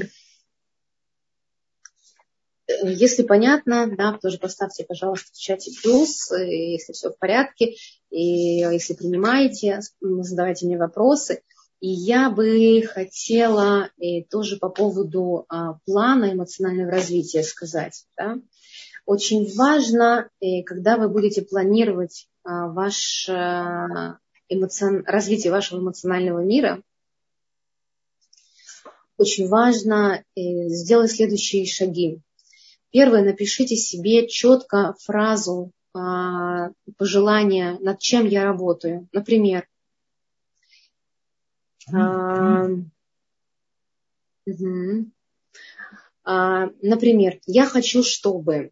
если 2.82 3.22
понятно, 3.22 3.86
да, 3.94 4.18
тоже 4.20 4.38
поставьте, 4.38 4.84
пожалуйста, 4.84 5.30
в 5.32 5.38
чате 5.38 5.72
плюс, 5.82 6.30
э, 6.30 6.72
если 6.72 6.92
все 6.92 7.10
в 7.10 7.18
порядке, 7.18 7.74
и 8.10 8.58
если 8.58 8.94
принимаете, 8.94 9.80
задавайте 10.00 10.66
мне 10.66 10.78
вопросы. 10.78 11.42
И 11.80 11.88
я 11.88 12.30
бы 12.30 12.82
хотела 12.82 13.90
э, 13.98 14.22
тоже 14.24 14.58
по 14.58 14.68
поводу 14.68 15.46
а, 15.48 15.78
плана 15.86 16.32
эмоционального 16.32 16.90
развития 16.90 17.42
сказать. 17.42 18.04
Да. 18.18 18.38
Очень 19.06 19.50
важно, 19.56 20.28
э, 20.40 20.62
когда 20.62 20.98
вы 20.98 21.08
будете 21.08 21.40
планировать 21.40 22.28
а, 22.44 22.68
ваше 22.68 24.18
эмоцион... 24.50 25.04
развитие 25.06 25.52
вашего 25.52 25.80
эмоционального 25.80 26.44
мира, 26.44 26.82
очень 29.16 29.48
важно 29.48 30.24
сделать 30.34 31.12
следующие 31.12 31.66
шаги. 31.66 32.20
Первое, 32.90 33.22
напишите 33.22 33.76
себе 33.76 34.26
четко 34.26 34.96
фразу 35.00 35.72
а, 35.92 36.70
пожелания, 36.96 37.78
над 37.80 37.98
чем 38.00 38.26
я 38.26 38.44
работаю. 38.44 39.08
Например, 39.12 39.66
например, 46.82 47.40
я 47.46 47.66
хочу, 47.66 48.02
чтобы 48.02 48.70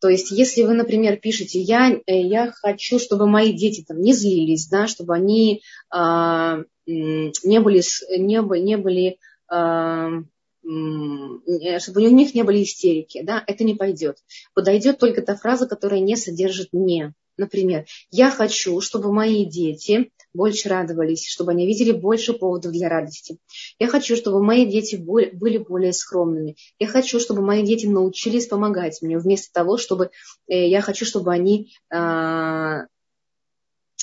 то 0.00 0.08
есть, 0.08 0.30
если 0.30 0.62
вы, 0.62 0.72
например, 0.72 1.18
пишете, 1.18 1.60
я, 1.60 1.92
э, 1.92 2.22
я 2.22 2.52
хочу, 2.52 2.98
чтобы 2.98 3.26
мои 3.26 3.52
дети 3.52 3.84
там 3.86 4.00
не 4.00 4.14
злились, 4.14 4.66
да, 4.66 4.86
чтобы 4.86 5.14
они 5.14 5.60
а, 5.90 6.60
не 6.86 7.60
были, 7.60 7.82
не, 8.18 8.62
не 8.62 8.76
были 8.78 9.18
а, 9.46 10.22
Э, 10.62 11.78
чтобы 11.78 12.02
у 12.02 12.10
них 12.10 12.34
не 12.34 12.42
были 12.42 12.62
истерики, 12.62 13.22
да, 13.22 13.42
это 13.46 13.64
не 13.64 13.74
пойдет. 13.74 14.18
Подойдет 14.54 14.98
только 14.98 15.22
та 15.22 15.34
фраза, 15.36 15.66
которая 15.66 16.00
не 16.00 16.16
содержит 16.16 16.68
«не». 16.72 17.14
Например, 17.36 17.86
я 18.10 18.30
хочу, 18.30 18.80
чтобы 18.82 19.12
мои 19.12 19.46
дети 19.46 20.12
больше 20.32 20.68
радовались, 20.68 21.28
чтобы 21.28 21.52
они 21.52 21.66
видели 21.66 21.92
больше 21.92 22.32
поводов 22.32 22.72
для 22.72 22.88
радости. 22.88 23.38
Я 23.78 23.88
хочу, 23.88 24.16
чтобы 24.16 24.42
мои 24.42 24.66
дети 24.66 24.96
были 24.96 25.58
более 25.58 25.92
скромными. 25.92 26.56
Я 26.78 26.86
хочу, 26.86 27.20
чтобы 27.20 27.42
мои 27.42 27.64
дети 27.64 27.86
научились 27.86 28.46
помогать 28.46 29.00
мне, 29.02 29.18
вместо 29.18 29.52
того, 29.52 29.76
чтобы 29.76 30.10
э, 30.48 30.68
я 30.68 30.80
хочу, 30.80 31.04
чтобы 31.04 31.32
они 31.32 31.72
а, 31.92 32.86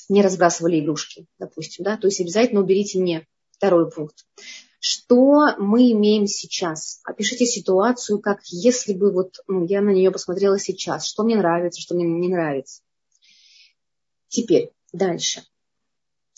не 0.10 0.22
разбрасывали 0.22 0.80
игрушки, 0.80 1.28
допустим. 1.40 1.84
Да? 1.84 1.98
То 1.98 2.08
есть 2.08 2.22
обязательно 2.22 2.62
уберите 2.62 3.00
«не». 3.00 3.26
Второй 3.52 3.90
пункт. 3.90 4.26
Что 4.80 5.56
мы 5.58 5.92
имеем 5.92 6.28
сейчас? 6.28 7.02
Опишите 7.04 7.48
ситуацию, 7.48 8.20
как 8.20 8.42
если 8.46 8.94
бы 8.94 9.12
вот 9.12 9.38
ну, 9.48 9.66
я 9.66 9.82
на 9.82 9.90
нее 9.90 10.12
посмотрела 10.12 10.60
сейчас. 10.60 11.08
Что 11.08 11.24
мне 11.24 11.36
нравится, 11.36 11.82
что 11.82 11.96
мне 11.96 12.06
не 12.06 12.30
нравится. 12.30 12.84
Теперь, 14.28 14.72
дальше. 14.94 15.42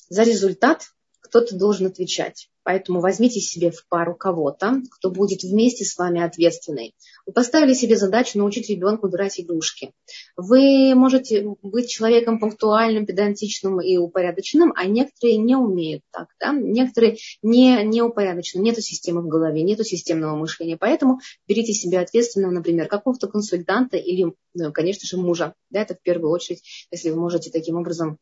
За 0.09 0.23
результат 0.23 0.89
кто-то 1.21 1.55
должен 1.55 1.87
отвечать. 1.87 2.49
Поэтому 2.63 2.99
возьмите 2.99 3.39
себе 3.39 3.71
в 3.71 3.87
пару 3.87 4.15
кого-то, 4.15 4.81
кто 4.91 5.09
будет 5.09 5.43
вместе 5.43 5.85
с 5.85 5.97
вами 5.97 6.21
ответственный. 6.21 6.93
Вы 7.25 7.33
поставили 7.33 7.73
себе 7.73 7.95
задачу 7.95 8.37
научить 8.37 8.69
ребенка 8.69 9.05
убирать 9.05 9.39
игрушки. 9.39 9.91
Вы 10.35 10.93
можете 10.93 11.55
быть 11.63 11.89
человеком 11.89 12.39
пунктуальным, 12.39 13.05
педантичным 13.05 13.81
и 13.81 13.97
упорядоченным, 13.97 14.73
а 14.75 14.85
некоторые 14.85 15.37
не 15.37 15.55
умеют 15.55 16.03
так. 16.11 16.27
Да? 16.39 16.53
Некоторые 16.53 17.17
не, 17.41 17.83
не 17.83 18.01
упорядочены, 18.01 18.61
нету 18.61 18.81
системы 18.81 19.21
в 19.21 19.27
голове, 19.27 19.63
нету 19.63 19.83
системного 19.83 20.35
мышления. 20.35 20.77
Поэтому 20.77 21.19
берите 21.47 21.73
себе 21.73 21.99
ответственного, 21.99 22.51
например, 22.51 22.87
какого-то 22.87 23.27
консультанта 23.27 23.97
или, 23.97 24.33
ну, 24.53 24.71
конечно 24.71 25.07
же, 25.07 25.17
мужа. 25.17 25.53
Да, 25.69 25.81
это 25.81 25.95
в 25.95 26.01
первую 26.01 26.31
очередь, 26.31 26.63
если 26.91 27.09
вы 27.09 27.19
можете 27.19 27.51
таким 27.51 27.77
образом 27.77 28.17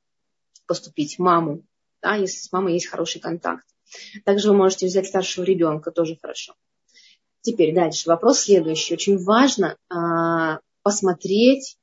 поступить, 0.68 1.20
маму, 1.20 1.64
да, 2.08 2.16
если 2.16 2.40
с 2.40 2.52
мамой 2.54 2.74
есть 2.74 2.88
хороший 2.88 3.20
контакт. 3.20 3.66
Также 4.24 4.50
вы 4.50 4.56
можете 4.56 4.86
взять 4.86 5.08
старшего 5.08 5.44
ребенка, 5.44 5.92
тоже 5.92 6.18
хорошо. 6.22 6.54
Теперь 7.42 7.74
дальше. 7.74 8.10
Вопрос 8.10 8.42
следующий. 8.42 8.94
Очень 8.94 9.18
важно 9.24 9.78
а, 9.90 10.60
посмотреть 10.84 11.78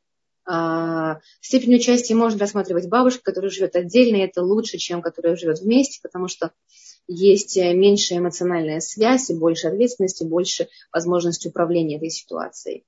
а, 0.46 1.20
степень 1.40 1.76
участия 1.76 2.14
можно 2.14 2.38
рассматривать 2.38 2.88
бабушка, 2.88 3.22
которая 3.22 3.50
живет 3.50 3.76
отдельно, 3.76 4.16
и 4.16 4.20
это 4.20 4.42
лучше, 4.42 4.78
чем 4.78 5.02
которая 5.02 5.36
живет 5.36 5.60
вместе, 5.60 6.00
потому 6.02 6.28
что 6.28 6.52
есть 7.06 7.56
меньшая 7.56 8.18
эмоциональная 8.18 8.80
связь, 8.80 9.28
и 9.28 9.34
больше 9.34 9.68
ответственности, 9.68 10.24
больше 10.24 10.68
возможности 10.92 11.48
управления 11.48 11.96
этой 11.96 12.10
ситуацией. 12.10 12.84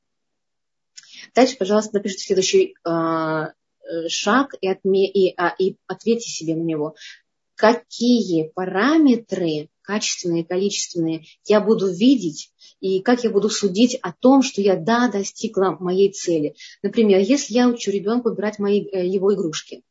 Дальше, 1.34 1.56
пожалуйста, 1.58 1.94
напишите 1.94 2.24
следующий 2.24 2.74
а, 2.84 3.52
шаг 4.08 4.54
и, 4.60 4.68
отме, 4.68 5.08
и, 5.10 5.34
а, 5.36 5.54
и 5.58 5.76
ответьте 5.86 6.28
себе 6.28 6.54
на 6.54 6.62
него 6.62 6.94
какие 7.56 8.52
параметры, 8.54 9.70
качественные 9.82 10.44
количественные, 10.44 11.24
я 11.46 11.60
буду 11.60 11.88
видеть, 11.88 12.52
и 12.80 13.00
как 13.00 13.24
я 13.24 13.30
буду 13.30 13.48
судить 13.48 13.98
о 14.02 14.12
том, 14.12 14.42
что 14.42 14.60
я, 14.60 14.76
да, 14.76 15.08
достигла 15.08 15.76
моей 15.80 16.12
цели. 16.12 16.54
Например, 16.82 17.18
если 17.18 17.54
я 17.54 17.68
учу 17.68 17.90
ребенка 17.90 18.28
убирать 18.28 18.58
мои, 18.58 18.84
э, 18.84 19.06
его 19.06 19.34
игрушки, 19.34 19.82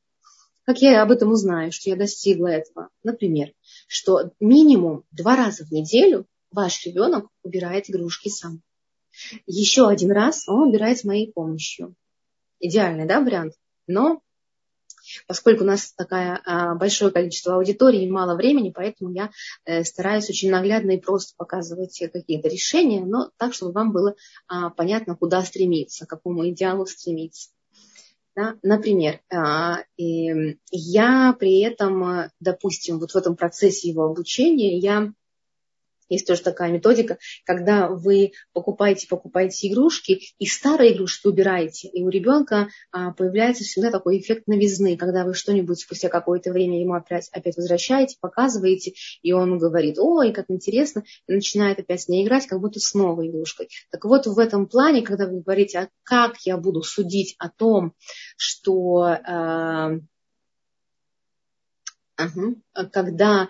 как 0.63 0.81
я 0.81 1.01
об 1.01 1.11
этом 1.11 1.31
узнаю, 1.31 1.71
что 1.71 1.89
я 1.89 1.95
достигла 1.95 2.47
этого? 2.47 2.89
Например, 3.03 3.51
что 3.87 4.31
минимум 4.39 5.03
два 5.11 5.35
раза 5.35 5.65
в 5.65 5.71
неделю 5.71 6.25
ваш 6.51 6.85
ребенок 6.85 7.27
убирает 7.43 7.89
игрушки 7.89 8.29
сам. 8.29 8.61
Еще 9.45 9.87
один 9.87 10.11
раз 10.11 10.47
он 10.47 10.69
убирает 10.69 10.99
с 10.99 11.03
моей 11.03 11.31
помощью. 11.31 11.95
Идеальный, 12.59 13.05
да, 13.05 13.21
вариант? 13.21 13.53
Но 13.87 14.21
Поскольку 15.27 15.63
у 15.63 15.67
нас 15.67 15.93
такое 15.93 16.41
а, 16.45 16.75
большое 16.75 17.11
количество 17.11 17.55
аудитории 17.55 18.03
и 18.03 18.09
мало 18.09 18.35
времени, 18.35 18.71
поэтому 18.75 19.11
я 19.11 19.31
э, 19.65 19.83
стараюсь 19.83 20.29
очень 20.29 20.51
наглядно 20.51 20.91
и 20.91 20.99
просто 20.99 21.33
показывать 21.37 22.01
какие-то 22.11 22.47
решения, 22.47 23.03
но 23.03 23.31
так, 23.37 23.53
чтобы 23.53 23.71
вам 23.71 23.91
было 23.91 24.15
а, 24.47 24.69
понятно, 24.69 25.15
куда 25.15 25.41
стремиться, 25.41 26.05
к 26.05 26.09
какому 26.09 26.47
идеалу 26.49 26.85
стремиться. 26.85 27.49
Да? 28.35 28.55
Например, 28.63 29.21
а, 29.33 29.83
я 29.97 31.35
при 31.39 31.61
этом, 31.61 32.29
допустим, 32.39 32.99
вот 32.99 33.11
в 33.11 33.15
этом 33.15 33.35
процессе 33.35 33.89
его 33.89 34.03
обучения 34.03 34.77
я 34.77 35.13
есть 36.09 36.27
тоже 36.27 36.41
такая 36.41 36.71
методика, 36.71 37.17
когда 37.45 37.87
вы 37.87 38.31
покупаете, 38.53 39.07
покупаете 39.07 39.67
игрушки, 39.67 40.21
и 40.37 40.45
старые 40.45 40.95
игрушки 40.95 41.27
убираете, 41.27 41.87
и 41.87 42.03
у 42.03 42.09
ребенка 42.09 42.69
а, 42.91 43.11
появляется 43.11 43.63
всегда 43.63 43.91
такой 43.91 44.19
эффект 44.19 44.47
новизны, 44.47 44.97
когда 44.97 45.25
вы 45.25 45.33
что-нибудь 45.33 45.79
спустя 45.79 46.09
какое-то 46.09 46.51
время 46.51 46.79
ему 46.79 46.93
опять, 46.93 47.29
опять 47.31 47.57
возвращаете, 47.57 48.17
показываете, 48.19 48.93
и 49.21 49.31
он 49.31 49.57
говорит, 49.57 49.97
ой, 49.97 50.31
как 50.31 50.45
интересно, 50.49 51.03
и 51.27 51.33
начинает 51.33 51.79
опять 51.79 52.01
с 52.01 52.07
ней 52.07 52.25
играть, 52.25 52.47
как 52.47 52.59
будто 52.59 52.79
с 52.79 52.93
новой 52.93 53.29
игрушкой. 53.29 53.69
Так 53.91 54.05
вот, 54.05 54.27
в 54.27 54.39
этом 54.39 54.67
плане, 54.67 55.01
когда 55.01 55.27
вы 55.27 55.41
говорите, 55.41 55.79
а 55.79 55.89
как 56.03 56.37
я 56.45 56.57
буду 56.57 56.81
судить 56.83 57.35
о 57.39 57.49
том, 57.49 57.93
что 58.37 59.07
э, 59.07 59.99
uh 62.17 62.55
когда 62.91 63.49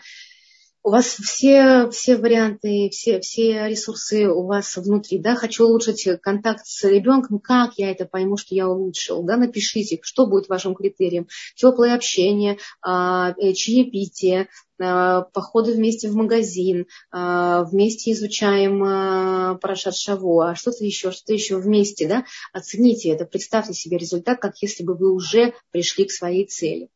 у 0.85 0.91
вас 0.91 1.15
все, 1.15 1.89
все 1.89 2.15
варианты, 2.15 2.89
все, 2.91 3.19
все 3.19 3.67
ресурсы 3.67 4.27
у 4.29 4.45
вас 4.45 4.77
внутри, 4.77 5.17
да, 5.17 5.35
хочу 5.35 5.65
улучшить 5.65 6.07
контакт 6.21 6.67
с 6.67 6.87
ребенком, 6.87 7.39
как 7.39 7.73
я 7.77 7.89
это 7.89 8.05
пойму, 8.05 8.37
что 8.37 8.53
я 8.53 8.69
улучшил, 8.69 9.23
да, 9.23 9.35
напишите, 9.35 9.97
что 10.03 10.27
будет 10.27 10.47
вашим 10.47 10.75
критерием, 10.75 11.27
теплое 11.55 11.95
общение, 11.95 12.59
а, 12.83 13.33
э, 13.39 13.53
чаепитие, 13.53 14.47
а, 14.79 15.21
походы 15.21 15.73
вместе 15.73 16.07
в 16.07 16.13
магазин, 16.13 16.85
а, 17.09 17.63
вместе 17.63 18.11
изучаем 18.11 19.57
Парашат 19.59 19.95
Шаво, 19.95 20.51
а 20.51 20.55
что-то 20.55 20.85
еще, 20.85 21.09
что-то 21.09 21.33
еще 21.33 21.57
вместе, 21.57 22.07
да, 22.07 22.25
оцените 22.53 23.09
это, 23.09 23.25
представьте 23.25 23.73
себе 23.73 23.97
результат, 23.97 24.39
как 24.39 24.53
если 24.61 24.83
бы 24.83 24.93
вы 24.93 25.11
уже 25.11 25.55
пришли 25.71 26.05
к 26.05 26.11
своей 26.11 26.45
цели. 26.45 26.89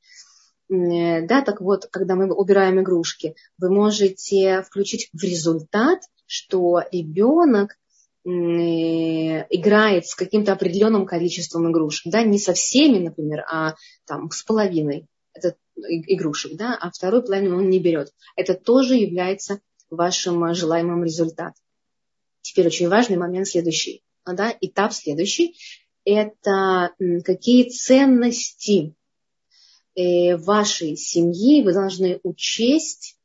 Э, 0.69 1.25
да, 1.25 1.41
так 1.41 1.61
вот, 1.61 1.87
когда 1.87 2.15
мы 2.15 2.31
убираем 2.31 2.79
игрушки, 2.79 3.35
вы 3.57 3.71
можете 3.71 4.61
включить 4.61 5.09
в 5.13 5.23
результат, 5.23 6.01
что 6.27 6.83
ребенок 6.91 7.77
э, 8.23 8.29
играет 8.29 10.05
с 10.05 10.13
каким-то 10.13 10.53
определенным 10.53 11.07
количеством 11.07 11.71
игрушек, 11.71 12.11
да, 12.11 12.21
не 12.21 12.37
со 12.37 12.53
всеми, 12.53 12.99
например, 12.99 13.45
а 13.51 13.75
там 14.05 14.29
с 14.29 14.43
половиной 14.43 15.07
это 15.33 15.55
игрушек, 15.75 16.55
да, 16.55 16.77
а 16.79 16.91
вторую 16.91 17.23
половину 17.23 17.57
он 17.57 17.69
не 17.69 17.79
берет. 17.79 18.13
Это 18.35 18.53
тоже 18.53 18.95
является 18.95 19.61
вашим 19.89 20.53
желаемым 20.53 21.03
результатом. 21.03 21.63
Теперь 22.41 22.67
очень 22.67 22.89
важный 22.89 23.17
момент 23.17 23.47
следующий, 23.47 24.03
да, 24.25 24.53
этап 24.61 24.93
следующий, 24.93 25.55
это 26.05 26.91
какие 27.25 27.69
ценности 27.69 28.93
Э, 28.98 28.98
вашей 30.37 30.95
семьи 30.95 31.63
вы 31.63 31.73
должны 31.73 32.19
учесть, 32.23 33.17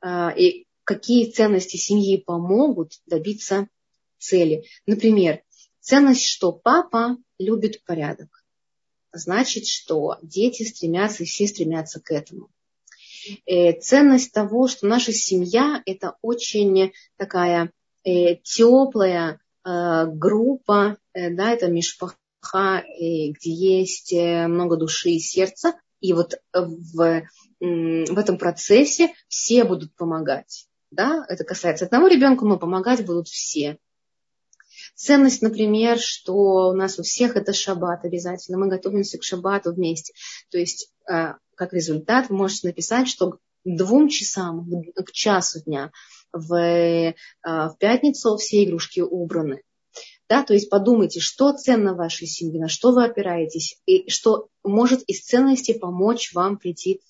а, 0.00 0.30
и 0.30 0.66
какие 0.84 1.30
ценности 1.30 1.76
семьи 1.76 2.16
помогут 2.16 3.00
добиться 3.06 3.68
цели. 4.18 4.64
Например, 4.86 5.42
ценность, 5.80 6.24
что 6.24 6.52
папа 6.52 7.16
любит 7.38 7.84
порядок. 7.84 8.44
Значит, 9.12 9.66
что 9.66 10.18
дети 10.22 10.62
стремятся, 10.62 11.22
и 11.22 11.26
все 11.26 11.48
стремятся 11.48 12.00
к 12.00 12.10
этому. 12.12 12.50
Э, 13.46 13.72
ценность 13.80 14.32
того, 14.32 14.68
что 14.68 14.86
наша 14.86 15.12
семья– 15.12 15.82
это 15.86 16.16
очень 16.22 16.92
такая 17.16 17.72
э, 18.04 18.36
теплая 18.36 19.40
группа, 19.64 20.96
да, 21.12 21.50
это 21.50 21.66
мишпаха, 21.66 22.84
где 23.00 23.50
есть 23.50 24.12
много 24.12 24.76
души 24.76 25.10
и 25.10 25.18
сердца, 25.18 25.74
и 26.06 26.12
вот 26.12 26.34
в, 26.52 27.22
в 27.60 28.18
этом 28.18 28.38
процессе 28.38 29.12
все 29.28 29.64
будут 29.64 29.94
помогать. 29.96 30.68
Да? 30.92 31.24
Это 31.28 31.42
касается 31.42 31.86
одного 31.86 32.06
ребенка, 32.06 32.44
но 32.44 32.58
помогать 32.58 33.04
будут 33.04 33.26
все. 33.26 33.78
Ценность, 34.94 35.42
например, 35.42 35.98
что 35.98 36.70
у 36.70 36.72
нас 36.74 36.98
у 36.98 37.02
всех 37.02 37.36
это 37.36 37.52
шаббат 37.52 38.04
обязательно. 38.04 38.58
Мы 38.58 38.68
готовимся 38.68 39.18
к 39.18 39.24
шаббату 39.24 39.74
вместе. 39.74 40.14
То 40.50 40.58
есть, 40.58 40.92
э, 41.10 41.34
как 41.56 41.72
результат, 41.72 42.28
вы 42.28 42.36
можете 42.36 42.68
написать, 42.68 43.08
что 43.08 43.32
к 43.32 43.38
двум 43.64 44.08
часам, 44.08 44.64
к 44.94 45.10
часу 45.12 45.60
дня 45.64 45.90
в, 46.32 46.54
э, 46.54 47.14
в 47.42 47.76
пятницу 47.78 48.36
все 48.36 48.62
игрушки 48.64 49.00
убраны. 49.00 49.62
Да, 50.28 50.42
то 50.42 50.54
есть 50.54 50.68
подумайте, 50.68 51.20
что 51.20 51.52
ценно 51.52 51.94
в 51.94 51.98
вашей 51.98 52.26
семье, 52.26 52.60
на 52.60 52.68
что 52.68 52.92
вы 52.92 53.04
опираетесь, 53.04 53.80
и 53.86 54.10
что 54.10 54.48
может 54.64 55.02
из 55.02 55.20
ценности 55.20 55.72
помочь 55.72 56.32
вам 56.34 56.58
прийти 56.58 57.00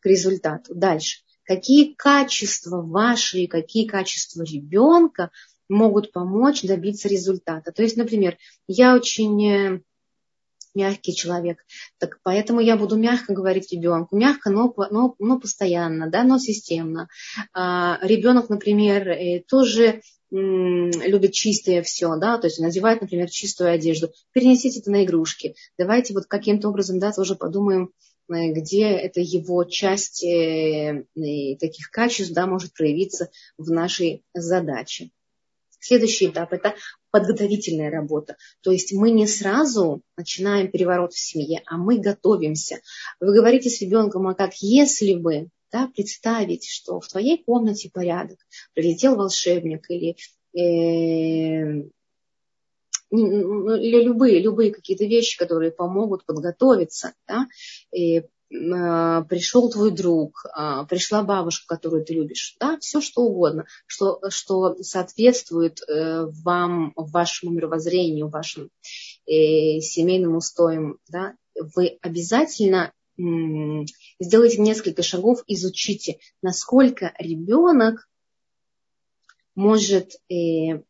к 0.00 0.06
результату. 0.06 0.74
Дальше. 0.74 1.20
Какие 1.44 1.94
качества 1.94 2.82
ваши 2.82 3.40
и 3.40 3.46
какие 3.46 3.86
качества 3.86 4.42
ребенка 4.42 5.30
могут 5.68 6.12
помочь 6.12 6.62
добиться 6.62 7.08
результата. 7.08 7.72
То 7.72 7.82
есть, 7.82 7.96
например, 7.96 8.36
я 8.68 8.94
очень 8.94 9.46
э, 9.48 9.80
мягкий 10.76 11.14
человек. 11.14 11.58
Так 11.98 12.20
поэтому 12.22 12.60
я 12.60 12.76
буду 12.76 12.96
мягко 12.96 13.32
говорить 13.32 13.72
ребенку. 13.72 14.16
Мягко, 14.16 14.50
но, 14.50 14.72
но, 14.90 15.16
но 15.18 15.40
постоянно, 15.40 16.08
да, 16.08 16.22
но 16.22 16.38
системно. 16.38 17.08
А, 17.52 17.98
ребенок, 18.02 18.48
например, 18.48 19.08
э, 19.08 19.42
тоже 19.48 20.02
любит 20.30 21.32
чистое 21.32 21.82
все, 21.82 22.16
да, 22.16 22.36
то 22.38 22.48
есть 22.48 22.58
надевает, 22.58 23.00
например, 23.00 23.30
чистую 23.30 23.70
одежду, 23.70 24.10
перенесите 24.32 24.80
это 24.80 24.90
на 24.90 25.04
игрушки. 25.04 25.54
Давайте 25.78 26.14
вот 26.14 26.26
каким-то 26.26 26.68
образом, 26.68 26.98
да, 26.98 27.12
тоже 27.12 27.36
подумаем, 27.36 27.92
э, 28.28 28.52
где 28.52 28.88
это 28.88 29.20
его 29.20 29.64
часть 29.64 30.24
э, 30.24 31.04
таких 31.58 31.90
качеств, 31.90 32.32
да, 32.32 32.46
может 32.46 32.74
проявиться 32.74 33.30
в 33.56 33.70
нашей 33.70 34.24
задаче. 34.34 35.10
Следующий 35.78 36.26
этап– 36.26 36.52
это 36.54 36.74
подготовительная 37.16 37.90
работа. 37.90 38.36
То 38.60 38.70
есть 38.72 38.92
мы 38.92 39.10
не 39.10 39.26
сразу 39.26 40.02
начинаем 40.18 40.70
переворот 40.70 41.14
в 41.14 41.18
семье, 41.18 41.62
а 41.64 41.78
мы 41.78 41.98
готовимся. 41.98 42.80
Вы 43.20 43.34
говорите 43.34 43.70
с 43.70 43.80
ребенком, 43.80 44.28
а 44.28 44.34
как 44.34 44.52
если 44.60 45.14
бы 45.14 45.48
да, 45.72 45.90
представить, 45.94 46.68
что 46.68 47.00
в 47.00 47.08
твоей 47.08 47.42
комнате 47.42 47.90
порядок, 47.92 48.38
прилетел 48.74 49.16
волшебник 49.16 49.90
или, 49.90 50.16
э, 50.54 51.88
или 53.10 54.04
любые, 54.04 54.40
любые 54.40 54.72
какие-то 54.72 55.06
вещи, 55.06 55.38
которые 55.38 55.72
помогут 55.72 56.26
подготовиться, 56.26 57.14
да, 57.26 57.46
пришел 58.48 59.70
твой 59.70 59.90
друг, 59.90 60.44
э, 60.46 60.84
пришла 60.88 61.22
бабушка, 61.22 61.74
которую 61.74 62.04
ты 62.04 62.14
любишь, 62.14 62.56
да, 62.60 62.78
все 62.80 63.00
что 63.00 63.22
угодно, 63.22 63.66
что, 63.86 64.20
что 64.28 64.76
соответствует 64.82 65.80
э, 65.82 66.26
вам, 66.26 66.92
вашему 66.96 67.52
мировоззрению, 67.52 68.28
вашим 68.28 68.70
э, 69.26 69.80
семейным 69.80 70.36
устоям, 70.36 70.98
да, 71.08 71.34
вы 71.74 71.98
обязательно 72.02 72.92
сделайте 73.18 74.60
несколько 74.60 75.02
шагов, 75.02 75.42
изучите, 75.46 76.18
насколько 76.42 77.14
ребенок 77.18 78.08
может 79.54 80.12
э, 80.30 80.82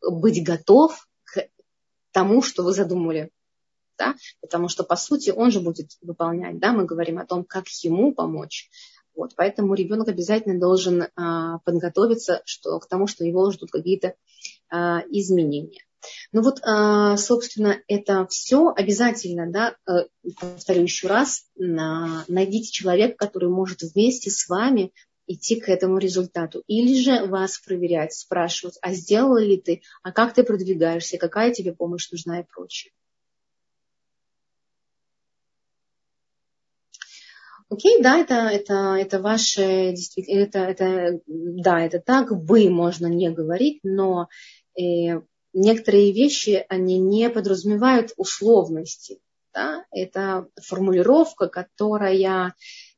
быть 0.00 0.42
готов 0.42 1.06
к 1.24 1.46
тому, 2.10 2.42
что 2.42 2.64
вы 2.64 2.72
задумали. 2.72 3.30
Да? 3.98 4.14
Потому 4.40 4.68
что, 4.68 4.84
по 4.84 4.96
сути, 4.96 5.30
он 5.30 5.50
же 5.50 5.60
будет 5.60 5.92
выполнять. 6.00 6.58
Да? 6.58 6.72
Мы 6.72 6.84
говорим 6.84 7.18
о 7.18 7.26
том, 7.26 7.44
как 7.44 7.66
ему 7.82 8.14
помочь. 8.14 8.70
Вот, 9.18 9.32
поэтому 9.34 9.74
ребенок 9.74 10.06
обязательно 10.06 10.60
должен 10.60 11.08
а, 11.16 11.58
подготовиться 11.64 12.40
что, 12.44 12.78
к 12.78 12.88
тому, 12.88 13.08
что 13.08 13.24
его 13.24 13.50
ждут 13.50 13.72
какие-то 13.72 14.14
а, 14.70 15.02
изменения. 15.10 15.82
Ну 16.30 16.42
вот, 16.42 16.60
а, 16.62 17.16
собственно, 17.16 17.82
это 17.88 18.28
все 18.28 18.68
обязательно, 18.68 19.50
да, 19.50 19.74
э, 19.88 20.06
повторю 20.40 20.82
еще 20.82 21.08
раз, 21.08 21.46
найдите 21.56 22.70
человека, 22.70 23.16
который 23.16 23.48
может 23.48 23.82
вместе 23.82 24.30
с 24.30 24.48
вами 24.48 24.92
идти 25.26 25.60
к 25.60 25.68
этому 25.68 25.98
результату. 25.98 26.62
Или 26.68 26.94
же 27.00 27.26
вас 27.26 27.58
проверять, 27.58 28.14
спрашивать, 28.14 28.78
а 28.82 28.94
сделал 28.94 29.36
ли 29.36 29.60
ты, 29.60 29.82
а 30.02 30.12
как 30.12 30.34
ты 30.34 30.42
продвигаешься, 30.42 31.18
какая 31.18 31.52
тебе 31.52 31.72
помощь 31.72 32.10
нужна 32.10 32.40
и 32.40 32.44
прочее. 32.44 32.92
Окей, 37.70 38.02
да, 38.02 38.18
это, 38.18 38.34
это, 38.34 38.96
это 38.98 39.20
ваше, 39.20 39.92
действительно, 39.92 40.40
это, 40.40 40.58
это, 40.60 41.20
да, 41.26 41.80
это 41.84 42.00
так, 42.00 42.30
вы 42.30 42.70
можно 42.70 43.06
не 43.06 43.30
говорить, 43.30 43.80
но 43.82 44.28
э, 44.74 45.20
некоторые 45.52 46.12
вещи, 46.12 46.64
они 46.70 46.98
не 46.98 47.28
подразумевают 47.28 48.12
условности. 48.16 49.20
Да? 49.52 49.84
Это 49.90 50.48
формулировка, 50.62 51.48
которая 51.48 52.54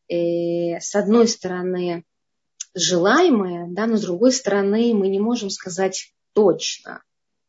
э, 0.08 0.78
с 0.78 0.94
одной 0.94 1.26
стороны 1.26 2.04
желаемая, 2.74 3.66
да, 3.70 3.86
но 3.86 3.96
с 3.96 4.02
другой 4.02 4.32
стороны 4.32 4.94
мы 4.94 5.08
не 5.08 5.18
можем 5.18 5.50
сказать 5.50 6.14
точно. 6.32 7.02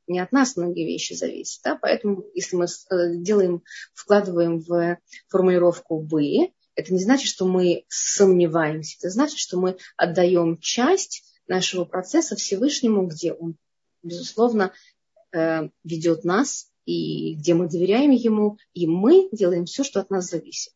Не 0.08 0.20
от 0.20 0.32
нас 0.32 0.58
многие 0.58 0.86
вещи 0.86 1.14
зависят. 1.14 1.62
Да? 1.64 1.78
Поэтому 1.80 2.24
если 2.34 2.56
мы 2.56 2.66
э, 2.66 3.18
делаем, 3.18 3.62
вкладываем 3.94 4.60
в 4.60 4.98
формулировку 5.30 6.00
«вы», 6.00 6.52
это 6.76 6.94
не 6.94 7.00
значит, 7.00 7.28
что 7.28 7.46
мы 7.46 7.86
сомневаемся. 7.90 8.98
Это 9.00 9.10
значит, 9.10 9.38
что 9.38 9.60
мы 9.60 9.78
отдаем 9.98 10.58
часть 10.60 11.24
нашего 11.48 11.86
процесса 11.86 12.36
Всевышнему, 12.36 13.08
где 13.08 13.34
он, 13.34 13.56
безусловно, 14.04 14.72
Э, 15.34 15.70
ведет 15.86 16.26
нас 16.26 16.70
и 16.86 17.36
где 17.36 17.54
мы 17.54 17.70
доверяем 17.70 18.12
ему, 18.12 18.58
и 18.74 18.86
мы 18.86 19.30
делаем 19.32 19.66
все, 19.66 19.84
что 19.84 20.02
от 20.02 20.10
нас 20.10 20.30
зависит. 20.30 20.74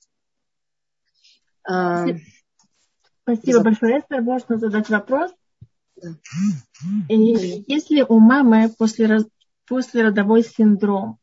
А, 1.68 2.06
Спасибо, 3.24 3.62
большое. 3.62 3.96
Если 3.96 4.24
можно 4.24 4.58
задать 4.58 4.90
вопрос. 4.90 5.32
Да. 5.98 6.10
И 7.10 7.66
если 7.68 8.06
у 8.08 8.20
мамы 8.20 8.70
после, 8.78 9.26
после 9.66 10.04
родовой 10.04 10.44
синдром, 10.44 11.20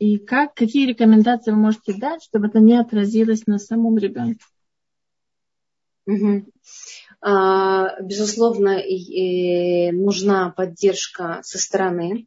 и 0.00 0.18
как, 0.18 0.54
какие 0.54 0.88
рекомендации 0.88 1.50
вы 1.50 1.58
можете 1.58 1.92
дать, 1.92 2.24
чтобы 2.24 2.48
это 2.48 2.58
не 2.58 2.74
отразилось 2.74 3.46
на 3.46 3.58
самом 3.58 3.98
ребенке? 3.98 4.44
Угу. 6.06 6.46
Безусловно, 8.02 8.80
нужна 9.92 10.50
поддержка 10.56 11.40
со 11.42 11.58
стороны, 11.58 12.26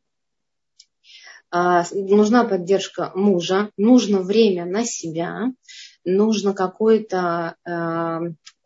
а, 1.49 1.84
нужна 1.91 2.45
поддержка 2.45 3.11
мужа, 3.15 3.71
нужно 3.78 4.21
время 4.21 4.65
на 4.65 4.86
себя, 4.86 5.51
нужно 6.03 6.53
какой-то 6.53 7.55
а, 7.63 8.21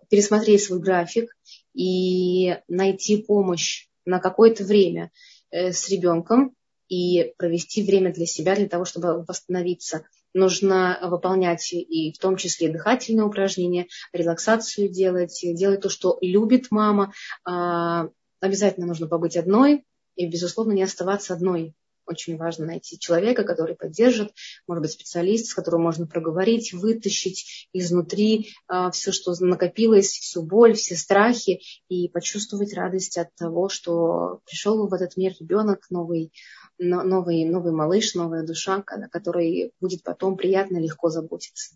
пересмотреть 0.10 0.64
свой 0.64 0.80
график 0.80 1.36
и 1.74 2.58
найти 2.68 3.24
помощь 3.24 3.88
на 4.06 4.20
какое-то 4.20 4.64
время 4.64 5.12
э, 5.52 5.74
с 5.74 5.90
ребенком 5.90 6.56
и 6.90 7.34
провести 7.38 7.84
время 7.84 8.14
для 8.14 8.26
себя, 8.26 8.56
для 8.56 8.68
того, 8.68 8.86
чтобы 8.86 9.24
восстановиться. 9.28 10.06
Нужно 10.34 11.00
выполнять 11.02 11.74
и 11.74 12.14
в 12.14 12.20
том 12.20 12.38
числе 12.38 12.70
дыхательные 12.70 13.26
упражнения, 13.26 13.88
релаксацию 14.14 14.90
делать, 14.90 15.40
делать 15.42 15.82
то, 15.82 15.90
что 15.90 16.18
любит 16.22 16.68
мама. 16.70 17.14
А, 17.44 18.10
обязательно 18.40 18.86
нужно 18.86 19.08
побыть 19.08 19.38
одной 19.38 19.86
и, 20.16 20.28
безусловно, 20.28 20.74
не 20.74 20.84
оставаться 20.84 21.34
одной 21.34 21.76
очень 22.08 22.38
важно 22.38 22.66
найти 22.66 22.98
человека, 22.98 23.44
который 23.44 23.76
поддержит, 23.76 24.34
может 24.68 24.82
быть, 24.82 24.92
специалист, 24.92 25.48
с 25.48 25.54
которым 25.54 25.82
можно 25.82 26.08
проговорить, 26.08 26.74
вытащить 26.74 27.70
изнутри 27.74 28.50
э, 28.70 28.90
все, 28.94 29.12
что 29.12 29.34
накопилось, 29.40 30.12
всю 30.12 30.42
боль, 30.42 30.74
все 30.74 30.96
страхи, 30.96 31.62
и 31.90 32.08
почувствовать 32.08 32.74
радость 32.74 33.18
от 33.18 33.36
того, 33.36 33.70
что 33.70 34.40
пришел 34.46 34.88
в 34.88 34.94
этот 34.94 35.18
мир 35.18 35.34
ребенок, 35.40 35.86
новый, 35.90 36.32
новый, 36.80 37.46
новый 37.46 37.72
малыш, 37.72 38.14
новая 38.16 38.44
душа, 38.44 38.82
который 38.82 39.72
будет 39.80 40.04
потом 40.04 40.38
приятно, 40.38 40.78
легко 40.78 41.10
заботиться. 41.10 41.76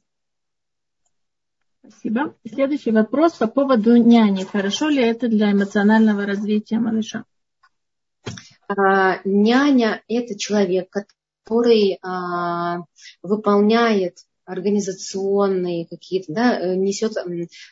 Спасибо. 1.80 2.36
Следующий 2.48 2.92
вопрос 2.92 3.34
по 3.34 3.48
поводу 3.48 3.96
няни. 3.96 4.44
Хорошо 4.44 4.90
ли 4.90 5.04
это 5.04 5.28
для 5.28 5.52
эмоционального 5.52 6.26
развития 6.26 6.78
малыша? 6.78 7.26
А, 8.68 9.20
няня– 9.26 10.04
это 10.08 10.38
человек, 10.38 10.90
который 10.92 11.98
а, 12.04 12.84
выполняет 13.24 14.20
организационные 14.46 15.88
какие-то, 15.88 16.34
да, 16.34 16.60
э, 16.60 16.76
несет 16.76 17.14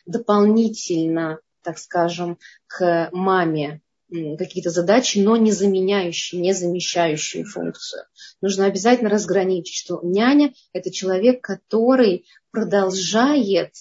дополнительно, 0.06 1.38
так 1.62 1.78
скажем, 1.78 2.38
к 2.66 3.10
маме 3.12 3.82
какие-то 4.10 4.70
задачи, 4.70 5.18
но 5.18 5.36
не 5.36 5.52
заменяющие, 5.52 6.40
не 6.40 6.52
замещающие 6.52 7.44
функцию. 7.44 8.04
Нужно 8.40 8.66
обязательно 8.66 9.10
разграничить, 9.10 9.76
что 9.76 10.00
няня– 10.02 10.52
это 10.72 10.90
человек, 10.90 11.42
который 11.42 12.26
продолжает 12.50 13.72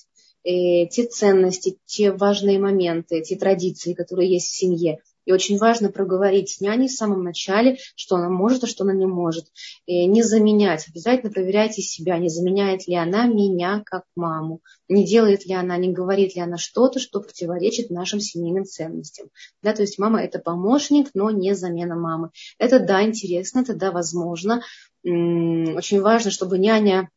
э, 0.43 0.87
те 0.87 1.05
ценности, 1.05 1.77
те 1.85 2.11
важные 2.11 2.59
моменты, 2.59 3.21
те 3.21 3.35
традиции, 3.35 3.93
которые 3.93 4.31
есть 4.31 4.47
в 4.47 4.55
семье, 4.55 4.99
и 5.29 5.31
очень 5.31 5.59
важно 5.59 5.91
проговорить 5.91 6.49
с 6.49 6.59
няней 6.59 6.87
в 6.87 6.91
самом 6.91 7.23
начале, 7.23 7.77
что 7.95 8.15
она 8.15 8.29
может, 8.29 8.63
а 8.63 8.67
что 8.67 8.83
она 8.83 8.93
не 8.93 9.05
может. 9.05 9.45
И 9.85 10.07
не 10.07 10.23
заменять. 10.23 10.87
Обязательно 10.89 11.31
проверяйте 11.31 11.83
себя, 11.83 12.17
не 12.17 12.29
заменяет 12.29 12.87
ли 12.87 12.95
она 12.95 13.27
меня 13.27 13.83
как 13.85 14.05
маму. 14.15 14.61
Не 14.87 15.05
делает 15.05 15.45
ли 15.45 15.53
она, 15.53 15.77
не 15.77 15.93
говорит 15.93 16.35
ли 16.35 16.41
она 16.41 16.57
что-то, 16.57 16.99
что 16.99 17.21
противоречит 17.21 17.91
нашим 17.91 18.19
семейным 18.19 18.65
ценностям. 18.65 19.27
Да, 19.61 19.73
то 19.73 19.83
есть 19.83 19.99
мама 19.99 20.23
это 20.23 20.39
помощник, 20.39 21.11
но 21.13 21.29
не 21.29 21.53
замена 21.53 21.95
мамы. 21.95 22.31
Это 22.57 22.79
да, 22.79 23.03
интересно, 23.03 23.59
это 23.59 23.75
да, 23.75 23.91
возможно. 23.91 24.63
Очень 25.03 26.01
важно, 26.01 26.31
чтобы 26.31 26.57
няня 26.57 27.11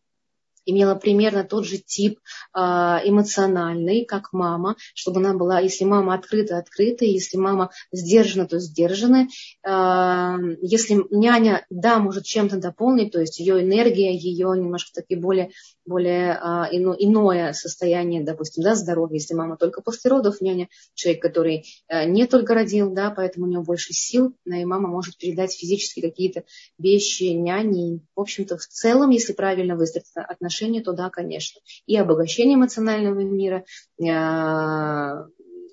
имела 0.64 0.94
примерно 0.94 1.44
тот 1.44 1.64
же 1.64 1.78
тип 1.78 2.20
а, 2.52 3.00
эмоциональный, 3.04 4.04
как 4.04 4.32
мама, 4.32 4.76
чтобы 4.94 5.20
она 5.20 5.34
была, 5.34 5.60
если 5.60 5.84
мама 5.84 6.14
открыта, 6.14 6.58
открыта, 6.58 7.04
если 7.04 7.36
мама 7.36 7.70
сдержана, 7.90 8.46
то 8.46 8.58
сдержана. 8.58 9.28
А, 9.64 10.36
если 10.60 11.04
няня, 11.10 11.66
да, 11.70 11.98
может 11.98 12.24
чем-то 12.24 12.58
дополнить, 12.58 13.12
то 13.12 13.20
есть 13.20 13.38
ее 13.38 13.60
энергия, 13.62 14.14
ее 14.14 14.48
немножко 14.56 15.00
таки 15.00 15.16
более, 15.16 15.50
более 15.84 16.38
а, 16.40 16.68
ино, 16.70 16.94
иное 16.98 17.52
состояние, 17.52 18.22
допустим, 18.22 18.62
да, 18.62 18.74
здоровья, 18.74 19.14
если 19.14 19.34
мама 19.34 19.56
только 19.56 19.82
после 19.82 20.10
родов, 20.10 20.40
няня 20.40 20.68
человек, 20.94 21.22
который 21.22 21.64
не 22.06 22.26
только 22.26 22.54
родил, 22.54 22.90
да, 22.90 23.10
поэтому 23.10 23.46
у 23.46 23.48
него 23.48 23.62
больше 23.62 23.92
сил, 23.92 24.34
и 24.44 24.64
мама 24.64 24.88
может 24.88 25.16
передать 25.16 25.52
физически 25.54 26.00
какие-то 26.00 26.44
вещи 26.78 27.24
няне. 27.24 28.00
В 28.14 28.20
общем-то, 28.20 28.56
в 28.56 28.66
целом, 28.66 29.10
если 29.10 29.32
правильно 29.32 29.76
выстроить 29.76 30.06
отношения, 30.14 30.51
отношения, 30.52 30.82
то 30.82 30.92
да, 30.92 31.10
конечно. 31.10 31.60
И 31.86 31.96
обогащение 31.96 32.56
эмоционального 32.56 33.20
мира, 33.20 33.64
э, 33.98 35.24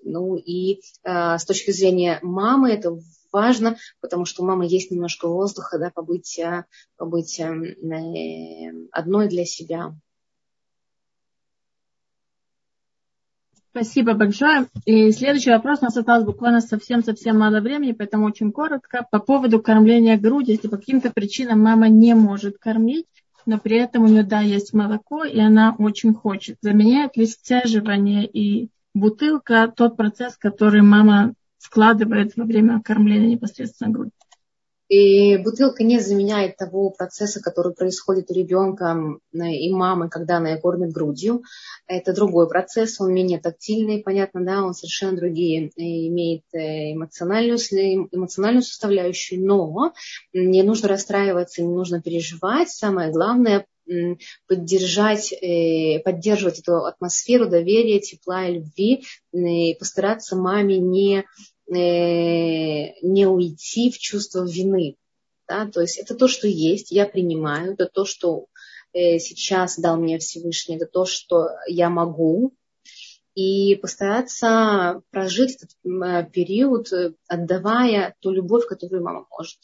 ну 0.04 0.36
и 0.36 0.82
э, 1.04 1.38
с 1.38 1.46
точки 1.46 1.72
зрения 1.72 2.20
мамы 2.22 2.72
это 2.72 2.98
важно, 3.32 3.78
потому 4.02 4.26
что 4.26 4.42
у 4.44 4.46
мамы 4.46 4.66
есть 4.66 4.92
немножко 4.92 5.28
воздуха, 5.28 5.78
да, 5.78 5.92
побыть, 5.94 6.40
э, 6.40 6.66
побыть 6.98 7.40
одной 8.92 9.28
для 9.28 9.46
себя. 9.46 9.94
Спасибо 13.72 14.14
большое. 14.16 14.66
И 14.86 15.12
следующий 15.12 15.52
вопрос. 15.52 15.80
У 15.82 15.86
нас 15.86 15.96
осталось 15.96 16.26
буквально 16.26 16.60
совсем-совсем 16.60 17.38
мало 17.38 17.62
времени, 17.62 17.92
поэтому 17.92 18.26
очень 18.26 18.52
коротко. 18.52 19.06
По 19.12 19.20
поводу 19.20 19.62
кормления 19.62 20.18
груди. 20.18 20.54
Если 20.54 20.68
по 20.68 20.78
каким-то 20.78 21.12
причинам 21.12 21.62
мама 21.62 21.88
не 21.88 22.16
может 22.16 22.58
кормить, 22.58 23.06
но 23.46 23.60
при 23.60 23.78
этом 23.78 24.04
у 24.04 24.08
нее, 24.08 24.24
да, 24.24 24.42
есть 24.42 24.74
молоко, 24.74 25.24
и 25.24 25.40
она 25.40 25.76
очень 25.78 26.14
хочет. 26.14 26.58
Заменяет 26.62 27.18
ли 27.18 27.26
сцеживание 27.26 28.26
и 28.26 28.70
бутылка 28.94 29.72
тот 29.76 29.98
процесс, 29.98 30.38
который 30.38 30.82
мама 30.82 31.34
вкладывает 31.58 32.36
во 32.36 32.46
время 32.46 32.82
кормления 32.82 33.30
непосредственно 33.30 33.92
грудь? 33.92 34.12
И 34.90 35.38
бутылка 35.38 35.84
не 35.84 36.00
заменяет 36.00 36.58
того 36.58 36.90
процесса, 36.90 37.40
который 37.42 37.74
происходит 37.76 38.32
у 38.32 38.34
ребенка 38.34 38.98
и 39.32 39.72
мамы, 39.72 40.10
когда 40.10 40.38
она 40.38 40.50
ее 40.50 40.58
кормит 40.58 40.92
грудью. 40.92 41.44
Это 41.86 42.12
другой 42.12 42.50
процесс, 42.50 43.00
он 43.00 43.14
менее 43.14 43.40
тактильный, 43.40 44.02
понятно, 44.02 44.44
да, 44.44 44.64
он 44.64 44.74
совершенно 44.74 45.16
другие, 45.16 45.68
э, 45.68 45.72
имеет 45.78 46.44
э, 46.54 46.94
эмоциональную, 46.94 47.60
эмоциональную 48.12 48.64
составляющую, 48.64 49.46
но 49.46 49.94
не 50.34 50.64
нужно 50.64 50.88
расстраиваться, 50.88 51.62
не 51.62 51.70
нужно 51.72 52.02
переживать. 52.02 52.70
Самое 52.70 53.12
главное 53.12 53.68
поддержать, 54.48 55.34
э, 55.34 56.00
поддерживать 56.00 56.60
эту 56.60 56.86
атмосферу 56.86 57.48
доверия, 57.48 58.00
тепла 58.00 58.48
и 58.48 58.56
любви, 58.56 59.04
и 59.34 59.76
постараться 59.76 60.36
маме 60.36 60.80
не 60.80 61.26
Э, 61.59 61.59
не 61.78 63.28
уйти 63.28 63.92
в 63.92 63.98
чувство 64.00 64.46
вины. 64.46 64.96
Да? 65.48 65.66
То 65.68 65.82
есть 65.82 65.98
это 65.98 66.16
то, 66.16 66.28
что 66.28 66.48
есть, 66.48 66.92
я 66.92 67.06
принимаю, 67.06 67.74
это 67.74 67.88
то, 67.88 68.06
что 68.06 68.46
э, 68.94 69.20
сейчас 69.20 69.78
дал 69.80 69.98
мне 69.98 70.20
Всевышний, 70.20 70.76
это 70.78 70.86
то, 70.86 71.06
что 71.06 71.50
я 71.68 71.90
могу, 71.90 72.54
и 73.36 73.76
постараться 73.76 75.02
прожить 75.12 75.56
этот 75.56 75.72
э, 75.86 76.30
период, 76.32 76.88
отдавая 77.28 78.16
ту 78.20 78.32
любовь, 78.32 78.68
которую 78.68 79.04
мама 79.04 79.26
может. 79.30 79.60